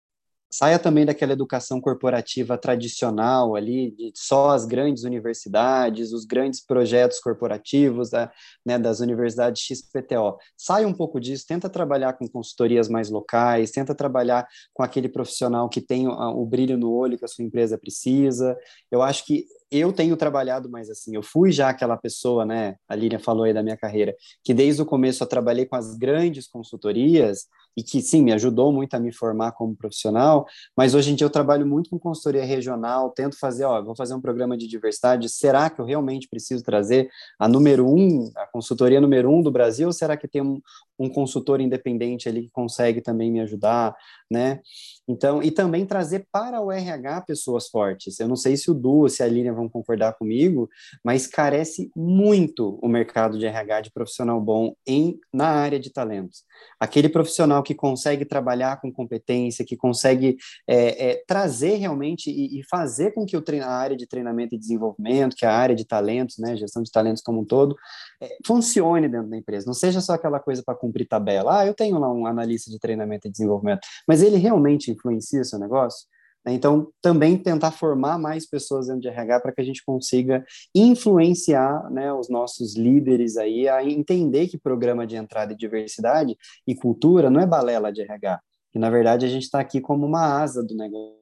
saia 0.50 0.78
também 0.78 1.06
daquela 1.06 1.32
educação 1.32 1.80
corporativa 1.80 2.58
tradicional 2.58 3.54
ali, 3.54 3.92
de 3.92 4.12
só 4.14 4.50
as 4.50 4.66
grandes 4.66 5.04
universidades, 5.04 6.12
os 6.12 6.24
grandes 6.24 6.64
projetos 6.64 7.20
corporativos 7.20 8.10
da, 8.10 8.32
né, 8.66 8.78
das 8.78 9.00
universidades 9.00 9.62
XPTO. 9.62 10.36
Saia 10.56 10.88
um 10.88 10.94
pouco 10.94 11.20
disso, 11.20 11.46
tenta 11.46 11.68
trabalhar 11.68 12.14
com 12.14 12.26
consultorias 12.26 12.88
mais 12.88 13.10
locais, 13.10 13.70
tenta 13.70 13.94
trabalhar 13.94 14.46
com 14.74 14.82
aquele 14.82 15.08
profissional 15.08 15.68
que 15.68 15.80
tem 15.80 16.08
o, 16.08 16.12
o 16.12 16.44
brilho 16.44 16.76
no 16.76 16.92
olho 16.92 17.16
que 17.16 17.24
a 17.24 17.28
sua 17.28 17.44
empresa 17.44 17.78
precisa. 17.78 18.56
Eu 18.90 19.02
acho 19.02 19.24
que 19.24 19.46
eu 19.70 19.92
tenho 19.92 20.16
trabalhado 20.16 20.68
mais 20.68 20.90
assim, 20.90 21.14
eu 21.14 21.22
fui 21.22 21.52
já 21.52 21.68
aquela 21.68 21.96
pessoa, 21.96 22.44
né, 22.44 22.76
a 22.88 22.94
Lilian 22.94 23.18
falou 23.18 23.44
aí 23.44 23.54
da 23.54 23.62
minha 23.62 23.76
carreira, 23.76 24.14
que 24.42 24.52
desde 24.52 24.82
o 24.82 24.86
começo 24.86 25.22
eu 25.22 25.26
trabalhei 25.28 25.66
com 25.66 25.76
as 25.76 25.96
grandes 25.96 26.48
consultorias, 26.48 27.46
e 27.76 27.82
que 27.82 28.02
sim, 28.02 28.22
me 28.22 28.32
ajudou 28.32 28.72
muito 28.72 28.94
a 28.94 29.00
me 29.00 29.12
formar 29.12 29.52
como 29.52 29.76
profissional, 29.76 30.46
mas 30.76 30.94
hoje 30.94 31.12
em 31.12 31.14
dia 31.14 31.24
eu 31.24 31.30
trabalho 31.30 31.66
muito 31.66 31.90
com 31.90 31.98
consultoria 31.98 32.44
regional, 32.44 33.10
tento 33.10 33.38
fazer, 33.38 33.64
ó, 33.64 33.80
vou 33.82 33.94
fazer 33.94 34.14
um 34.14 34.20
programa 34.20 34.56
de 34.56 34.66
diversidade, 34.66 35.28
será 35.28 35.70
que 35.70 35.80
eu 35.80 35.84
realmente 35.84 36.28
preciso 36.28 36.64
trazer 36.64 37.08
a 37.38 37.48
número 37.48 37.88
um, 37.88 38.30
a 38.36 38.46
consultoria 38.46 39.00
número 39.00 39.30
um 39.30 39.42
do 39.42 39.50
Brasil, 39.50 39.86
ou 39.86 39.92
será 39.92 40.16
que 40.16 40.28
tem 40.28 40.42
um, 40.42 40.60
um 40.98 41.08
consultor 41.08 41.60
independente 41.60 42.28
ali 42.28 42.42
que 42.42 42.50
consegue 42.50 43.00
também 43.00 43.30
me 43.30 43.40
ajudar, 43.40 43.96
né? 44.30 44.60
Então, 45.08 45.42
e 45.42 45.50
também 45.50 45.86
trazer 45.86 46.26
para 46.30 46.60
o 46.60 46.70
RH 46.70 47.22
pessoas 47.22 47.68
fortes. 47.68 48.20
Eu 48.20 48.28
não 48.28 48.36
sei 48.36 48.56
se 48.56 48.70
o 48.70 48.74
Du, 48.74 49.08
se 49.08 49.22
a 49.22 49.26
Lilian 49.26 49.54
vão 49.60 49.68
concordar 49.68 50.14
comigo, 50.14 50.68
mas 51.04 51.26
carece 51.26 51.90
muito 51.94 52.78
o 52.82 52.88
mercado 52.88 53.38
de 53.38 53.46
RH 53.46 53.82
de 53.82 53.90
profissional 53.92 54.40
bom 54.40 54.74
em 54.86 55.18
na 55.32 55.48
área 55.48 55.78
de 55.78 55.90
talentos. 55.90 56.44
Aquele 56.78 57.08
profissional 57.08 57.62
que 57.62 57.74
consegue 57.74 58.24
trabalhar 58.24 58.80
com 58.80 58.92
competência, 58.92 59.64
que 59.64 59.76
consegue 59.76 60.36
é, 60.66 61.10
é, 61.10 61.24
trazer 61.26 61.76
realmente 61.76 62.30
e, 62.30 62.60
e, 62.60 62.64
fazer 62.64 63.12
com 63.12 63.24
que 63.24 63.36
o 63.36 63.42
a 63.62 63.68
área 63.68 63.96
de 63.96 64.06
treinamento 64.06 64.54
e 64.54 64.58
desenvolvimento, 64.58 65.34
que 65.34 65.44
é 65.44 65.48
a 65.48 65.56
área 65.56 65.74
de 65.74 65.84
talentos, 65.84 66.38
né, 66.38 66.56
gestão 66.56 66.82
de 66.82 66.90
talentos 66.90 67.22
como 67.22 67.40
um 67.40 67.44
todo, 67.44 67.76
é, 68.20 68.36
funcione 68.46 69.08
dentro 69.08 69.28
da 69.28 69.36
empresa. 69.36 69.66
Não 69.66 69.74
seja 69.74 70.00
só 70.00 70.14
aquela 70.14 70.38
coisa 70.38 70.62
para 70.64 70.76
cumprir 70.76 71.06
tabela. 71.06 71.60
Ah, 71.60 71.66
eu 71.66 71.74
tenho 71.74 71.98
lá 71.98 72.12
um 72.12 72.26
analista 72.26 72.70
de 72.70 72.78
treinamento 72.78 73.26
e 73.26 73.30
desenvolvimento, 73.30 73.80
mas 74.06 74.22
ele 74.22 74.36
realmente 74.36 74.90
influencia 74.90 75.42
seu 75.42 75.58
negócio? 75.58 76.06
Né? 76.44 76.54
Então, 76.54 76.90
também 77.02 77.36
tentar 77.36 77.70
formar 77.70 78.18
mais 78.18 78.48
pessoas 78.48 78.86
dentro 78.86 79.02
de 79.02 79.08
RH 79.08 79.40
para 79.40 79.52
que 79.52 79.60
a 79.60 79.64
gente 79.64 79.84
consiga 79.84 80.44
influenciar 80.74 81.90
né, 81.90 82.12
os 82.12 82.28
nossos 82.28 82.76
líderes 82.76 83.36
aí 83.36 83.68
a 83.68 83.84
entender 83.84 84.48
que 84.48 84.58
programa 84.58 85.06
de 85.06 85.16
entrada 85.16 85.52
e 85.52 85.56
diversidade 85.56 86.36
e 86.66 86.74
cultura 86.74 87.30
não 87.30 87.40
é 87.40 87.46
balela 87.46 87.92
de 87.92 88.02
RH, 88.02 88.40
que 88.72 88.78
na 88.78 88.90
verdade 88.90 89.26
a 89.26 89.28
gente 89.28 89.44
está 89.44 89.60
aqui 89.60 89.80
como 89.80 90.06
uma 90.06 90.40
asa 90.40 90.62
do 90.62 90.74
negócio. 90.74 91.20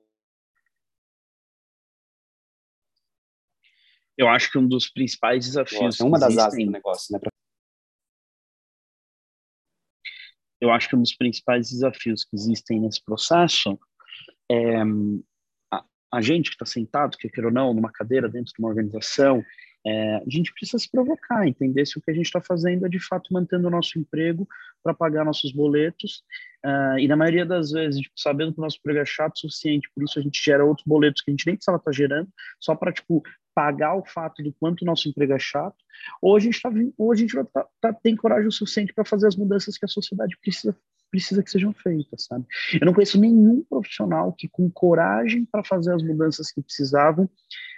Eu 4.16 4.28
acho 4.28 4.50
que 4.50 4.58
um 4.58 4.66
dos 4.66 4.90
principais 4.90 5.44
desafios. 5.44 6.00
É 6.00 6.04
uma 6.04 6.18
das 6.18 6.36
asas 6.36 6.64
do 6.64 6.70
negócio, 6.70 7.12
né? 7.12 7.20
Eu 10.60 10.72
acho 10.72 10.88
que 10.88 10.96
um 10.96 11.00
dos 11.00 11.14
principais 11.14 11.70
desafios 11.70 12.24
que 12.24 12.34
existem 12.34 12.80
nesse 12.80 13.00
processo 13.00 13.78
é, 14.50 14.82
a, 15.72 15.84
a, 16.12 16.20
gente 16.20 16.50
que 16.50 16.54
está 16.56 16.66
sentado, 16.66 17.16
que 17.16 17.28
quer 17.28 17.44
ou 17.44 17.52
não, 17.52 17.74
numa 17.74 17.92
cadeira 17.92 18.28
dentro 18.28 18.52
de 18.52 18.60
uma 18.60 18.68
organização, 18.68 19.44
é, 19.86 20.16
a 20.16 20.24
gente 20.28 20.52
precisa 20.52 20.78
se 20.78 20.90
provocar, 20.90 21.46
entender 21.46 21.86
se 21.86 21.98
o 21.98 22.02
que 22.02 22.10
a 22.10 22.14
gente 22.14 22.26
está 22.26 22.40
fazendo 22.40 22.84
é 22.84 22.88
de 22.88 22.98
fato 22.98 23.32
mantendo 23.32 23.68
o 23.68 23.70
nosso 23.70 23.98
emprego 23.98 24.46
para 24.82 24.92
pagar 24.92 25.24
nossos 25.24 25.52
boletos, 25.52 26.22
uh, 26.64 26.98
e 26.98 27.06
na 27.06 27.16
maioria 27.16 27.46
das 27.46 27.70
vezes, 27.70 28.00
tipo, 28.00 28.18
sabendo 28.18 28.52
que 28.52 28.60
o 28.60 28.62
nosso 28.62 28.78
emprego 28.78 29.00
é 29.00 29.04
chato 29.04 29.36
o 29.36 29.40
suficiente, 29.40 29.88
por 29.94 30.04
isso 30.04 30.18
a 30.18 30.22
gente 30.22 30.42
gera 30.42 30.64
outros 30.64 30.86
boletos 30.86 31.22
que 31.22 31.30
a 31.30 31.32
gente 31.32 31.46
nem 31.46 31.54
precisava 31.54 31.78
estar 31.78 31.90
tá 31.90 31.96
gerando, 31.96 32.28
só 32.60 32.74
para, 32.74 32.92
tipo, 32.92 33.22
pagar 33.54 33.94
o 33.96 34.04
fato 34.04 34.42
do 34.42 34.52
quanto 34.52 34.82
o 34.82 34.84
nosso 34.84 35.08
emprego 35.08 35.32
é 35.32 35.38
chato, 35.38 35.76
ou 36.22 36.36
a 36.36 36.40
gente, 36.40 36.60
tá, 36.60 36.70
ou 36.96 37.12
a 37.12 37.16
gente 37.16 37.34
tá, 37.52 37.66
tá, 37.80 37.92
tem 37.92 38.14
coragem 38.14 38.48
o 38.48 38.52
suficiente 38.52 38.92
para 38.92 39.04
fazer 39.04 39.26
as 39.26 39.36
mudanças 39.36 39.76
que 39.78 39.84
a 39.84 39.88
sociedade 39.88 40.36
precisa 40.40 40.76
precisa 41.10 41.42
que 41.42 41.50
sejam 41.50 41.72
feitas, 41.72 42.24
sabe? 42.24 42.44
Eu 42.80 42.86
não 42.86 42.92
conheço 42.92 43.20
nenhum 43.20 43.64
profissional 43.68 44.32
que, 44.32 44.48
com 44.48 44.70
coragem 44.70 45.44
para 45.44 45.64
fazer 45.64 45.94
as 45.94 46.02
mudanças 46.02 46.50
que 46.50 46.62
precisavam, 46.62 47.28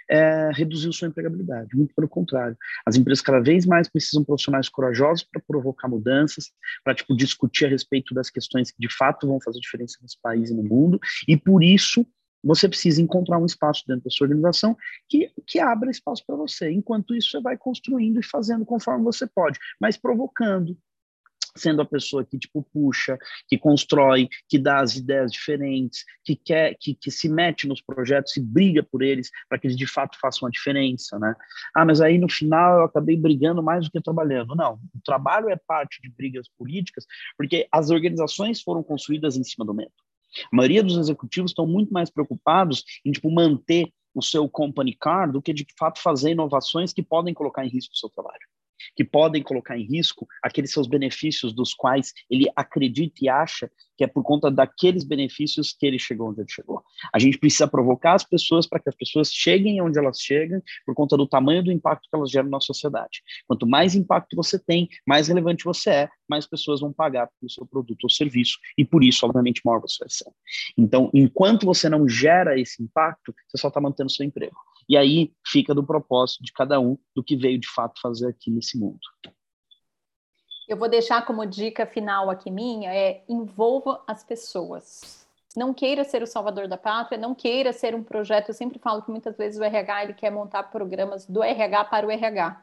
é, 0.09 0.51
reduziu 0.53 0.91
sua 0.91 1.07
empregabilidade. 1.07 1.75
Muito 1.75 1.95
pelo 1.95 2.07
contrário. 2.07 2.57
As 2.85 2.95
empresas 2.95 3.21
cada 3.21 3.39
vez 3.39 3.65
mais 3.65 3.89
precisam 3.89 4.21
de 4.21 4.27
profissionais 4.27 4.67
corajosos 4.67 5.23
para 5.23 5.41
provocar 5.41 5.87
mudanças, 5.87 6.51
para 6.83 6.93
tipo, 6.93 7.15
discutir 7.15 7.65
a 7.65 7.69
respeito 7.69 8.13
das 8.13 8.29
questões 8.29 8.71
que 8.71 8.79
de 8.79 8.93
fato 8.93 9.27
vão 9.27 9.39
fazer 9.39 9.59
diferença 9.59 9.97
nesse 10.01 10.19
país 10.21 10.49
e 10.49 10.53
no 10.53 10.63
mundo, 10.63 10.99
e 11.27 11.37
por 11.37 11.63
isso 11.63 12.05
você 12.43 12.67
precisa 12.67 13.01
encontrar 13.01 13.37
um 13.37 13.45
espaço 13.45 13.83
dentro 13.87 14.03
da 14.03 14.09
sua 14.09 14.25
organização 14.25 14.75
que, 15.07 15.31
que 15.45 15.59
abra 15.59 15.91
espaço 15.91 16.23
para 16.25 16.35
você. 16.35 16.71
Enquanto 16.71 17.15
isso, 17.15 17.29
você 17.29 17.41
vai 17.41 17.57
construindo 17.57 18.19
e 18.19 18.23
fazendo 18.23 18.65
conforme 18.65 19.03
você 19.03 19.27
pode, 19.27 19.59
mas 19.79 19.95
provocando, 19.95 20.75
sendo 21.55 21.81
a 21.81 21.85
pessoa 21.85 22.25
que 22.25 22.37
tipo 22.37 22.63
puxa, 22.73 23.17
que 23.47 23.57
constrói, 23.57 24.29
que 24.47 24.57
dá 24.57 24.81
as 24.81 24.95
ideias 24.95 25.31
diferentes, 25.31 26.05
que 26.23 26.35
quer, 26.35 26.75
que, 26.79 26.95
que 26.95 27.11
se 27.11 27.29
mete 27.29 27.67
nos 27.67 27.81
projetos 27.81 28.35
e 28.37 28.41
briga 28.41 28.83
por 28.83 29.01
eles 29.01 29.29
para 29.49 29.57
que 29.57 29.67
eles 29.67 29.77
de 29.77 29.87
fato 29.87 30.17
façam 30.19 30.47
a 30.47 30.51
diferença, 30.51 31.19
né? 31.19 31.35
Ah, 31.75 31.85
mas 31.85 32.01
aí 32.01 32.17
no 32.17 32.29
final 32.29 32.79
eu 32.79 32.83
acabei 32.85 33.17
brigando 33.17 33.61
mais 33.61 33.85
do 33.85 33.91
que 33.91 34.01
trabalhando. 34.01 34.55
Não, 34.55 34.75
o 34.95 35.01
trabalho 35.03 35.49
é 35.49 35.55
parte 35.55 36.01
de 36.01 36.09
brigas 36.09 36.47
políticas, 36.57 37.05
porque 37.37 37.67
as 37.71 37.89
organizações 37.89 38.61
foram 38.61 38.83
construídas 38.83 39.37
em 39.37 39.43
cima 39.43 39.65
do 39.65 39.73
medo. 39.73 39.91
A 40.51 40.55
maioria 40.55 40.83
dos 40.83 40.97
executivos 40.97 41.51
estão 41.51 41.67
muito 41.67 41.91
mais 41.91 42.09
preocupados 42.09 42.83
em 43.05 43.11
tipo 43.11 43.29
manter 43.29 43.91
o 44.13 44.21
seu 44.21 44.47
company 44.49 44.95
car 44.95 45.31
do 45.31 45.41
que 45.41 45.53
de 45.53 45.65
fato 45.77 46.01
fazer 46.01 46.31
inovações 46.31 46.93
que 46.93 47.03
podem 47.03 47.33
colocar 47.33 47.65
em 47.65 47.69
risco 47.69 47.93
o 47.93 47.97
seu 47.97 48.09
trabalho 48.09 48.41
que 48.95 49.03
podem 49.03 49.43
colocar 49.43 49.77
em 49.77 49.85
risco 49.85 50.27
aqueles 50.41 50.71
seus 50.71 50.87
benefícios 50.87 51.53
dos 51.53 51.73
quais 51.73 52.13
ele 52.29 52.47
acredita 52.55 53.15
e 53.21 53.29
acha 53.29 53.69
que 53.97 54.03
é 54.03 54.07
por 54.07 54.23
conta 54.23 54.49
daqueles 54.49 55.03
benefícios 55.03 55.73
que 55.77 55.85
ele 55.85 55.99
chegou 55.99 56.29
onde 56.29 56.41
ele 56.41 56.49
chegou. 56.49 56.81
A 57.13 57.19
gente 57.19 57.37
precisa 57.37 57.67
provocar 57.67 58.13
as 58.13 58.23
pessoas 58.23 58.65
para 58.65 58.79
que 58.79 58.89
as 58.89 58.95
pessoas 58.95 59.31
cheguem 59.31 59.79
onde 59.79 59.99
elas 59.99 60.19
chegam 60.19 60.59
por 60.85 60.95
conta 60.95 61.15
do 61.15 61.27
tamanho 61.27 61.63
do 61.63 61.71
impacto 61.71 62.09
que 62.09 62.15
elas 62.15 62.31
geram 62.31 62.49
na 62.49 62.59
sociedade. 62.59 63.21
Quanto 63.47 63.67
mais 63.67 63.93
impacto 63.93 64.35
você 64.35 64.57
tem, 64.57 64.89
mais 65.05 65.27
relevante 65.27 65.63
você 65.63 65.91
é, 65.91 66.09
mais 66.27 66.47
pessoas 66.47 66.79
vão 66.79 66.91
pagar 66.91 67.29
pelo 67.39 67.51
seu 67.51 67.63
produto 67.65 68.05
ou 68.05 68.09
serviço 68.09 68.57
e 68.75 68.83
por 68.83 69.03
isso, 69.03 69.23
obviamente, 69.23 69.61
maior 69.63 69.79
você 69.79 69.99
vai 69.99 70.09
ser. 70.09 70.31
Então, 70.75 71.11
enquanto 71.13 71.65
você 71.65 71.87
não 71.87 72.09
gera 72.09 72.59
esse 72.59 72.81
impacto, 72.81 73.35
você 73.47 73.61
só 73.61 73.67
está 73.67 73.79
mantendo 73.79 74.09
seu 74.09 74.25
emprego. 74.25 74.55
E 74.91 74.97
aí 74.97 75.33
fica 75.47 75.73
do 75.73 75.85
propósito 75.85 76.43
de 76.43 76.51
cada 76.51 76.77
um 76.77 76.97
do 77.15 77.23
que 77.23 77.37
veio 77.37 77.57
de 77.57 77.69
fato 77.69 78.01
fazer 78.01 78.27
aqui 78.27 78.51
nesse 78.51 78.77
mundo. 78.77 78.99
Eu 80.67 80.75
vou 80.75 80.89
deixar 80.89 81.25
como 81.25 81.45
dica 81.45 81.85
final 81.85 82.29
aqui 82.29 82.51
minha 82.51 82.93
é 82.93 83.23
envolva 83.29 84.03
as 84.05 84.21
pessoas. 84.21 85.25
Não 85.55 85.73
queira 85.73 86.03
ser 86.03 86.21
o 86.21 86.27
salvador 86.27 86.67
da 86.67 86.77
pátria, 86.77 87.17
não 87.17 87.33
queira 87.33 87.71
ser 87.71 87.95
um 87.95 88.03
projeto. 88.03 88.49
Eu 88.49 88.53
sempre 88.53 88.79
falo 88.79 89.01
que 89.01 89.09
muitas 89.09 89.37
vezes 89.37 89.57
o 89.57 89.63
RH 89.63 90.03
ele 90.03 90.13
quer 90.13 90.29
montar 90.29 90.63
programas 90.63 91.25
do 91.25 91.41
RH 91.41 91.85
para 91.85 92.05
o 92.05 92.11
RH, 92.11 92.61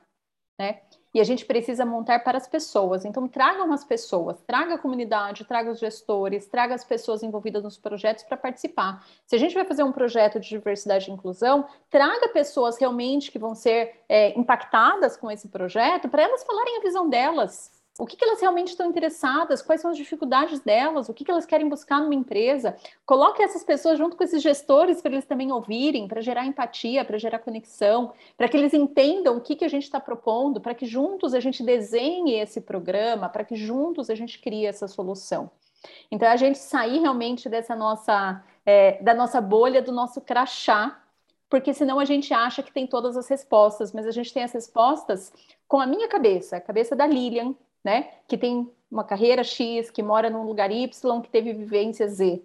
né? 0.60 0.82
E 1.14 1.20
a 1.20 1.24
gente 1.24 1.44
precisa 1.44 1.86
montar 1.86 2.22
para 2.22 2.36
as 2.36 2.46
pessoas. 2.46 3.04
Então, 3.04 3.26
tragam 3.26 3.72
as 3.72 3.84
pessoas, 3.84 4.40
traga 4.46 4.74
a 4.74 4.78
comunidade, 4.78 5.44
traga 5.44 5.70
os 5.70 5.78
gestores, 5.78 6.46
traga 6.46 6.74
as 6.74 6.84
pessoas 6.84 7.22
envolvidas 7.22 7.62
nos 7.62 7.78
projetos 7.78 8.24
para 8.24 8.36
participar. 8.36 9.04
Se 9.26 9.34
a 9.34 9.38
gente 9.38 9.54
vai 9.54 9.64
fazer 9.64 9.82
um 9.82 9.92
projeto 9.92 10.38
de 10.38 10.48
diversidade 10.48 11.10
e 11.10 11.14
inclusão, 11.14 11.66
traga 11.90 12.28
pessoas 12.28 12.78
realmente 12.78 13.30
que 13.30 13.38
vão 13.38 13.54
ser 13.54 14.00
é, 14.08 14.38
impactadas 14.38 15.16
com 15.16 15.30
esse 15.30 15.48
projeto 15.48 16.08
para 16.08 16.22
elas 16.22 16.44
falarem 16.44 16.78
a 16.78 16.82
visão 16.82 17.08
delas 17.08 17.77
o 17.98 18.06
que, 18.06 18.16
que, 18.16 18.24
elas 18.24 18.40
realmente 18.40 18.68
estão 18.68 18.88
interessadas, 18.88 19.60
quais 19.60 19.80
são 19.80 19.90
as 19.90 19.96
dificuldades 19.96 20.60
delas, 20.60 21.08
o 21.08 21.14
que, 21.14 21.24
que 21.24 21.30
elas 21.30 21.44
querem 21.44 21.68
buscar 21.68 22.00
numa 22.00 22.14
empresa. 22.14 22.76
Coloque 23.04 23.42
essas 23.42 23.64
pessoas 23.64 23.98
junto 23.98 24.16
com 24.16 24.22
esses 24.22 24.40
gestores 24.40 25.02
para 25.02 25.12
eles 25.12 25.24
também 25.24 25.50
ouvirem, 25.50 26.06
para 26.06 26.20
gerar 26.20 26.46
empatia, 26.46 27.04
para 27.04 27.18
gerar 27.18 27.40
conexão, 27.40 28.12
para 28.36 28.48
que 28.48 28.56
eles 28.56 28.72
entendam 28.72 29.36
o 29.36 29.40
que, 29.40 29.56
que 29.56 29.64
a 29.64 29.68
gente 29.68 29.82
está 29.82 29.98
propondo, 29.98 30.60
para 30.60 30.74
que 30.74 30.86
juntos 30.86 31.34
a 31.34 31.40
gente 31.40 31.62
desenhe 31.62 32.34
esse 32.34 32.60
programa, 32.60 33.28
para 33.28 33.44
que 33.44 33.56
juntos 33.56 34.08
a 34.08 34.14
gente 34.14 34.38
crie 34.38 34.64
essa 34.64 34.86
solução. 34.86 35.50
Então, 36.10 36.28
a 36.28 36.36
gente 36.36 36.58
sair 36.58 37.00
realmente 37.00 37.48
dessa 37.48 37.74
nossa, 37.74 38.44
é, 38.64 39.02
da 39.02 39.12
nossa 39.12 39.40
bolha, 39.40 39.82
do 39.82 39.92
nosso 39.92 40.20
crachá, 40.20 41.02
porque 41.50 41.72
senão 41.72 41.98
a 41.98 42.04
gente 42.04 42.32
acha 42.32 42.62
que 42.62 42.72
tem 42.72 42.86
todas 42.86 43.16
as 43.16 43.26
respostas, 43.28 43.92
mas 43.92 44.06
a 44.06 44.10
gente 44.10 44.32
tem 44.32 44.44
as 44.44 44.52
respostas 44.52 45.32
com 45.66 45.80
a 45.80 45.86
minha 45.86 46.06
cabeça, 46.06 46.56
a 46.56 46.60
cabeça 46.60 46.94
da 46.94 47.06
Lilian, 47.06 47.54
né? 47.84 48.10
Que 48.26 48.36
tem 48.36 48.70
uma 48.90 49.04
carreira 49.04 49.44
X, 49.44 49.90
que 49.90 50.02
mora 50.02 50.30
num 50.30 50.44
lugar 50.44 50.70
Y, 50.70 51.20
que 51.20 51.28
teve 51.28 51.52
vivência 51.52 52.08
Z. 52.08 52.42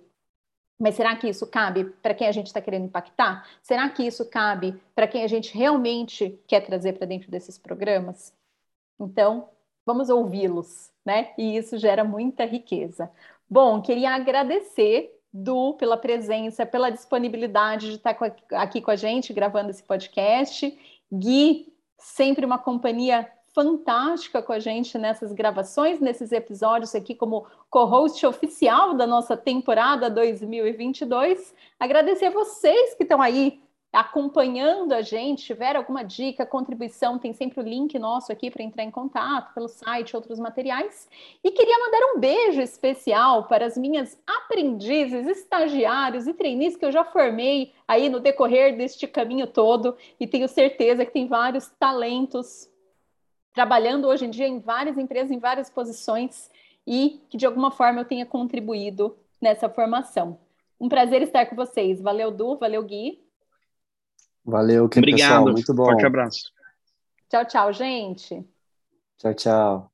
Mas 0.80 0.96
será 0.96 1.16
que 1.16 1.30
isso 1.30 1.48
cabe 1.48 1.86
para 2.02 2.14
quem 2.14 2.28
a 2.28 2.32
gente 2.32 2.48
está 2.48 2.60
querendo 2.60 2.86
impactar? 2.86 3.48
Será 3.62 3.88
que 3.90 4.06
isso 4.06 4.26
cabe 4.30 4.80
para 4.94 5.08
quem 5.08 5.24
a 5.24 5.28
gente 5.28 5.56
realmente 5.56 6.38
quer 6.48 6.62
trazer 6.62 6.94
para 6.94 7.08
dentro 7.08 7.32
desses 7.32 7.58
programas? 7.58 8.34
Então, 9.00 9.50
vamos 9.86 10.10
ouvi-los, 10.10 10.92
né? 11.06 11.32
E 11.38 11.56
isso 11.56 11.78
gera 11.78 12.04
muita 12.04 12.46
riqueza. 12.46 13.10
Bom, 13.50 13.82
queria 13.82 14.12
agradecer 14.12 15.18
Du 15.36 15.74
pela 15.74 15.98
presença, 15.98 16.64
pela 16.64 16.92
disponibilidade 16.92 17.90
de 17.90 17.96
estar 17.96 18.16
aqui 18.52 18.80
com 18.80 18.92
a 18.92 18.96
gente 18.96 19.34
gravando 19.34 19.72
esse 19.72 19.82
podcast. 19.82 20.78
Gui, 21.12 21.74
sempre 21.98 22.46
uma 22.46 22.60
companhia 22.60 23.28
fantástica 23.54 24.42
com 24.42 24.52
a 24.52 24.60
gente 24.60 24.98
nessas 24.98 25.32
gravações, 25.32 26.00
nesses 26.00 26.32
episódios 26.32 26.96
aqui 26.96 27.14
como 27.14 27.46
co-host 27.70 28.26
oficial 28.26 28.96
da 28.96 29.06
nossa 29.06 29.38
temporada 29.38 30.10
2022. 30.10 31.54
Agradecer 31.80 32.26
a 32.26 32.32
vocês 32.32 32.96
que 32.96 33.04
estão 33.04 33.22
aí 33.22 33.62
acompanhando 33.94 34.92
a 34.92 35.04
gente, 35.04 35.46
tiver 35.46 35.76
alguma 35.76 36.02
dica, 36.02 36.48
contribuição, 36.48 37.20
tem 37.20 37.32
sempre 37.32 37.60
o 37.60 37.64
link 37.64 38.00
nosso 38.00 38.32
aqui 38.32 38.50
para 38.50 38.64
entrar 38.64 38.84
em 38.84 38.90
contato 38.90 39.54
pelo 39.54 39.68
site, 39.68 40.16
outros 40.16 40.40
materiais. 40.40 41.08
E 41.44 41.52
queria 41.52 41.78
mandar 41.78 42.16
um 42.16 42.20
beijo 42.20 42.60
especial 42.60 43.44
para 43.44 43.68
as 43.68 43.78
minhas 43.78 44.20
aprendizes, 44.26 45.28
estagiários 45.28 46.26
e 46.26 46.34
trainees 46.34 46.76
que 46.76 46.84
eu 46.84 46.92
já 46.92 47.06
formei 47.06 47.72
aí 47.88 48.10
no 48.10 48.20
decorrer 48.20 48.76
deste 48.76 49.06
caminho 49.06 49.46
todo 49.46 49.96
e 50.20 50.26
tenho 50.26 50.48
certeza 50.48 51.06
que 51.06 51.12
tem 51.12 51.28
vários 51.28 51.68
talentos 51.80 52.73
trabalhando 53.54 54.08
hoje 54.08 54.26
em 54.26 54.30
dia 54.30 54.48
em 54.48 54.60
várias 54.60 54.98
empresas, 54.98 55.32
em 55.32 55.40
várias 55.40 55.70
posições 55.70 56.50
e 56.86 57.22
que 57.30 57.38
de 57.38 57.46
alguma 57.46 57.72
forma 57.72 58.02
eu 58.02 58.06
tenha 58.06 58.26
contribuído 58.26 59.16
nessa 59.42 59.70
formação. 59.70 60.40
Um 60.80 60.90
prazer 60.90 61.22
estar 61.22 61.46
com 61.46 61.56
vocês. 61.56 62.02
Valeu, 62.02 62.32
Du, 62.32 62.58
valeu, 62.58 62.84
Gui. 62.84 63.24
Valeu, 64.44 64.90
que 64.90 65.00
Obrigado. 65.00 65.30
pessoal, 65.30 65.52
muito 65.52 65.74
bom. 65.74 65.86
Forte 65.86 66.06
abraço. 66.06 66.52
Tchau, 67.30 67.46
tchau, 67.46 67.74
gente. 67.74 68.46
Tchau, 69.18 69.34
tchau. 69.34 69.90